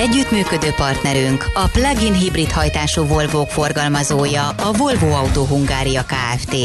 Együttműködő 0.00 0.70
partnerünk 0.76 1.50
a 1.54 1.68
plug-in 1.72 2.12
hibrid 2.12 2.50
hajtású 2.50 3.06
volvo 3.06 3.44
forgalmazója 3.44 4.48
a 4.48 4.72
Volvo 4.72 5.10
Auto 5.10 5.44
Hungária 5.44 6.02
Kft. 6.02 6.56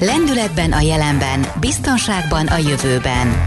Lendületben 0.00 0.72
a 0.72 0.80
jelenben, 0.80 1.46
biztonságban 1.60 2.46
a 2.46 2.56
jövőben. 2.56 3.44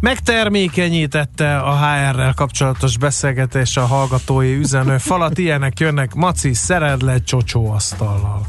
Megtermékenyítette 0.00 1.56
a 1.56 1.76
HR-rel 1.76 2.32
kapcsolatos 2.36 2.98
beszélgetés 2.98 3.76
a 3.76 3.86
hallgatói 3.86 4.56
üzenő 4.56 4.98
falat. 4.98 5.38
Ilyenek 5.38 5.80
jönnek, 5.80 6.14
Maci, 6.14 6.52
szered 6.52 7.02
le 7.02 7.22
csocsóasztallal. 7.22 8.46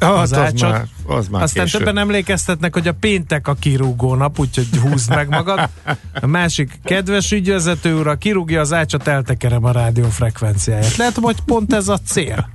Hát 0.00 0.10
az, 0.10 0.32
az, 0.32 0.60
már, 0.60 0.86
az 1.06 1.28
már 1.28 1.42
Aztán 1.42 1.64
késő. 1.64 1.78
többen 1.78 1.98
emlékeztetnek, 1.98 2.74
hogy 2.74 2.88
a 2.88 2.92
péntek 2.92 3.48
a 3.48 3.54
kirúgó 3.54 4.14
nap, 4.14 4.38
úgyhogy 4.38 4.68
húzd 4.82 5.14
meg 5.14 5.28
magad. 5.28 5.68
A 6.20 6.26
másik 6.26 6.80
kedves 6.84 7.30
ügyvezető 7.32 7.98
úr, 7.98 8.06
a 8.06 8.14
kirúgja 8.16 8.60
az 8.60 8.72
ácsot, 8.72 9.06
eltekerem 9.08 9.64
a 9.64 9.72
rádiófrekvenciáját. 9.72 10.96
Lehet, 10.96 11.16
hogy 11.20 11.40
pont 11.40 11.72
ez 11.72 11.88
a 11.88 11.98
cél. 11.98 12.48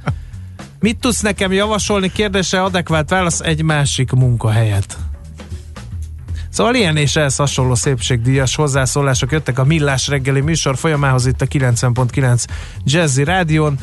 Mit 0.80 0.98
tudsz 0.98 1.22
nekem 1.22 1.52
javasolni? 1.52 2.12
Kérdése 2.12 2.64
adekvát 2.64 3.10
válasz 3.10 3.40
egy 3.40 3.64
másik 3.64 4.12
munkahelyet. 4.12 4.98
Szóval 6.50 6.76
ilyen 6.76 6.98
és 6.98 7.16
ehhez 7.16 7.36
hasonló 7.36 7.76
szépségdíjas 7.76 8.56
hozzászólások 8.56 9.32
jöttek 9.32 9.60
a 9.60 9.64
Millás 9.64 10.08
reggeli 10.08 10.42
műsor 10.42 10.78
folyamához 10.78 11.26
itt 11.26 11.42
a 11.42 11.46
90.9 11.46 12.44
Jazzy 12.84 13.24
Rádion, 13.24 13.78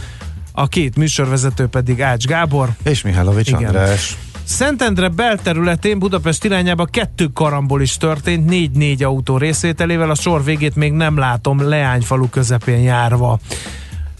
a 0.52 0.68
két 0.68 0.96
műsorvezető 0.96 1.66
pedig 1.66 2.02
Ács 2.02 2.24
Gábor. 2.24 2.68
És 2.82 3.02
Mihálovics 3.02 3.48
Igen. 3.48 3.64
András. 3.64 4.16
Szentendre 4.44 5.08
belterületén 5.08 5.98
Budapest 5.98 6.44
irányába 6.44 6.84
kettő 6.84 7.26
karambol 7.26 7.82
is 7.82 7.96
történt, 7.96 8.46
négy-négy 8.46 9.02
autó 9.02 9.36
részvételével, 9.36 10.10
a 10.10 10.14
sor 10.14 10.44
végét 10.44 10.76
még 10.76 10.92
nem 10.92 11.18
látom 11.18 11.68
Leányfalu 11.68 12.28
közepén 12.28 12.78
járva. 12.78 13.38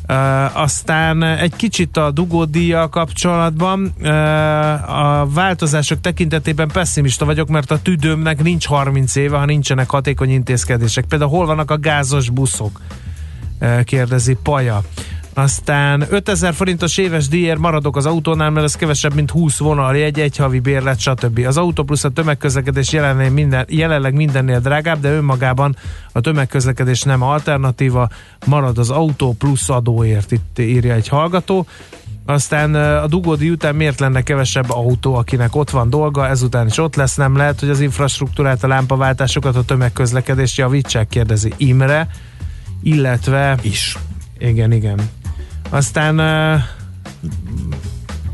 Uh, 0.09 0.61
aztán 0.61 1.23
egy 1.23 1.57
kicsit 1.57 1.97
a 1.97 2.11
dugódíjjal 2.11 2.89
kapcsolatban 2.89 3.95
uh, 4.01 5.21
a 5.21 5.27
változások 5.27 6.01
tekintetében 6.01 6.69
pessimista 6.69 7.25
vagyok, 7.25 7.49
mert 7.49 7.71
a 7.71 7.83
tüdőmnek 7.83 8.43
nincs 8.43 8.67
30 8.67 9.17
éve, 9.17 9.37
ha 9.37 9.45
nincsenek 9.45 9.91
hatékony 9.91 10.31
intézkedések. 10.31 11.05
Például 11.05 11.31
hol 11.31 11.47
vannak 11.47 11.71
a 11.71 11.79
gázos 11.79 12.29
buszok? 12.31 12.81
Uh, 13.61 13.83
kérdezi 13.83 14.37
Paja. 14.43 14.83
Aztán 15.35 16.07
5000 16.11 16.55
forintos 16.55 16.99
éves 16.99 17.29
díjért 17.29 17.59
maradok 17.59 17.97
az 17.97 18.07
autónál, 18.07 18.51
mert 18.51 18.67
ez 18.67 18.77
kevesebb, 18.77 19.15
mint 19.15 19.31
20 19.31 19.59
vonaljegy, 19.59 20.21
egy 20.21 20.37
havi 20.37 20.59
bérlet, 20.59 20.99
stb. 20.99 21.45
Az 21.47 21.57
autó 21.57 21.83
plusz 21.83 22.05
a 22.05 22.09
tömegközlekedés 22.09 22.93
jelenleg, 22.93 23.33
minden, 23.33 23.67
jelenleg 23.69 24.15
mindennél 24.15 24.61
drágább, 24.61 25.01
de 25.01 25.13
önmagában 25.13 25.77
a 26.13 26.21
tömegközlekedés 26.21 27.03
nem 27.03 27.23
alternatíva, 27.23 28.09
marad 28.47 28.79
az 28.79 28.91
autó 28.91 29.35
plusz 29.39 29.71
adóért, 29.71 30.33
itt 30.33 30.59
írja 30.59 30.95
egy 30.95 31.09
hallgató. 31.09 31.67
Aztán 32.27 32.75
a 32.75 33.07
dugódi 33.07 33.51
után 33.51 33.75
miért 33.75 34.01
lenne 34.01 34.23
kevesebb 34.23 34.71
autó, 34.71 35.15
akinek 35.15 35.57
ott 35.57 35.71
van 35.71 35.91
dolga, 35.91 36.29
ezután 36.29 36.67
is 36.67 36.79
ott 36.79 36.95
lesz, 36.95 37.15
nem 37.15 37.37
lehet, 37.37 37.61
hogy 37.61 37.69
az 37.69 37.81
infrastruktúrát, 37.81 38.65
a 38.65 38.69
lámpaváltásokat, 38.69 39.57
a 39.57 39.65
tömegközlekedést 39.65 40.59
javítsák, 40.59 41.09
kérdezi 41.09 41.53
Imre, 41.57 42.09
illetve 42.83 43.59
Is. 43.63 43.99
igen, 44.39 44.73
igen. 44.73 45.20
Aztán 45.71 46.19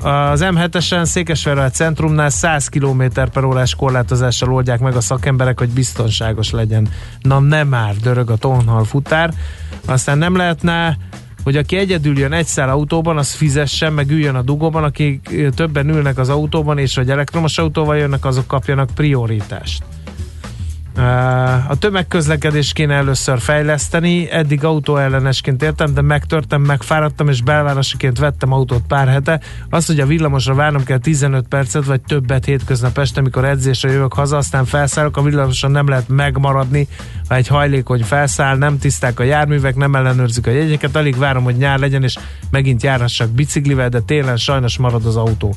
az 0.03 0.45
M7-esen 0.45 1.05
Székesfehérvár 1.05 1.71
centrumnál 1.71 2.31
100 2.31 2.69
km 2.69 3.03
per 3.33 3.45
órás 3.45 3.75
korlátozással 3.75 4.53
oldják 4.53 4.81
meg 4.81 4.97
a 4.97 5.01
szakemberek, 5.01 5.59
hogy 5.59 5.69
biztonságos 5.69 6.51
legyen. 6.51 6.89
Na 7.21 7.39
nem 7.39 7.69
már, 7.69 7.97
dörög 7.97 8.31
a 8.31 8.37
tonhal 8.37 8.85
futár. 8.85 9.35
Aztán 9.87 10.19
nem 10.19 10.37
lehetne 10.37 10.97
hogy 11.47 11.57
aki 11.57 11.77
egyedül 11.77 12.19
jön 12.19 12.33
egy 12.33 12.47
szál 12.47 12.69
autóban, 12.69 13.19
az 13.19 13.33
fizessen, 13.33 13.93
meg 13.93 14.11
üljön 14.11 14.35
a 14.35 14.43
dugóban, 14.43 14.85
akik 14.85 15.31
többen 15.55 15.89
ülnek 15.89 16.19
az 16.19 16.29
autóban, 16.29 16.79
és 16.79 16.95
hogy 16.95 17.11
elektromos 17.11 17.59
autóval 17.59 17.97
jönnek, 17.97 18.25
azok 18.25 18.47
kapjanak 18.47 18.91
prioritást. 18.95 19.83
A 21.69 21.79
tömegközlekedést 21.79 22.73
kéne 22.73 22.95
először 22.95 23.39
fejleszteni, 23.39 24.31
eddig 24.31 24.65
autóellenesként 24.65 25.63
értem, 25.63 25.95
de 25.95 26.01
megtörtem, 26.01 26.63
megfáradtam, 26.63 27.29
és 27.29 27.43
belvárosiként 27.43 28.19
vettem 28.19 28.53
autót 28.53 28.83
pár 28.89 29.09
hete. 29.09 29.41
Az, 29.71 29.87
hogy 29.87 30.01
a 30.01 30.07
villamosra 30.07 30.55
várnom 30.55 30.85
kell 30.85 30.99
15 30.99 31.49
percet, 31.49 31.85
vagy 31.85 32.01
többet 32.01 32.45
hétköznap 32.45 32.99
este, 32.99 33.21
amikor 33.21 33.45
edzésre 33.45 33.91
jövök 33.91 34.13
haza, 34.13 34.37
aztán 34.37 34.65
felszállok, 34.65 35.17
a 35.17 35.23
villamoson 35.23 35.71
nem 35.71 35.89
lehet 35.89 36.09
megmaradni, 36.09 36.89
ha 37.29 37.35
egy 37.35 37.49
hajlékony 37.49 38.03
felszáll, 38.03 38.57
nem 38.57 38.79
tiszták 38.79 39.21
a 39.21 39.23
járművek, 39.23 39.77
nem 39.77 39.95
ellenőrzik 39.95 40.47
a 40.47 40.51
jegyeket, 40.51 40.97
alig 40.97 41.19
várom, 41.19 41.45
hogy 41.45 41.57
nyár 41.57 41.79
legyen, 41.79 42.03
és 42.03 42.17
megint 42.51 42.83
járhassak 42.83 43.31
biciklivel, 43.31 43.89
de 43.89 44.01
télen 44.01 44.37
sajnos 44.37 44.79
marad 44.79 45.07
az 45.07 45.17
autó. 45.17 45.57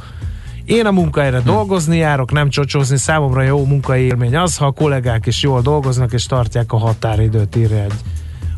Én 0.69 0.85
a 0.85 0.91
munkahelyre 0.91 1.39
dolgozni 1.39 1.97
járok, 1.97 2.31
nem 2.31 2.49
csocsózni. 2.49 2.97
Számomra 2.97 3.41
jó 3.41 3.65
munkaélmény 3.65 4.35
az, 4.35 4.57
ha 4.57 4.65
a 4.65 4.71
kollégák 4.71 5.25
is 5.25 5.41
jól 5.41 5.61
dolgoznak 5.61 6.13
és 6.13 6.25
tartják 6.25 6.71
a 6.71 6.77
határidőt, 6.77 7.55
írja 7.55 7.77
egy 7.77 7.93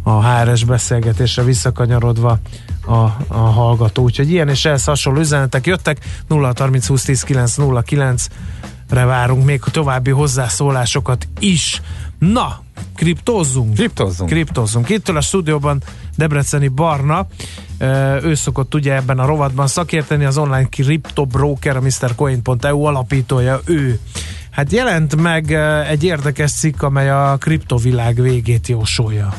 a 0.04 0.26
HRS 0.26 0.64
beszélgetésre 0.64 1.44
visszakanyarodva 1.44 2.40
a, 2.86 2.96
a 3.28 3.38
hallgató. 3.38 4.04
Úgyhogy 4.04 4.32
ilyen 4.32 4.50
és 4.50 4.66
ehhez 4.66 4.84
hasonló 4.84 5.20
üzenetek 5.20 5.66
jöttek. 5.66 5.98
0 6.28 6.52
30 6.58 6.88
20 6.88 7.04
10 7.04 7.24
9 7.24 7.56
0 7.56 7.82
9 7.82 8.28
re 8.90 9.06
várunk 9.06 9.46
még 9.46 9.60
további 9.60 10.12
hozzászólásokat 10.12 11.28
is. 11.40 11.82
Na, 12.30 12.62
kriptózzunk. 12.96 13.74
Kriptozzunk. 13.74 14.30
Kriptózzunk. 14.30 14.90
Ittől 14.90 15.18
a 15.18 15.22
stúdióban 15.22 15.82
Debreceni 16.18 16.68
Barna, 16.68 17.28
ő 18.24 18.34
szokott 18.36 18.76
ugye 18.76 18.96
ebben 18.96 19.20
a 19.20 19.26
rovatban 19.26 19.68
szakérteni, 19.68 20.26
az 20.26 20.38
online 20.38 20.68
kriptobroker, 20.70 21.78
a 21.78 21.82
MrCoin.eu 21.82 22.84
alapítója 22.84 23.60
ő. 23.66 24.00
Hát 24.52 24.72
jelent 24.72 25.16
meg 25.16 25.52
egy 25.90 26.04
érdekes 26.04 26.52
cikk, 26.52 26.82
amely 26.82 27.10
a 27.10 27.38
kriptovilág 27.40 28.22
végét 28.22 28.68
jósolja. 28.68 29.34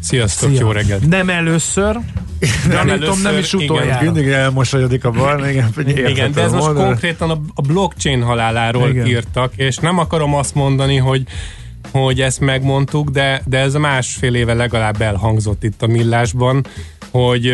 Sziasztok, 0.00 0.50
Szia. 0.50 0.60
jó 0.60 0.70
reggelt! 0.70 1.08
Nem 1.08 1.30
először, 1.30 1.98
nem, 2.68 2.88
először, 2.88 3.22
nem 3.22 3.38
is 3.38 3.52
igen. 3.52 3.64
utoljára. 3.66 4.04
Mindig 4.04 4.28
elmosolyodik 4.28 5.04
a 5.04 5.10
barna, 5.10 5.50
igen, 5.50 5.72
Igen, 5.86 6.32
de 6.32 6.42
ez 6.42 6.52
most 6.52 6.64
mondani. 6.64 6.86
konkrétan 6.86 7.30
a, 7.54 7.60
blockchain 7.60 8.22
haláláról 8.22 8.88
Igen. 8.88 9.06
Igen. 9.06 9.16
írtak, 9.16 9.52
és 9.56 9.76
nem 9.76 9.98
akarom 9.98 10.34
azt 10.34 10.54
mondani, 10.54 10.96
hogy 10.96 11.26
hogy 11.92 12.20
ezt 12.20 12.40
megmondtuk, 12.40 13.10
de, 13.10 13.42
de 13.46 13.58
ez 13.58 13.74
a 13.74 13.78
másfél 13.78 14.34
éve 14.34 14.54
legalább 14.54 15.00
elhangzott 15.00 15.64
itt 15.64 15.82
a 15.82 15.86
millásban, 15.86 16.66
hogy 17.10 17.46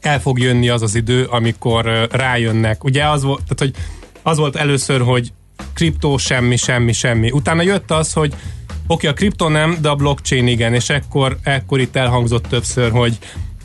el 0.00 0.20
fog 0.20 0.38
jönni 0.38 0.68
az 0.68 0.82
az 0.82 0.94
idő, 0.94 1.24
amikor 1.24 2.08
rájönnek. 2.10 2.84
Ugye 2.84 3.04
az 3.04 3.22
volt, 3.22 3.42
tehát, 3.42 3.58
hogy 3.58 3.74
az 4.22 4.38
volt 4.38 4.56
először, 4.56 5.00
hogy 5.00 5.32
kriptó 5.74 6.16
semmi, 6.16 6.56
semmi, 6.56 6.92
semmi. 6.92 7.30
Utána 7.30 7.62
jött 7.62 7.90
az, 7.90 8.12
hogy 8.12 8.32
oké, 8.32 8.38
okay, 8.86 9.10
a 9.10 9.12
kriptó 9.12 9.48
nem, 9.48 9.78
de 9.80 9.88
a 9.88 9.94
blockchain 9.94 10.46
igen, 10.46 10.74
és 10.74 10.88
ekkor, 10.88 11.38
ekkor 11.42 11.80
itt 11.80 11.96
elhangzott 11.96 12.46
többször, 12.46 12.90
hogy 12.90 13.18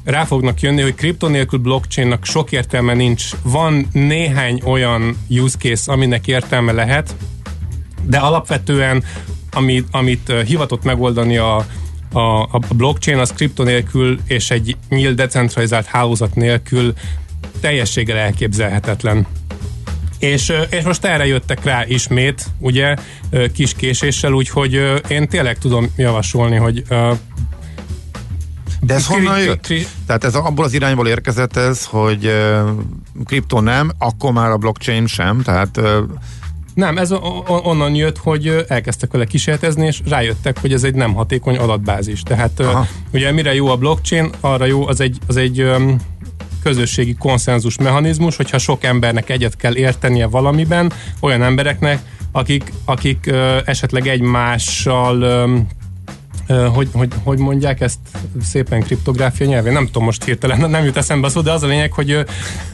rá 0.03 0.24
fognak 0.24 0.62
jönni, 0.62 0.81
hogy 0.81 0.96
kriptó 0.96 1.28
nélkül 1.28 1.59
blockchainnak 1.59 2.25
sok 2.25 2.52
értelme 2.52 2.94
nincs. 2.94 3.30
Van 3.44 3.88
néhány 3.92 4.62
olyan 4.66 5.18
use 5.30 5.57
case, 5.57 5.92
aminek 5.92 6.28
értelme 6.28 6.72
lehet, 6.72 7.16
de 8.04 8.18
alapvetően 8.18 9.04
amit, 9.51 9.88
amit 9.92 10.34
hivatott 10.46 10.84
megoldani 10.84 11.38
a, 11.38 11.56
a, 12.13 12.42
a 12.42 12.60
blockchain, 12.75 13.18
az 13.18 13.34
kripto 13.34 13.63
nélkül 13.63 14.19
és 14.28 14.51
egy 14.51 14.75
nyílt 14.90 15.16
decentralizált 15.16 15.86
hálózat 15.86 16.36
nélkül 16.36 16.94
teljességgel 17.62 18.18
elképzelhetetlen. 18.18 19.25
És, 20.19 20.54
és 20.69 20.84
most 20.84 21.06
erre 21.06 21.25
jöttek 21.25 21.63
rá 21.63 21.86
ismét, 21.86 22.46
ugye, 22.60 22.96
kis 23.54 23.74
késéssel, 23.74 24.31
úgyhogy 24.31 25.01
én 25.07 25.28
tényleg 25.28 25.57
tudom 25.57 25.94
javasolni, 25.98 26.56
hogy 26.56 26.84
De 28.81 28.94
ez 28.94 29.06
honnan 29.06 29.40
jött? 29.40 29.62
kri- 29.62 29.88
Tehát 30.06 30.24
ez 30.24 30.36
abból 30.36 30.66
az 30.66 30.74
irányból 30.74 31.07
érkezett 31.07 31.57
ez, 31.57 31.86
hogy 31.86 32.31
kriptó 33.25 33.60
nem, 33.60 33.92
akkor 33.98 34.31
már 34.31 34.50
a 34.50 34.57
blockchain 34.57 35.07
sem, 35.07 35.42
tehát 35.42 35.80
Nem, 36.74 36.98
ez 36.98 37.12
onnan 37.48 37.95
jött, 37.95 38.18
hogy 38.18 38.66
elkezdtek 38.68 39.12
vele 39.12 39.25
kísérletezni, 39.25 39.86
és 39.86 40.01
rájöttek, 40.10 40.60
hogy 40.60 40.74
ez 40.74 40.83
egy 40.83 40.95
nem 40.95 41.13
hatékony 41.13 41.57
adatbázis. 41.57 42.21
Tehát 42.24 42.60
Aha. 42.60 42.88
ugye 43.13 43.31
mire 43.31 43.54
jó 43.54 43.68
a 43.68 43.75
blockchain, 43.75 44.30
arra 44.39 44.66
jó, 44.66 44.88
az 44.88 45.01
egy, 45.01 45.18
az 45.27 45.38
egy 45.38 45.71
közösségi 46.63 47.13
konszenzus 47.13 47.77
mechanizmus, 47.77 48.36
hogyha 48.36 48.57
sok 48.57 48.83
embernek 48.83 49.30
egyet 49.30 49.56
kell 49.56 49.75
értenie 49.75 50.27
valamiben, 50.27 50.94
olyan 51.19 51.44
embereknek, 51.44 52.00
akik, 52.31 52.74
akik 52.86 53.25
ö, 53.25 53.57
esetleg 53.65 54.07
egymással 54.07 55.22
ö, 55.22 55.57
hogy, 56.74 56.90
hogy, 56.94 57.12
hogy 57.24 57.38
mondják 57.38 57.81
ezt 57.81 58.00
szépen 58.42 58.81
kriptográfia 58.81 59.46
nyelvén? 59.46 59.74
Nem 59.74 59.86
tudom 59.86 60.04
most 60.04 60.24
hirtelen, 60.24 60.69
nem 60.69 60.86
jut 60.86 60.98
eszembe 60.98 61.28
a 61.28 61.30
szó, 61.30 61.42
de 61.42 61.51
az 61.51 61.63
a 61.63 61.68
lényeg, 61.68 61.92
hogy, 61.92 62.25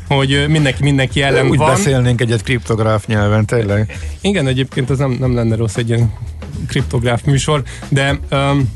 hogy 0.07 0.45
mindenki 0.47 0.83
mindenki 0.83 1.21
ellen 1.21 1.47
Úgy 1.47 1.57
van. 1.57 1.69
beszélnénk 1.69 2.21
egyet 2.21 2.43
kriptográf 2.43 3.05
nyelven, 3.05 3.45
tényleg. 3.45 3.97
Igen, 4.21 4.47
egyébként 4.47 4.89
ez 4.89 4.97
nem, 4.97 5.11
nem 5.19 5.35
lenne 5.35 5.55
rossz 5.55 5.75
egy 5.75 5.89
ilyen 5.89 6.13
kriptográf 6.67 7.23
műsor, 7.23 7.63
de 7.89 8.19
um, 8.31 8.69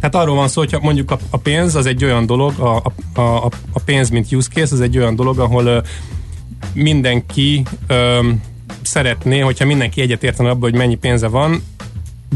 Hát 0.00 0.14
arról 0.14 0.36
van 0.36 0.48
szó, 0.48 0.60
hogy 0.60 0.78
mondjuk 0.80 1.10
a, 1.10 1.18
a 1.30 1.36
pénz 1.36 1.74
az 1.74 1.86
egy 1.86 2.04
olyan 2.04 2.26
dolog, 2.26 2.58
a, 2.58 2.82
a, 3.14 3.20
a, 3.20 3.50
a 3.72 3.80
pénz 3.84 4.10
mint 4.10 4.32
use 4.32 4.48
case 4.52 4.74
az 4.74 4.80
egy 4.80 4.98
olyan 4.98 5.16
dolog, 5.16 5.38
ahol 5.38 5.66
uh, 5.66 5.84
mindenki 6.72 7.62
um, 7.90 8.42
szeretné, 8.82 9.38
hogyha 9.38 9.64
mindenki 9.64 10.00
egyet 10.00 10.22
értene 10.22 10.48
abban, 10.48 10.70
hogy 10.70 10.78
mennyi 10.78 10.94
pénze 10.94 11.28
van, 11.28 11.62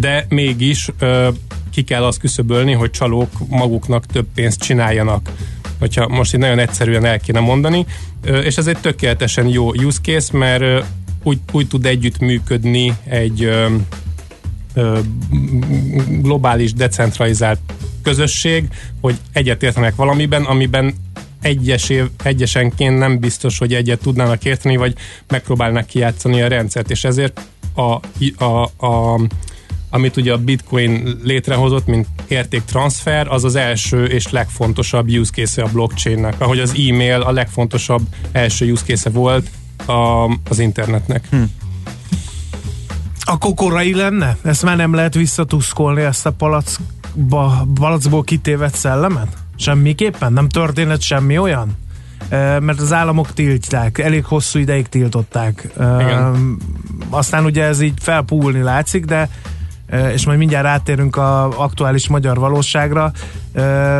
de 0.00 0.26
mégis 0.28 0.88
uh, 1.00 1.26
ki 1.72 1.82
kell 1.82 2.04
azt 2.04 2.18
küszöbölni, 2.18 2.72
hogy 2.72 2.90
csalók 2.90 3.30
maguknak 3.48 4.06
több 4.06 4.26
pénzt 4.34 4.60
csináljanak. 4.60 5.30
Hogyha 5.78 6.08
most 6.08 6.34
így 6.34 6.40
nagyon 6.40 6.58
egyszerűen 6.58 7.04
el 7.04 7.20
kéne 7.20 7.40
mondani. 7.40 7.86
És 8.44 8.56
ez 8.56 8.66
egy 8.66 8.78
tökéletesen 8.78 9.46
jó 9.46 9.74
use 9.74 9.98
case, 10.02 10.38
mert 10.38 10.84
úgy, 11.22 11.38
úgy 11.52 11.68
tud 11.68 11.86
együtt 11.86 12.18
működni 12.18 12.96
egy 13.04 13.50
globális, 16.08 16.72
decentralizált 16.72 17.58
közösség, 18.02 18.68
hogy 19.00 19.16
egyetértenek 19.32 19.96
valamiben, 19.96 20.42
amiben 20.42 20.94
egyes 21.42 21.88
év, 21.88 22.08
egyesenként 22.22 22.98
nem 22.98 23.18
biztos, 23.18 23.58
hogy 23.58 23.74
egyet 23.74 24.00
tudnának 24.00 24.44
érteni, 24.44 24.76
vagy 24.76 24.94
megpróbálnak 25.28 25.86
kijátszani 25.86 26.42
a 26.42 26.48
rendszert, 26.48 26.90
és 26.90 27.04
ezért 27.04 27.40
a, 27.74 28.00
a, 28.44 28.62
a 28.86 29.20
amit 29.94 30.16
ugye 30.16 30.32
a 30.32 30.38
Bitcoin 30.38 31.18
létrehozott, 31.22 31.86
mint 31.86 32.06
értéktranszfer, 32.28 33.26
az 33.28 33.44
az 33.44 33.54
első 33.54 34.04
és 34.04 34.30
legfontosabb 34.30 35.08
use 35.08 35.30
case 35.32 35.62
a 35.62 35.68
blockchainnek, 35.72 36.34
ahogy 36.38 36.58
az 36.58 36.70
e-mail 36.70 37.20
a 37.20 37.30
legfontosabb 37.30 38.02
első 38.32 38.72
use 38.72 38.84
case 38.84 39.10
volt 39.10 39.50
a, 39.86 40.26
az 40.48 40.58
internetnek. 40.58 41.24
Hm. 41.30 41.42
A 43.20 43.38
korai 43.38 43.94
lenne? 43.94 44.36
Ezt 44.42 44.62
már 44.62 44.76
nem 44.76 44.94
lehet 44.94 45.14
visszatuszkolni, 45.14 46.02
ezt 46.02 46.26
a 46.26 46.32
palackba, 46.32 47.66
palackból 47.74 48.22
kitévet 48.22 48.74
szellemet? 48.74 49.36
Semmiképpen? 49.56 50.32
Nem 50.32 50.48
történhet 50.48 51.00
semmi 51.00 51.38
olyan? 51.38 51.76
Mert 52.60 52.80
az 52.80 52.92
államok 52.92 53.32
tiltják, 53.32 53.98
elég 53.98 54.24
hosszú 54.24 54.58
ideig 54.58 54.88
tiltották. 54.88 55.68
E, 55.78 56.30
aztán 57.08 57.44
ugye 57.44 57.64
ez 57.64 57.80
így 57.80 57.94
felpúlni 58.00 58.60
látszik, 58.60 59.04
de 59.04 59.28
és 60.14 60.26
majd 60.26 60.38
mindjárt 60.38 60.66
átérünk 60.66 61.16
a 61.16 61.60
aktuális 61.62 62.08
magyar 62.08 62.38
valóságra. 62.38 63.12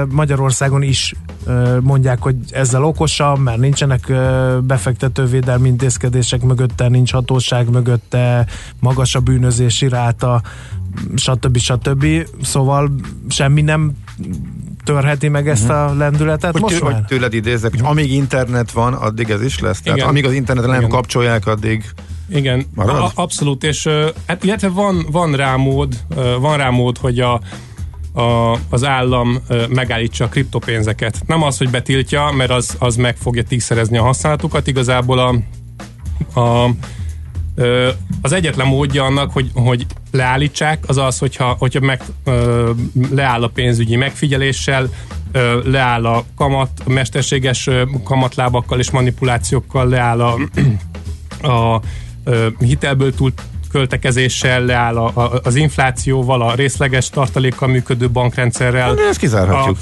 Magyarországon 0.09 0.83
is 0.83 1.15
mondják, 1.81 2.23
hogy 2.23 2.37
ezzel 2.51 2.85
okosabb, 2.85 3.39
mert 3.39 3.59
nincsenek 3.59 4.13
befektetővédelmi 4.61 5.69
intézkedések 5.69 6.43
mögötte, 6.43 6.89
nincs 6.89 7.13
hatóság 7.13 7.71
mögötte, 7.71 8.47
magas 8.81 9.15
a 9.15 9.21
bűnözési 9.21 9.89
ráta, 9.89 10.43
stb. 11.17 11.59
stb. 11.59 12.07
Szóval 12.43 12.91
semmi 13.29 13.63
nem 13.63 13.93
törheti 14.85 15.29
meg 15.29 15.49
ezt 15.49 15.69
uh-huh. 15.69 15.91
a 15.91 15.95
lendületet 15.95 16.53
hogy 16.53 16.61
most 16.61 16.79
tő, 16.79 16.85
már? 16.85 16.95
Hogy 16.95 17.05
tőled 17.05 17.35
idézek, 17.35 17.71
hogy 17.71 17.81
amíg 17.85 18.13
internet 18.13 18.71
van, 18.71 18.93
addig 18.93 19.31
ez 19.31 19.43
is 19.43 19.59
lesz? 19.59 19.81
Tehát 19.81 19.99
Igen. 19.99 20.11
amíg 20.11 20.25
az 20.25 20.33
internetre 20.33 20.71
nem 20.71 20.81
Igen. 20.81 20.91
kapcsolják, 20.91 21.47
addig 21.47 21.85
igen, 22.35 22.67
Marad? 22.75 22.97
a, 22.97 23.11
abszolút, 23.15 23.65
és 23.65 23.89
hát, 24.27 24.45
illetve 24.45 24.69
van, 24.69 25.07
van 25.11 25.35
rá 25.35 25.57
mód, 25.57 25.95
van 26.41 26.57
rá 26.57 26.71
mód, 26.71 26.99
hogy 26.99 27.21
a, 27.21 27.41
a, 28.13 28.59
az 28.71 28.85
állam 28.85 29.39
megállítsa 29.69 30.25
a 30.25 30.29
kriptopénzeket. 30.29 31.23
Nem 31.27 31.43
az, 31.43 31.59
hogy 31.59 31.71
betiltja, 31.71 32.31
mert 32.31 32.51
az, 32.51 32.77
az 32.79 32.97
meg 32.97 33.17
fogja 33.17 33.43
tízszerezni 33.43 33.99
a 33.99 34.03
használatukat, 34.03 34.67
igazából 34.67 35.19
a, 35.19 35.35
a 36.41 36.71
az 38.23 38.33
egyetlen 38.33 38.67
módja 38.67 39.05
annak, 39.05 39.33
hogy, 39.33 39.51
hogy 39.55 39.87
leállítsák, 40.11 40.85
az 40.87 40.97
az, 40.97 41.19
hogyha, 41.19 41.57
hogyha 41.59 41.81
meg, 41.81 42.03
leáll 43.11 43.43
a 43.43 43.49
pénzügyi 43.49 43.97
megfigyeléssel, 43.97 44.89
leáll 45.65 46.07
a 46.07 46.25
kamat, 46.37 46.71
a 46.85 46.91
mesterséges 46.91 47.71
kamatlábakkal 48.05 48.79
és 48.79 48.91
manipulációkkal, 48.91 49.89
leáll 49.89 50.21
a, 50.21 50.39
a 51.53 51.81
hitelből 52.59 53.15
túl 53.15 53.33
költekezéssel, 53.73 54.65
leáll 54.65 54.97
a, 54.97 55.11
a, 55.15 55.41
az 55.43 55.55
inflációval, 55.55 56.43
a 56.43 56.55
részleges 56.55 57.09
tartalékkal 57.09 57.69
működő 57.69 58.11
bankrendszerrel. 58.11 58.95
De 58.95 59.03
ezt 59.09 59.19
kizárhatjuk. 59.19 59.77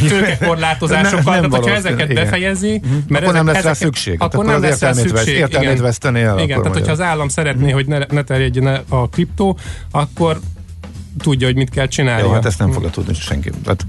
A 0.00 0.06
tőkekorlátozásokkal, 0.08 1.34
tehát 1.34 1.54
hogyha 1.54 1.74
ezeket 1.74 2.10
igen. 2.10 2.24
befejezi, 2.24 2.80
uh-huh. 2.84 2.98
mert 3.08 3.22
akkor 3.22 3.34
nem 3.34 3.46
lesz 3.46 3.56
ezeket, 3.56 3.78
rá 3.78 3.84
szükség. 3.84 4.14
Akkor, 4.14 4.26
akkor 4.26 4.44
nem 4.44 4.54
az 4.54 4.62
lesz 4.62 4.80
rá 4.80 4.92
szükség. 4.92 5.34
értelmét 5.36 5.70
igen. 5.70 5.82
veszteni 5.82 6.20
el. 6.20 6.38
Igen, 6.38 6.58
tehát 6.58 6.76
hogyha 6.76 6.92
az 6.92 7.00
állam 7.00 7.28
szeretné, 7.28 7.70
hogy 7.70 7.86
ne, 7.86 7.98
ne 7.98 8.22
terjedjen 8.22 8.80
a 8.88 9.08
kriptó, 9.08 9.58
akkor 9.90 10.40
tudja, 11.18 11.46
hogy 11.46 11.56
mit 11.56 11.70
kell 11.70 11.86
csinálni. 11.86 12.22
Jó, 12.22 12.32
hát 12.32 12.46
ezt 12.46 12.58
nem 12.58 12.70
fogja 12.70 12.90
tudni 12.90 13.14
senki. 13.14 13.50
Tehát 13.64 13.86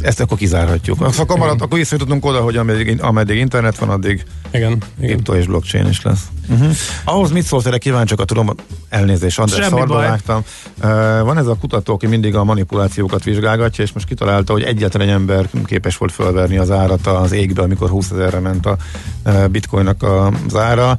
ezt 0.00 0.20
akkor 0.20 0.38
kizárhatjuk. 0.38 1.00
Akkor, 1.00 1.38
marad, 1.38 1.60
akkor 1.60 1.78
visszajutottunk 1.78 2.24
oda, 2.24 2.40
hogy 2.40 2.56
ameddig, 2.56 3.02
ameddig 3.02 3.36
internet 3.36 3.78
van, 3.78 3.88
addig 3.88 4.24
igen, 4.50 4.82
kripto 5.00 5.34
és 5.34 5.46
blockchain 5.46 5.88
is 5.88 6.02
lesz. 6.02 6.24
Uh-huh. 6.48 6.70
Ahhoz 7.04 7.30
mit 7.30 7.44
szólsz, 7.44 7.64
erre 7.64 7.78
kíváncsiak 7.78 8.24
tudom, 8.24 8.50
elnézést, 8.88 9.38
András, 9.38 9.66
szarba 9.66 9.94
vágtam. 9.94 10.42
Uh, 10.82 10.90
van 11.20 11.38
ez 11.38 11.46
a 11.46 11.56
kutató, 11.60 11.94
aki 11.94 12.06
mindig 12.06 12.34
a 12.34 12.44
manipulációkat 12.44 13.24
vizsgálgatja, 13.24 13.84
és 13.84 13.92
most 13.92 14.06
kitalálta, 14.06 14.52
hogy 14.52 14.62
egyetlen 14.62 15.02
egy 15.02 15.14
ember 15.14 15.48
képes 15.64 15.96
volt 15.96 16.12
fölverni 16.12 16.56
az 16.56 16.70
árat 16.70 17.06
az 17.06 17.32
égbe, 17.32 17.62
amikor 17.62 17.88
20 17.88 18.10
ezerre 18.10 18.38
ment 18.38 18.66
a 18.66 18.76
uh, 19.24 19.48
bitcoinnak 19.48 20.02
az 20.46 20.56
ára. 20.56 20.96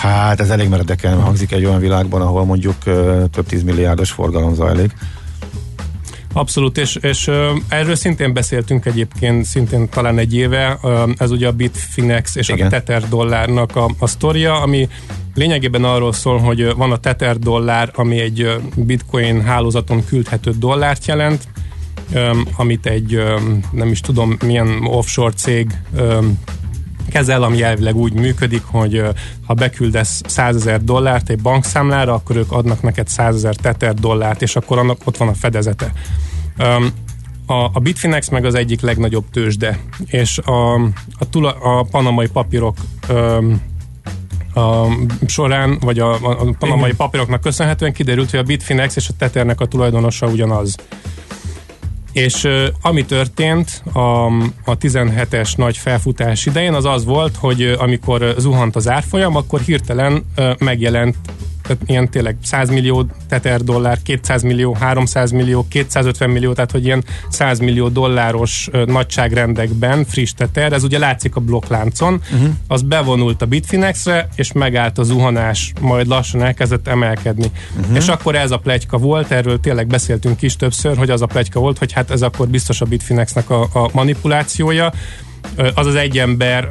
Hát 0.00 0.40
ez 0.40 0.50
elég 0.50 0.68
meredeken 0.68 1.20
hangzik 1.20 1.52
egy 1.52 1.64
olyan 1.64 1.80
világban, 1.80 2.20
ahol 2.20 2.44
mondjuk 2.44 2.76
uh, 2.86 3.24
több 3.30 3.46
tízmilliárdos 3.46 4.10
forgalom 4.10 4.54
zajlik. 4.54 4.92
Abszolút, 6.36 6.78
és, 6.78 6.96
és 7.00 7.30
erről 7.68 7.94
szintén 7.94 8.32
beszéltünk 8.32 8.86
egyébként, 8.86 9.44
szintén 9.44 9.88
talán 9.88 10.18
egy 10.18 10.34
éve, 10.34 10.78
ez 11.16 11.30
ugye 11.30 11.46
a 11.46 11.52
Bitfinex 11.52 12.36
és 12.36 12.48
Igen. 12.48 12.66
a 12.66 12.70
Tether 12.70 13.08
dollárnak 13.08 13.76
a, 13.76 13.90
a 13.98 14.06
sztoria, 14.06 14.60
ami 14.60 14.88
lényegében 15.34 15.84
arról 15.84 16.12
szól, 16.12 16.38
hogy 16.38 16.74
van 16.74 16.92
a 16.92 16.96
Tether 16.96 17.38
dollár, 17.38 17.90
ami 17.94 18.20
egy 18.20 18.56
bitcoin 18.74 19.42
hálózaton 19.42 20.04
küldhető 20.04 20.50
dollárt 20.58 21.06
jelent, 21.06 21.48
amit 22.56 22.86
egy 22.86 23.22
nem 23.72 23.88
is 23.88 24.00
tudom 24.00 24.36
milyen 24.44 24.84
offshore 24.84 25.34
cég 25.34 25.70
um, 27.16 27.22
kezel, 27.22 27.42
ami 27.42 27.62
elvileg 27.62 27.96
úgy 27.96 28.12
működik, 28.12 28.62
hogy 28.64 29.02
ha 29.46 29.54
beküldesz 29.54 30.20
100 30.26 30.56
ezer 30.56 30.84
dollárt 30.84 31.28
egy 31.28 31.42
bankszámlára, 31.42 32.14
akkor 32.14 32.36
ők 32.36 32.52
adnak 32.52 32.82
neked 32.82 33.08
100 33.08 33.34
ezer 33.34 33.54
teter 33.54 33.94
dollárt, 33.94 34.42
és 34.42 34.56
akkor 34.56 34.78
annak 34.78 34.98
ott 35.04 35.16
van 35.16 35.28
a 35.28 35.34
fedezete. 35.34 35.92
A, 37.46 37.70
a 37.72 37.80
Bitfinex 37.82 38.28
meg 38.28 38.44
az 38.44 38.54
egyik 38.54 38.80
legnagyobb 38.80 39.24
tőzsde, 39.30 39.78
és 40.06 40.38
a, 40.38 40.74
a, 41.18 41.28
tula, 41.30 41.50
a 41.50 41.82
panamai 41.82 42.28
papírok 42.28 42.76
a 44.54 44.86
során, 45.26 45.78
vagy 45.80 45.98
a, 45.98 46.12
a 46.14 46.54
panamai 46.58 46.92
papíroknak 46.92 47.40
köszönhetően 47.40 47.92
kiderült, 47.92 48.30
hogy 48.30 48.38
a 48.38 48.42
Bitfinex 48.42 48.96
és 48.96 49.08
a 49.08 49.12
Tethernek 49.18 49.60
a 49.60 49.66
tulajdonosa 49.66 50.26
ugyanaz. 50.26 50.76
És 52.16 52.44
uh, 52.44 52.66
ami 52.80 53.04
történt 53.04 53.82
a, 53.92 54.26
a 54.64 54.78
17-es 54.80 55.56
nagy 55.56 55.76
felfutás 55.76 56.46
idején, 56.46 56.74
az 56.74 56.84
az 56.84 57.04
volt, 57.04 57.36
hogy 57.36 57.62
amikor 57.78 58.34
zuhant 58.38 58.76
az 58.76 58.88
árfolyam, 58.88 59.36
akkor 59.36 59.60
hirtelen 59.60 60.24
megjelent 60.58 61.16
tehát 61.66 61.82
ilyen 61.86 62.10
tényleg 62.10 62.36
100 62.42 62.68
millió 62.68 63.06
teter 63.28 63.62
dollár, 63.62 63.98
200 64.02 64.42
millió, 64.42 64.72
300 64.72 65.30
millió, 65.30 65.66
250 65.68 66.30
millió, 66.30 66.52
tehát 66.52 66.70
hogy 66.70 66.84
ilyen 66.84 67.04
100 67.28 67.58
millió 67.58 67.88
dolláros 67.88 68.68
nagyságrendekben 68.86 70.04
friss 70.04 70.32
teter, 70.32 70.72
ez 70.72 70.84
ugye 70.84 70.98
látszik 70.98 71.36
a 71.36 71.40
blokkláncon, 71.40 72.20
uh-huh. 72.32 72.48
az 72.66 72.82
bevonult 72.82 73.42
a 73.42 73.46
Bitfinexre, 73.46 74.28
és 74.34 74.52
megállt 74.52 74.98
a 74.98 75.02
zuhanás, 75.02 75.72
majd 75.80 76.06
lassan 76.06 76.42
elkezdett 76.42 76.88
emelkedni. 76.88 77.50
Uh-huh. 77.80 77.96
És 77.96 78.08
akkor 78.08 78.34
ez 78.34 78.50
a 78.50 78.58
plegyka 78.58 78.98
volt, 78.98 79.30
erről 79.30 79.60
tényleg 79.60 79.86
beszéltünk 79.86 80.42
is 80.42 80.56
többször, 80.56 80.96
hogy 80.96 81.10
az 81.10 81.22
a 81.22 81.26
plegyka 81.26 81.60
volt, 81.60 81.78
hogy 81.78 81.92
hát 81.92 82.10
ez 82.10 82.22
akkor 82.22 82.48
biztos 82.48 82.80
a 82.80 82.84
Bitfinexnek 82.84 83.50
a, 83.50 83.62
a 83.62 83.90
manipulációja, 83.92 84.92
az 85.74 85.86
az 85.86 85.94
egy 85.94 86.18
ember, 86.18 86.70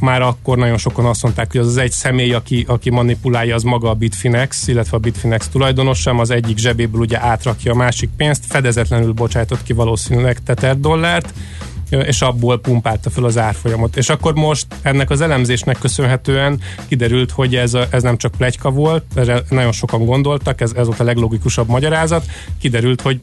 már 0.00 0.22
akkor 0.22 0.58
nagyon 0.58 0.78
sokan 0.78 1.04
azt 1.04 1.22
mondták, 1.22 1.50
hogy 1.50 1.60
az 1.60 1.66
az 1.66 1.76
egy 1.76 1.90
személy, 1.90 2.32
aki, 2.32 2.64
aki 2.68 2.90
manipulálja, 2.90 3.54
az 3.54 3.62
maga 3.62 3.90
a 3.90 3.94
Bitfinex, 3.94 4.66
illetve 4.66 4.96
a 4.96 5.00
Bitfinex 5.00 5.48
tulajdonosa, 5.48 6.10
az 6.10 6.30
egyik 6.30 6.58
zsebéből 6.58 7.00
ugye 7.00 7.20
átrakja 7.20 7.72
a 7.72 7.76
másik 7.76 8.10
pénzt, 8.16 8.44
fedezetlenül 8.48 9.12
bocsájtott 9.12 9.62
ki 9.62 9.72
valószínűleg 9.72 10.42
teter 10.42 10.80
dollárt, 10.80 11.32
és 11.90 12.22
abból 12.22 12.60
pumpálta 12.60 13.10
fel 13.10 13.24
az 13.24 13.38
árfolyamot. 13.38 13.96
És 13.96 14.08
akkor 14.08 14.34
most 14.34 14.66
ennek 14.82 15.10
az 15.10 15.20
elemzésnek 15.20 15.78
köszönhetően 15.78 16.60
kiderült, 16.88 17.30
hogy 17.30 17.56
ez, 17.56 17.74
a, 17.74 17.86
ez 17.90 18.02
nem 18.02 18.16
csak 18.16 18.32
plegyka 18.36 18.70
volt, 18.70 19.04
erre 19.14 19.42
nagyon 19.48 19.72
sokan 19.72 20.04
gondoltak, 20.04 20.60
ez, 20.60 20.72
ez 20.76 20.86
volt 20.86 21.00
a 21.00 21.04
leglogikusabb 21.04 21.68
magyarázat, 21.68 22.24
kiderült, 22.60 23.00
hogy 23.00 23.20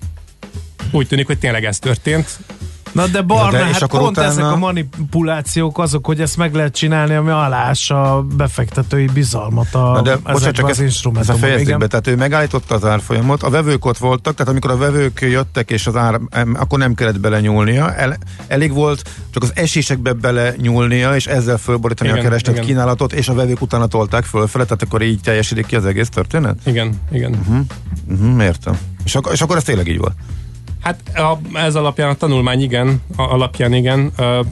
úgy 0.92 1.08
tűnik, 1.08 1.26
hogy 1.26 1.40
tényleg 1.40 1.66
ez 1.66 1.80
történt. 1.80 2.40
Na 2.96 3.08
de 3.08 3.22
Barna, 3.22 3.58
de, 3.58 3.64
hát 3.64 3.82
akkor 3.82 4.00
pont 4.00 4.12
utána... 4.18 4.32
ezek 4.32 4.44
a 4.44 4.56
manipulációk 4.56 5.80
azok, 5.80 6.06
hogy 6.06 6.22
ezt 6.22 6.38
meg 6.38 6.54
lehet 6.54 6.76
csinálni, 6.76 7.14
ami 7.14 7.30
alássa 7.30 8.16
a 8.16 8.22
befektetői 8.22 9.06
bizalmat 9.14 9.76
a, 9.76 9.80
Na 9.80 10.02
de, 10.02 10.16
bocsánat, 10.16 10.56
csak 10.56 10.70
az 10.70 10.80
instrumentumok. 10.80 11.44
Ez 11.44 11.64
be, 11.64 11.88
tehát 11.88 12.08
ő 12.08 12.16
megállította 12.16 12.76
az 12.76 12.86
árfolyamot, 12.86 13.44
a 13.44 13.50
vevők 13.50 13.86
ott 13.86 13.98
voltak, 13.98 14.36
tehát 14.36 14.52
amikor 14.52 14.72
a 14.72 14.78
vevők 14.78 15.22
jöttek, 15.22 15.72
és 15.72 15.88
az 15.88 15.96
ár, 15.96 16.20
akkor 16.54 16.80
nem 16.80 16.94
kellett 16.94 17.20
bele 17.20 17.40
nyúlnia, 17.40 17.96
el, 17.96 18.18
elég 18.48 18.74
volt 18.74 19.10
csak 19.34 19.44
az 19.44 19.52
esésekbe 19.56 20.14
bele 20.14 20.54
nyúlnia, 20.58 21.16
és 21.16 21.28
ezzel 21.28 21.58
fölborítani 21.58 22.10
igen, 22.10 22.22
a 22.22 22.24
kereslet 22.24 22.60
kínálatot, 22.60 23.14
és 23.14 23.28
a 23.28 23.34
vevők 23.34 23.62
utána 23.62 23.88
tolták 23.88 24.24
fölfele, 24.24 24.64
tehát 24.64 24.82
akkor 24.82 25.02
így 25.02 25.22
teljesítik 25.22 25.66
ki 25.66 25.76
az 25.76 25.86
egész 25.86 26.10
történet? 26.10 26.58
Igen, 26.66 27.02
igen. 27.12 27.32
Uh-huh. 27.32 27.66
Uh-huh, 28.10 28.44
értem. 28.44 28.78
És, 29.06 29.16
ak- 29.16 29.32
és 29.34 29.42
akkor 29.42 29.58
ez 29.58 29.64
tényleg 29.64 29.88
így 29.88 29.98
volt? 29.98 30.14
Hát 30.86 31.00
a, 31.18 31.58
ez 31.58 31.76
alapján 31.76 32.10
a 32.10 32.14
tanulmány 32.14 32.62
igen, 32.62 33.02
a, 33.16 33.22
alapján 33.22 33.74
igen. 33.74 34.12
Uh, 34.18 34.46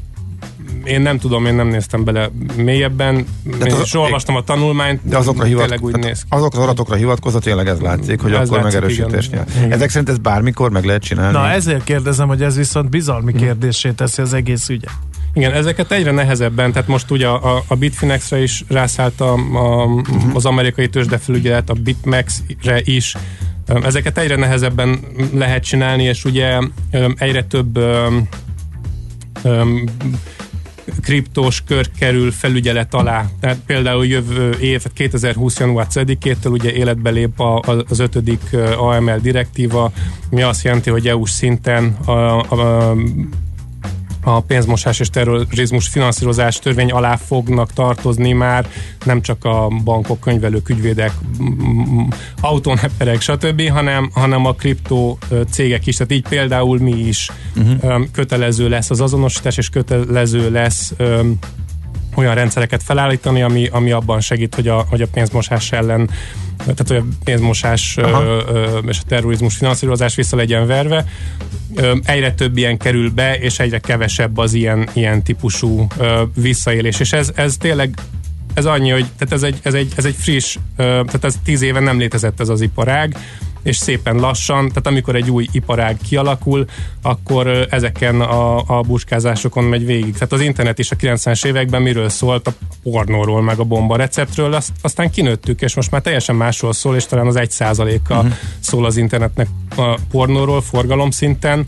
én 0.84 1.02
nem 1.02 1.18
tudom, 1.18 1.46
én 1.46 1.56
nem 1.56 1.68
néztem 1.68 2.04
bele 2.04 2.30
mélyebben, 2.56 3.26
de 3.44 3.66
én 3.66 3.74
az, 3.74 3.82
is 3.82 3.94
olvastam 3.94 4.36
a 4.36 4.44
tanulmányt, 4.44 5.00
de 5.04 5.18
azokra 5.18 5.44
hivat, 5.44 5.80
úgy 5.80 5.98
néz 5.98 6.24
Azokra 6.30 6.60
az 6.60 6.64
adatokra 6.64 6.96
hivatkozott 6.96 7.44
tényleg 7.44 7.68
ez 7.68 7.80
látszik, 7.80 8.22
hogy 8.22 8.34
ez 8.34 8.48
akkor 8.48 8.62
megerősítés 8.62 9.30
nyer. 9.30 9.46
Ezek 9.70 9.90
szerint 9.90 10.10
ez 10.10 10.18
bármikor 10.18 10.72
meg 10.72 10.86
lehet 10.86 11.04
csinálni? 11.04 11.38
Na 11.38 11.50
ezért 11.50 11.84
kérdezem, 11.84 12.28
hogy 12.28 12.42
ez 12.42 12.56
viszont 12.56 12.90
bizalmi 12.90 13.32
hm. 13.32 13.38
kérdésé 13.38 13.92
teszi 13.92 14.22
az 14.22 14.34
egész 14.34 14.70
ügyet. 14.70 14.92
Igen, 15.34 15.52
ezeket 15.54 15.92
egyre 15.92 16.12
nehezebben, 16.12 16.72
tehát 16.72 16.88
most 16.88 17.12
ugye 17.12 17.28
a, 17.28 17.56
a, 17.56 17.64
a 17.68 17.76
Bitfinexre 17.76 18.42
is 18.42 18.64
rászállt 18.68 19.22
a, 19.22 19.34
a, 19.34 19.86
uh-huh. 19.86 20.36
az 20.36 20.46
amerikai 20.46 20.90
tőzsdefelügyelet, 20.90 21.70
a 21.70 21.74
Bitmax-re 21.74 22.82
is, 22.84 23.16
Ezeket 23.66 24.18
egyre 24.18 24.36
nehezebben 24.36 25.00
lehet 25.34 25.64
csinálni, 25.64 26.04
és 26.04 26.26
ugye 26.26 26.60
egyre 27.18 27.44
több 27.44 27.80
kriptós 31.02 31.64
kör 31.68 31.92
kerül 32.00 32.32
felügyelet 32.32 32.94
alá. 32.94 33.26
Tehát 33.40 33.58
például 33.66 34.06
jövő 34.06 34.50
év, 34.50 34.84
2020. 34.94 35.60
január 35.60 35.88
10-től 35.90 36.52
ugye 36.52 36.72
életbe 36.72 37.10
lép 37.10 37.40
a, 37.40 37.60
az 37.90 38.00
ötödik 38.00 38.56
AML 38.78 39.18
direktíva, 39.22 39.92
mi 40.30 40.42
azt 40.42 40.64
jelenti, 40.64 40.90
hogy 40.90 41.08
EU-s 41.08 41.32
szinten 41.32 41.98
a, 42.06 42.12
a, 42.12 42.90
a 42.90 42.96
pénzmosás 44.42 45.00
és 45.00 45.10
terrorizmus 45.10 45.88
finanszírozás 45.88 46.60
törvény 46.60 46.92
alá 46.92 47.16
fognak 47.16 47.74
tartozni 47.74 48.32
már 48.32 48.68
nem 49.06 49.22
csak 49.22 49.46
a 49.46 49.68
bankok, 49.84 50.20
könyvelők, 50.20 50.70
ügyvédek, 50.70 51.12
autónepperek, 52.42 53.22
stb., 53.22 53.70
hanem, 53.70 54.10
hanem 54.14 54.46
a 54.46 54.54
kriptó 54.54 55.18
cégek 55.50 55.88
is. 55.88 55.96
Tehát 55.96 56.12
így 56.12 56.28
például 56.30 56.80
mi 56.80 56.92
is 56.92 57.32
uh-huh. 57.56 58.02
kötelező 58.12 58.70
lesz 58.70 58.90
az 58.90 59.02
azonosítás, 59.02 59.58
és 59.58 59.70
kötelező 59.70 60.52
lesz 60.52 60.94
olyan 62.16 62.36
rendszereket 62.36 62.84
felállítani, 62.84 63.42
ami, 63.42 63.68
ami 63.68 63.92
abban 63.92 64.20
segít, 64.20 64.56
hogy 64.56 64.68
a, 64.68 64.86
hogy 64.90 65.02
a 65.02 65.08
pénzmosás 65.14 65.72
ellen 65.72 66.10
tehát 66.64 66.88
hogy 66.88 66.98
a 66.98 67.04
pénzmosás 67.24 67.98
ö, 67.98 68.42
ö, 68.48 68.78
és 68.88 69.00
a 69.00 69.08
terrorizmus 69.08 69.56
finanszírozás 69.56 70.16
vissza 70.16 70.36
legyen 70.36 70.68
verve. 70.68 71.06
Ö, 71.76 71.96
egyre 72.06 72.34
több 72.34 72.58
ilyen 72.58 72.78
kerül 72.78 73.10
be, 73.10 73.38
és 73.38 73.60
egyre 73.60 73.80
kevesebb 73.80 74.38
az 74.38 74.54
ilyen, 74.54 74.90
ilyen 74.94 75.24
típusú 75.24 75.88
ö, 75.98 76.24
visszaélés. 76.36 77.00
És 77.00 77.14
ez, 77.14 77.32
ez 77.36 77.58
tényleg 77.58 77.94
ez 78.54 78.66
annyi, 78.66 78.90
hogy 78.90 79.06
tehát 79.18 79.34
ez 79.34 79.44
egy, 79.44 79.60
ez 79.62 79.74
egy, 79.74 79.94
ez 79.96 80.06
egy 80.06 80.16
friss, 80.18 80.58
tehát 80.76 81.24
ez 81.24 81.36
tíz 81.44 81.62
éve 81.62 81.80
nem 81.80 81.98
létezett 81.98 82.40
ez 82.40 82.50
az 82.50 82.62
iparág, 82.62 83.18
és 83.64 83.78
szépen 83.78 84.16
lassan, 84.16 84.68
tehát 84.68 84.88
amikor 84.88 85.16
egy 85.16 85.30
új 85.30 85.48
iparág 85.52 85.98
kialakul, 86.08 86.66
akkor 87.02 87.68
ezeken 87.70 88.22
a, 88.22 88.78
a 88.78 88.82
buskázásokon 88.82 89.64
megy 89.64 89.86
végig. 89.86 90.14
Tehát 90.14 90.32
az 90.32 90.42
internet 90.42 90.80
is 90.80 90.92
a 90.92 90.96
90-es 90.96 91.46
években 91.46 91.82
miről 91.82 92.10
szólt? 92.10 92.48
A 92.48 92.54
pornóról, 92.84 93.42
meg 93.42 93.60
a 93.60 93.64
bomba 93.64 93.96
receptről, 93.96 94.54
azt, 94.54 94.72
aztán 94.82 95.12
kinőttük, 95.12 95.62
és 95.62 95.76
most 95.76 95.92
már 95.92 96.02
teljesen 96.02 96.36
másról 96.36 96.74
szól, 96.74 96.96
és 96.96 97.06
talán 97.06 97.28
az 97.28 97.36
egy 97.36 97.52
százaléka 97.52 98.16
uh-huh. 98.16 98.34
szól 98.60 98.86
az 98.86 98.98
internetnek 98.98 99.48
a 99.76 100.00
pornóról 100.12 100.62
forgalom 100.62 101.12
szinten, 101.12 101.68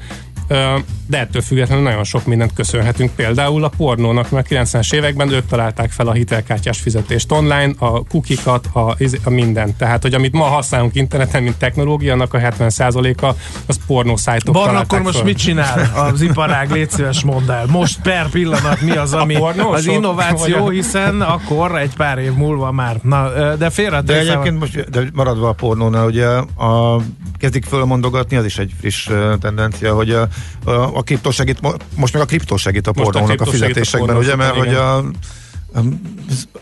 de 1.08 1.20
ettől 1.20 1.42
függetlenül 1.42 1.84
nagyon 1.84 2.04
sok 2.04 2.26
mindent 2.26 2.54
köszönhetünk. 2.54 3.12
Például 3.16 3.64
a 3.64 3.70
pornónak, 3.78 4.30
mert 4.30 4.48
90-es 4.50 4.94
években 4.94 5.32
ők 5.32 5.46
találták 5.48 5.92
fel 5.92 6.08
a 6.08 6.12
hitelkártyás 6.12 6.80
fizetést 6.80 7.32
online, 7.32 7.74
a 7.78 8.04
kukikat, 8.04 8.70
a, 8.74 8.96
a 9.24 9.30
mindent. 9.30 9.78
Tehát, 9.78 10.02
hogy 10.02 10.14
amit 10.14 10.34
ma 10.34 10.44
használunk 10.44 10.96
interneten, 10.96 11.44
mint 11.44 11.56
technológia, 11.56 12.14
annak 12.14 12.34
a 12.34 12.38
70%-a 12.38 13.34
az 13.66 13.80
pornó 13.88 14.16
szájtok 14.16 14.54
Barna, 14.54 14.80
akkor 14.80 15.02
most 15.02 15.16
föl. 15.16 15.26
mit 15.26 15.38
csinál 15.38 15.92
az 16.12 16.22
iparág? 16.22 16.72
Légy 16.72 16.90
szíves, 16.90 17.24
mondd 17.24 17.52
el. 17.52 17.66
Most 17.66 18.02
per 18.02 18.30
pillanat 18.30 18.82
mi 18.82 18.92
az, 18.92 19.14
ami 19.14 19.36
az 19.72 19.86
innováció, 19.88 20.70
hiszen 20.70 21.22
akkor 21.22 21.78
egy 21.78 21.96
pár 21.96 22.18
év 22.18 22.34
múlva 22.34 22.72
már. 22.72 23.00
Na, 23.02 23.56
de 23.56 23.70
félre 23.70 24.02
De 24.02 24.20
egyébként 24.20 24.60
most 24.60 24.90
de 24.90 25.02
maradva 25.14 25.50
a 25.50 25.54
pornónál, 25.54 26.06
ugye 26.06 26.26
a, 26.66 27.02
kezdik 27.38 27.66
fölmondogatni, 27.66 28.38
az 28.38 28.46
is 28.46 28.58
egy 28.58 28.72
friss 28.80 29.10
tendencia, 29.40 29.94
hogy 29.94 30.12
a, 30.12 30.28
a, 30.64 30.72
a 30.72 31.02
kriptó 31.02 31.32
segít, 31.32 31.60
most 31.96 32.14
meg 32.14 32.22
a 32.22 32.26
kriptó 32.26 32.58
segít 32.58 32.88
a 32.88 32.92
pornónak 32.92 33.42
a, 33.42 33.44
a 33.44 33.48
fizetésekben, 33.48 34.16
a 34.16 34.20
ugye, 34.20 34.36
mert 34.36 34.56
hogy 34.56 34.74
a, 34.74 35.04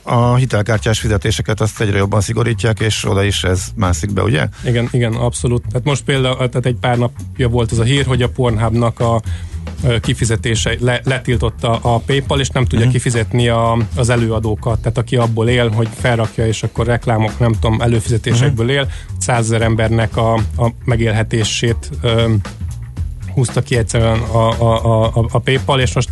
a 0.04 0.36
hitelkártyás 0.36 1.00
fizetéseket 1.00 1.62
azt 1.62 1.82
egyre 1.82 1.98
jobban 1.98 2.22
szigorítják, 2.22 2.80
és 2.80 3.06
oda 3.06 3.24
is 3.24 3.44
ez 3.44 3.64
mászik 3.76 4.14
be, 4.14 4.22
ugye? 4.22 4.48
Igen, 4.66 4.88
igen, 4.92 5.14
abszolút. 5.14 5.64
Tehát 5.68 5.86
most 5.86 6.04
például, 6.04 6.36
tehát 6.36 6.66
egy 6.66 6.78
pár 6.80 6.98
napja 6.98 7.48
volt 7.50 7.72
az 7.72 7.80
a 7.80 7.84
hír, 7.84 8.06
hogy 8.06 8.22
a 8.22 8.30
Pornhubnak 8.30 9.00
a 9.00 9.22
kifizetése 10.02 10.76
le, 10.80 11.02
letiltotta 11.04 11.76
a 11.76 11.98
PayPal, 11.98 12.40
és 12.40 12.50
nem 12.50 12.64
tudja 12.64 12.78
uh-huh. 12.78 12.94
kifizetni 12.94 13.48
a, 13.48 13.78
az 13.96 14.10
előadókat. 14.10 14.80
Tehát 14.80 14.98
aki 14.98 15.16
abból 15.16 15.50
él, 15.50 15.70
hogy 15.70 15.88
felrakja, 16.00 16.48
és 16.48 16.64
akkor 16.64 16.86
reklámok, 16.86 17.40
nem 17.40 17.52
tudom, 17.52 17.82
előfizetésekből 17.82 18.70
él, 18.70 18.88
százezer 19.20 19.62
embernek 19.62 20.18
a, 20.18 20.34
a 20.34 20.72
megélhetését 20.86 21.90
húzta 23.34 23.62
ki 23.62 23.78
egyszerűen 23.78 24.20
a, 24.20 24.62
a, 24.62 25.06
a, 25.06 25.26
a 25.32 25.40
PayPal, 25.40 25.80
és 25.80 25.94
most 25.94 26.10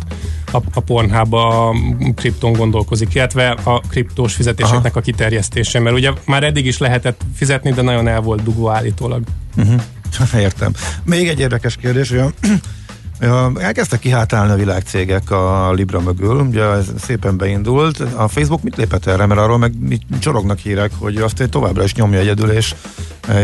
a, 0.52 0.56
a 0.74 0.80
Pornhub 0.80 1.34
a 1.34 1.74
kripton 2.14 2.52
gondolkozik, 2.52 3.14
illetve 3.14 3.48
a 3.50 3.80
kriptós 3.80 4.34
fizetéseknek 4.34 4.90
Aha. 4.90 4.98
a 4.98 5.02
kiterjesztése, 5.02 5.78
mert 5.78 5.96
ugye 5.96 6.10
már 6.26 6.42
eddig 6.42 6.66
is 6.66 6.78
lehetett 6.78 7.20
fizetni, 7.34 7.72
de 7.72 7.82
nagyon 7.82 8.08
el 8.08 8.20
volt 8.20 8.42
dugó 8.42 8.68
állítólag. 8.68 9.22
Uh-huh. 9.56 9.82
Értem. 10.40 10.72
Még 11.04 11.28
egy 11.28 11.40
érdekes 11.40 11.76
kérdés, 11.76 12.10
hogy 12.10 12.22
Elkezdtek 13.58 13.98
kihátálni 13.98 14.52
a 14.52 14.56
világcégek 14.56 15.30
a 15.30 15.72
Libra 15.72 16.00
mögül, 16.00 16.40
ugye 16.40 16.62
ez 16.62 16.86
szépen 16.98 17.36
beindult. 17.36 18.00
A 18.00 18.28
Facebook 18.28 18.62
mit 18.62 18.76
lépett 18.76 19.06
erre, 19.06 19.26
mert 19.26 19.40
arról 19.40 19.58
meg 19.58 19.72
csorognak 20.20 20.58
hírek, 20.58 20.90
hogy 20.98 21.16
azt 21.16 21.48
továbbra 21.50 21.84
is 21.84 21.94
nyomja 21.94 22.18
egyedül, 22.18 22.50
és, 22.50 22.74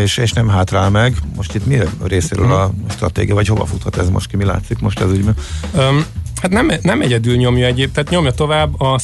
és, 0.03 0.17
és 0.17 0.33
nem 0.33 0.49
hátrál 0.49 0.91
meg. 0.91 1.17
Most 1.37 1.55
itt 1.55 1.67
mi 1.67 1.79
részéről 2.03 2.53
a 2.53 2.71
stratégia, 2.91 3.35
vagy 3.35 3.47
hova 3.47 3.67
futhat 3.67 3.97
ez 3.97 4.09
most 4.09 4.29
ki, 4.29 4.37
mi 4.37 4.45
látszik 4.45 4.79
most 4.79 5.01
ez 5.01 5.11
ügyben? 5.11 5.35
Um, 5.77 6.05
Hát 6.41 6.51
nem, 6.51 6.71
nem 6.83 7.01
egyedül 7.01 7.37
nyomja 7.37 7.67
egyéb, 7.67 7.93
tehát 7.93 8.11
nyomja 8.11 8.31
tovább 8.31 8.81
a, 8.81 8.99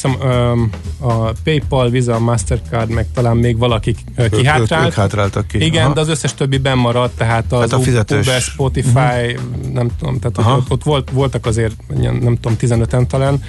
a 1.01 1.33
PayPal, 1.45 1.91
Visa, 1.91 2.19
Mastercard, 2.19 2.91
meg 2.91 3.07
talán 3.15 3.37
még 3.37 3.59
valakik 3.59 3.99
kihátrált. 4.31 4.85
Ők, 4.85 4.87
ők, 4.87 4.95
hátráltak 4.95 5.47
ki. 5.47 5.65
Igen, 5.65 5.85
Aha. 5.85 5.95
de 5.95 6.01
az 6.01 6.09
összes 6.09 6.35
többi 6.35 6.61
maradt, 6.75 7.17
tehát 7.17 7.53
az 7.53 7.61
hát 7.61 7.73
a 7.73 7.79
fizetős. 7.79 8.27
Uber, 8.27 8.41
Spotify, 8.41 8.89
uh-huh. 8.99 9.73
nem 9.73 9.89
tudom, 9.99 10.19
tehát 10.19 10.37
hogy 10.37 10.59
ott, 10.59 10.71
ott 10.71 10.83
volt, 10.83 11.11
voltak 11.11 11.47
azért, 11.47 11.75
nem 12.01 12.39
tudom, 12.41 12.57
15-en 12.61 13.07
talán. 13.07 13.43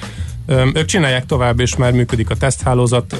Ők 0.73 0.85
csinálják 0.85 1.25
tovább, 1.25 1.59
és 1.59 1.75
már 1.75 1.91
működik 1.91 2.29
a 2.29 2.35
teszthálózat, 2.35 3.15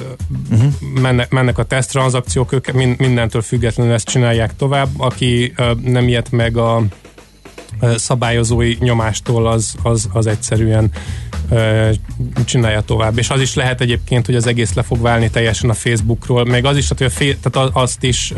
uh-huh. 0.50 0.72
mennek, 1.00 1.30
mennek 1.30 1.58
a 1.58 1.64
teszttranszakciók, 1.64 2.52
ők 2.52 2.72
mindentől 2.72 3.42
függetlenül 3.42 3.92
ezt 3.92 4.08
csinálják 4.08 4.56
tovább. 4.56 4.88
Aki 4.96 5.52
nem 5.82 6.08
ilyet 6.08 6.30
meg 6.30 6.56
a 6.56 6.82
szabályozói 7.96 8.76
nyomástól 8.80 9.46
az, 9.46 9.74
az, 9.82 10.08
az 10.12 10.26
egyszerűen 10.26 10.90
csinálja 12.44 12.80
tovább. 12.80 13.18
És 13.18 13.30
az 13.30 13.40
is 13.40 13.54
lehet 13.54 13.80
egyébként, 13.80 14.26
hogy 14.26 14.34
az 14.34 14.46
egész 14.46 14.74
le 14.74 14.82
fog 14.82 15.00
válni 15.00 15.30
teljesen 15.30 15.70
a 15.70 15.74
Facebookról, 15.74 16.44
meg 16.44 16.64
az 16.64 16.76
is, 16.76 16.88
tehát, 16.88 17.16
hogy 17.16 17.28
a, 17.42 17.50
tehát 17.50 17.70
azt 17.72 18.02
is 18.02 18.32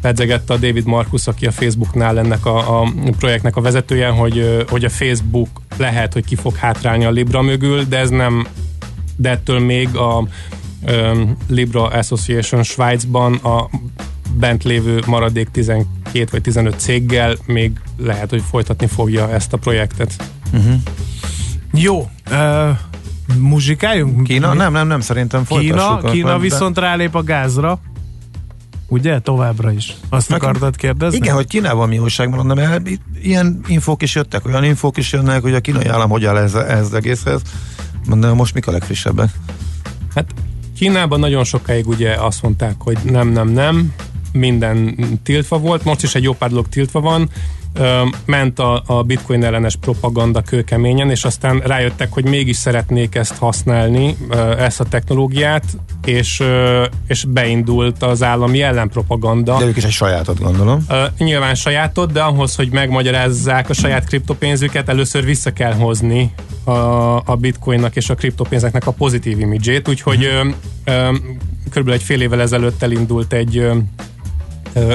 pedzegette 0.00 0.54
a 0.54 0.56
David 0.56 0.86
Marcus, 0.86 1.26
aki 1.26 1.46
a 1.46 1.50
Facebooknál 1.50 2.18
ennek 2.18 2.46
a, 2.46 2.80
a 2.80 2.92
projektnek 3.18 3.56
a 3.56 3.60
vezetője, 3.60 4.08
hogy, 4.08 4.64
hogy 4.68 4.84
a 4.84 4.90
Facebook 4.90 5.48
lehet, 5.76 6.12
hogy 6.12 6.24
ki 6.24 6.34
fog 6.34 6.56
hátrálni 6.56 7.04
a 7.04 7.10
Libra 7.10 7.42
mögül, 7.42 7.84
de 7.84 7.98
ez 7.98 8.10
nem, 8.10 8.46
de 9.16 9.30
ettől 9.30 9.58
még 9.58 9.96
a 9.96 10.28
Libra 11.48 11.86
Association 11.86 12.62
Svájcban 12.62 13.34
a 13.34 13.70
bent 14.34 14.64
lévő 14.64 15.02
maradék 15.06 15.48
12 15.48 15.86
vagy 16.30 16.42
15 16.42 16.78
céggel 16.78 17.36
még 17.46 17.80
lehet, 17.96 18.30
hogy 18.30 18.42
folytatni 18.50 18.86
fogja 18.86 19.30
ezt 19.30 19.52
a 19.52 19.56
projektet. 19.56 20.14
Uh-huh. 20.52 20.74
Jó. 21.72 22.10
Uh, 22.30 22.78
muzsikáljunk? 23.38 24.22
Kína? 24.22 24.54
Nem, 24.54 24.72
nem, 24.72 24.86
nem, 24.86 25.00
szerintem 25.00 25.44
folytassuk. 25.44 25.98
Kína, 25.98 26.12
Kína 26.12 26.38
viszont 26.38 26.78
rálép 26.78 27.14
a 27.14 27.22
gázra. 27.22 27.80
Ugye? 28.88 29.18
Továbbra 29.18 29.72
is. 29.72 29.96
Azt 30.08 30.28
Nekem, 30.28 30.48
akartad 30.48 30.76
kérdezni? 30.76 31.16
Igen, 31.16 31.34
hogy 31.34 31.46
Kínában 31.46 31.88
mi 31.88 31.98
újság 31.98 32.28
mondom 32.28 32.58
el, 32.58 32.82
ilyen 33.22 33.60
infók 33.66 34.02
is 34.02 34.14
jöttek, 34.14 34.46
olyan 34.46 34.64
infók 34.64 34.96
is 34.96 35.12
jönnek, 35.12 35.42
hogy 35.42 35.54
a 35.54 35.60
kínai 35.60 35.86
állam 35.86 36.10
hogy 36.10 36.24
áll 36.24 36.36
ez, 36.36 36.54
ez 36.54 36.92
egészhez. 36.92 37.42
Mondom, 38.06 38.36
most 38.36 38.54
mik 38.54 38.66
a 38.66 38.70
legfrissebbek? 38.70 39.30
Hát 40.14 40.34
Kínában 40.76 41.20
nagyon 41.20 41.44
sokáig 41.44 41.88
ugye 41.88 42.14
azt 42.14 42.42
mondták, 42.42 42.74
hogy 42.78 42.98
nem, 43.02 43.28
nem, 43.28 43.48
nem, 43.48 43.92
minden 44.32 44.96
tiltva 45.22 45.58
volt, 45.58 45.84
most 45.84 46.02
is 46.02 46.14
egy 46.14 46.22
jó 46.22 46.32
pár 46.32 46.48
dolog 46.48 46.68
tiltva 46.68 47.00
van, 47.00 47.30
ment 48.24 48.58
a, 48.58 48.82
a 48.86 49.02
bitcoin 49.02 49.44
ellenes 49.44 49.76
propaganda 49.76 50.42
kőkeményen, 50.42 51.10
és 51.10 51.24
aztán 51.24 51.58
rájöttek, 51.58 52.12
hogy 52.12 52.24
mégis 52.24 52.56
szeretnék 52.56 53.14
ezt 53.14 53.36
használni, 53.36 54.16
ezt 54.58 54.80
a 54.80 54.84
technológiát, 54.84 55.64
és, 56.04 56.42
és 57.06 57.24
beindult 57.24 58.02
az 58.02 58.22
állami 58.22 58.62
ellenpropaganda. 58.62 59.58
De 59.58 59.64
ők 59.64 59.76
is 59.76 59.84
egy 59.84 59.90
sajátot 59.90 60.40
gondolom. 60.40 60.86
Nyilván 61.18 61.54
sajátot, 61.54 62.12
de 62.12 62.20
ahhoz, 62.22 62.54
hogy 62.54 62.70
megmagyarázzák 62.72 63.70
a 63.70 63.72
saját 63.72 64.04
kriptopénzüket, 64.04 64.88
először 64.88 65.24
vissza 65.24 65.52
kell 65.52 65.72
hozni 65.72 66.34
a, 66.64 66.70
a 67.16 67.36
bitcoinnak 67.40 67.96
és 67.96 68.10
a 68.10 68.14
kriptopénzeknek 68.14 68.86
a 68.86 68.92
pozitív 68.92 69.40
imidzsét, 69.40 69.88
úgyhogy 69.88 70.28
körülbelül 71.70 72.00
egy 72.00 72.02
fél 72.02 72.20
évvel 72.20 72.40
ezelőtt 72.40 72.82
elindult 72.82 73.32
egy 73.32 73.68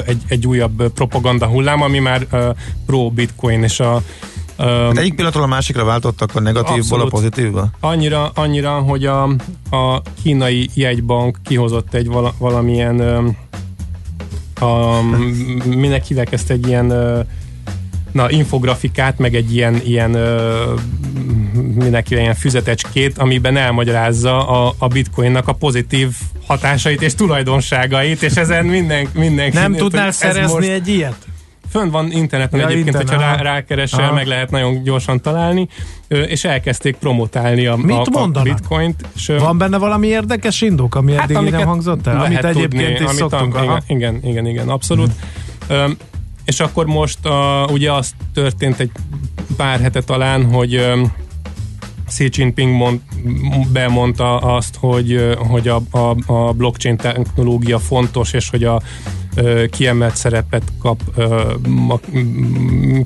egy, 0.06 0.22
egy 0.28 0.46
újabb 0.46 0.88
propaganda 0.88 1.46
hullám, 1.46 1.82
ami 1.82 1.98
már 1.98 2.26
pro-bitcoin 2.86 3.62
és 3.62 3.80
a 3.80 4.02
Hát 4.58 4.98
egyik 4.98 5.14
pillanatról 5.14 5.44
a 5.44 5.46
másikra 5.46 5.84
váltottak 5.84 6.34
a 6.34 6.40
negatívból 6.40 6.80
abszolút. 6.80 7.06
a 7.06 7.08
pozitívba? 7.08 7.70
Annyira, 7.80 8.30
annyira, 8.34 8.70
hogy 8.70 9.06
a, 9.06 9.22
a 9.70 10.02
kínai 10.22 10.68
jegybank 10.74 11.38
kihozott 11.44 11.94
egy 11.94 12.06
vala, 12.06 12.34
valamilyen 12.38 13.00
a, 14.60 15.00
minek 15.64 16.04
hívják 16.04 16.32
ezt 16.32 16.50
egy 16.50 16.66
ilyen 16.66 16.92
na, 18.16 18.30
infografikát, 18.30 19.18
meg 19.18 19.34
egy 19.34 19.54
ilyen, 19.54 19.80
ilyen 19.84 20.10
mindenki 21.74 22.14
ilyen 22.14 22.34
füzetecskét, 22.34 23.18
amiben 23.18 23.56
elmagyarázza 23.56 24.48
a, 24.48 24.74
a 24.78 24.88
bitcoinnak 24.88 25.48
a 25.48 25.52
pozitív 25.52 26.08
hatásait 26.46 27.02
és 27.02 27.14
tulajdonságait, 27.14 28.22
és 28.22 28.34
ezen 28.34 28.64
minden, 28.64 29.08
mindenki... 29.14 29.56
Nem 29.56 29.72
tudnál 29.72 30.10
szerezni 30.10 30.52
most... 30.52 30.68
egy 30.68 30.88
ilyet? 30.88 31.16
Fönn 31.70 31.90
van 31.90 32.12
interneten 32.12 32.60
ja, 32.60 32.66
egyébként, 32.66 32.86
internet, 32.86 33.10
hogyha 33.10 33.42
rá, 33.42 33.52
rákeresel, 33.52 34.04
aha. 34.04 34.14
meg 34.14 34.26
lehet 34.26 34.50
nagyon 34.50 34.82
gyorsan 34.82 35.20
találni, 35.20 35.68
és 36.08 36.44
elkezdték 36.44 36.96
promotálni 36.96 37.66
a, 37.66 37.76
Mit 37.76 37.96
a, 37.96 38.28
a 38.32 38.42
bitcoint. 38.42 39.04
És, 39.14 39.32
van 39.38 39.58
benne 39.58 39.78
valami 39.78 40.06
érdekes 40.06 40.60
indok, 40.60 40.94
ami 40.94 41.12
hát, 41.12 41.30
eddig 41.30 41.50
nem 41.50 41.66
hangzott 41.66 42.06
el? 42.06 42.20
Amit 42.20 42.44
egyébként 42.44 42.70
tudni, 42.70 42.92
is 42.92 43.00
amit 43.00 43.16
szoktunk. 43.16 43.54
A, 43.54 43.82
igen, 43.86 44.20
igen, 44.22 44.46
igen, 44.46 44.68
abszolút. 44.68 45.10
Hmm. 45.68 45.96
És 46.46 46.60
akkor 46.60 46.86
most 46.86 47.26
a, 47.26 47.68
ugye 47.72 47.92
az 47.92 48.14
történt 48.34 48.80
egy 48.80 48.90
pár 49.56 49.80
hete 49.80 50.02
talán, 50.02 50.44
hogy 50.44 50.80
Xi 52.06 52.28
Jinping 52.32 52.72
mond, 52.72 53.00
bemondta 53.72 54.36
azt, 54.36 54.76
hogy, 54.80 55.36
hogy 55.36 55.68
a, 55.68 55.82
a, 55.90 56.32
a 56.32 56.52
blockchain 56.52 56.96
technológia 56.96 57.78
fontos, 57.78 58.32
és 58.32 58.50
hogy 58.50 58.64
a 58.64 58.80
kiemelt 59.70 60.16
szerepet 60.16 60.62
kap 60.78 61.00
a 61.88 62.00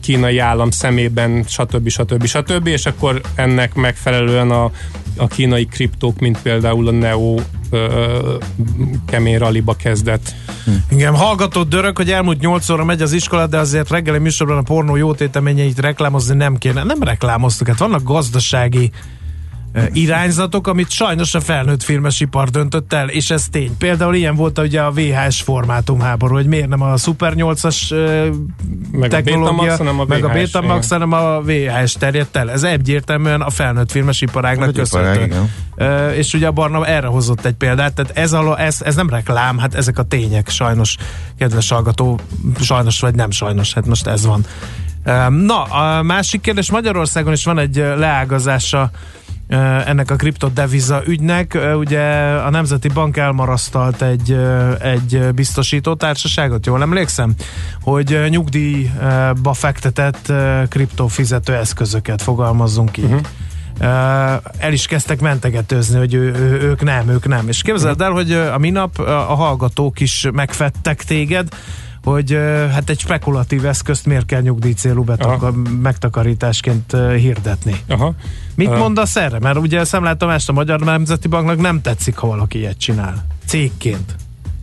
kínai 0.00 0.38
állam 0.38 0.70
szemében, 0.70 1.44
stb. 1.46 1.88
stb. 1.88 2.26
stb. 2.26 2.66
És 2.66 2.86
akkor 2.86 3.20
ennek 3.34 3.74
megfelelően 3.74 4.50
a, 4.50 4.70
a 5.16 5.26
kínai 5.26 5.66
kriptók, 5.66 6.18
mint 6.18 6.42
például 6.42 6.88
a 6.88 6.90
Neo 6.90 7.38
kemény 9.06 9.38
raliba 9.38 9.74
kezdett. 9.74 10.34
Hm. 10.64 10.70
Igen, 10.88 11.16
hallgatott 11.16 11.68
dörög, 11.68 11.96
hogy 11.96 12.10
elmúlt 12.10 12.40
8 12.40 12.68
óra 12.68 12.84
megy 12.84 13.02
az 13.02 13.12
iskola, 13.12 13.46
de 13.46 13.58
azért 13.58 13.90
reggeli 13.90 14.18
műsorban 14.18 14.58
a 14.58 14.62
pornó 14.62 14.96
jó 14.96 15.14
téteményeit 15.14 15.78
reklámozni 15.78 16.34
nem 16.34 16.56
kéne. 16.56 16.82
Nem 16.82 17.02
reklámoztuk, 17.02 17.66
hát 17.66 17.78
vannak 17.78 18.02
gazdasági 18.02 18.90
irányzatok, 19.92 20.66
amit 20.66 20.90
sajnos 20.90 21.34
a 21.34 21.40
felnőtt 21.40 21.82
filmesipar 21.82 22.48
döntött 22.48 22.92
el, 22.92 23.08
és 23.08 23.30
ez 23.30 23.44
tény. 23.50 23.76
Például 23.78 24.14
ilyen 24.14 24.34
volt 24.34 24.58
ugye 24.58 24.80
a 24.80 24.90
VHS 24.90 25.42
formátum 25.42 26.00
háború, 26.00 26.34
hogy 26.34 26.46
miért 26.46 26.68
nem 26.68 26.82
a 26.82 26.96
Super 26.96 27.32
8-as 27.36 27.94
meg 28.92 29.10
technológia, 29.10 29.74
a 29.74 30.04
meg 30.08 30.24
a 30.24 30.28
Betamax, 30.28 30.88
hanem 30.88 31.12
a 31.12 31.40
VHS 31.40 31.92
terjedt 31.92 32.36
el. 32.36 32.50
Ez 32.50 32.62
egyértelműen 32.62 33.40
a 33.40 33.50
felnőtt 33.50 33.90
filmesiparágnak 33.90 34.72
köszönhető. 34.72 35.50
Uh, 35.76 36.16
és 36.16 36.34
ugye 36.34 36.46
a 36.46 36.52
Barna 36.52 36.86
erre 36.86 37.06
hozott 37.06 37.44
egy 37.44 37.54
példát, 37.54 37.94
tehát 37.94 38.18
ez, 38.18 38.32
a, 38.32 38.60
ez, 38.60 38.82
ez 38.84 38.94
nem 38.94 39.10
reklám, 39.10 39.58
hát 39.58 39.74
ezek 39.74 39.98
a 39.98 40.02
tények 40.02 40.48
sajnos, 40.48 40.96
kedves 41.38 41.68
hallgató, 41.70 42.20
sajnos 42.60 43.00
vagy 43.00 43.14
nem 43.14 43.30
sajnos, 43.30 43.72
hát 43.74 43.86
most 43.86 44.06
ez 44.06 44.26
van. 44.26 44.44
Na, 45.28 45.62
a 45.62 46.02
másik 46.02 46.40
kérdés, 46.40 46.70
Magyarországon 46.70 47.32
is 47.32 47.44
van 47.44 47.58
egy 47.58 47.76
leágazása 47.76 48.90
ennek 49.86 50.10
a 50.10 50.16
kriptodeviza 50.16 51.02
ügynek. 51.06 51.58
Ugye 51.74 52.02
a 52.32 52.50
Nemzeti 52.50 52.88
Bank 52.88 53.16
elmarasztalt 53.16 54.02
egy, 54.02 54.38
egy 54.80 55.34
biztosító 55.34 55.94
társaságot, 55.94 56.66
jól 56.66 56.82
emlékszem, 56.82 57.34
hogy 57.82 58.20
nyugdíjba 58.28 59.52
fektetett 59.52 60.32
kriptofizető 60.68 61.54
eszközöket 61.54 62.22
fogalmazzunk 62.22 62.92
ki. 62.92 63.02
Uh-huh. 63.02 63.20
el 64.58 64.72
is 64.72 64.86
kezdtek 64.86 65.20
mentegetőzni, 65.20 65.98
hogy 65.98 66.14
ő, 66.14 66.34
ő, 66.34 66.60
ők 66.60 66.82
nem, 66.82 67.08
ők 67.08 67.26
nem. 67.26 67.48
És 67.48 67.62
képzeld 67.62 68.00
el, 68.00 68.10
hogy 68.10 68.32
a 68.32 68.58
minap 68.58 68.98
a 68.98 69.34
hallgatók 69.34 70.00
is 70.00 70.26
megfettek 70.32 71.02
téged, 71.02 71.48
hogy 72.04 72.38
hát 72.70 72.90
egy 72.90 72.98
spekulatív 72.98 73.64
eszközt 73.64 74.06
miért 74.06 74.26
kell 74.26 74.40
nyugdíj 74.40 74.72
célú 74.72 75.02
betak- 75.02 75.80
megtakarításként 75.82 76.96
hirdetni. 77.16 77.76
Aha. 77.88 78.14
Mit 78.54 78.68
uh. 78.68 78.78
mondasz 78.78 79.16
erre? 79.16 79.38
Mert 79.38 79.58
ugye 79.58 79.84
szemlátomást 79.84 80.48
a 80.48 80.52
Magyar 80.52 80.80
Nemzeti 80.80 81.28
Banknak 81.28 81.60
nem 81.60 81.80
tetszik, 81.80 82.16
ha 82.16 82.26
valaki 82.26 82.58
ilyet 82.58 82.78
csinál. 82.78 83.26
Cégként. 83.46 84.14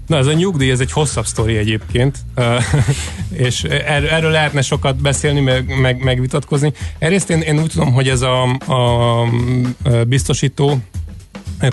Na, 0.08 0.17
ez 0.17 0.26
a 0.26 0.34
nyugdíj, 0.34 0.71
ez 0.71 0.80
egy 0.80 0.91
hosszabb 0.91 1.26
sztori 1.26 1.58
egyébként, 1.58 2.17
és 3.32 3.63
er, 3.63 4.04
erről 4.04 4.32
lehetne 4.32 4.62
sokat 4.62 5.02
beszélni, 5.02 5.39
meg, 5.39 5.80
meg, 5.80 6.04
megvitatkozni. 6.04 6.73
Egyrészt 6.97 7.30
én, 7.30 7.41
én 7.41 7.60
úgy 7.60 7.71
tudom, 7.71 7.93
hogy 7.93 8.10
ez 8.10 8.21
a, 8.21 8.58
a, 8.65 9.21
a 9.21 9.28
biztosító, 10.08 10.78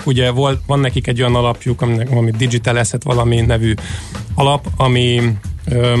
ugye 0.03 0.29
volt, 0.29 0.61
van 0.65 0.79
nekik 0.79 1.07
egy 1.07 1.21
olyan 1.21 1.35
alapjuk, 1.35 1.81
aminek 1.81 2.09
valami 2.09 2.31
Digital 2.31 2.77
Asset 2.77 3.03
valami 3.03 3.41
nevű 3.41 3.73
alap, 4.33 4.67
ami 4.75 5.37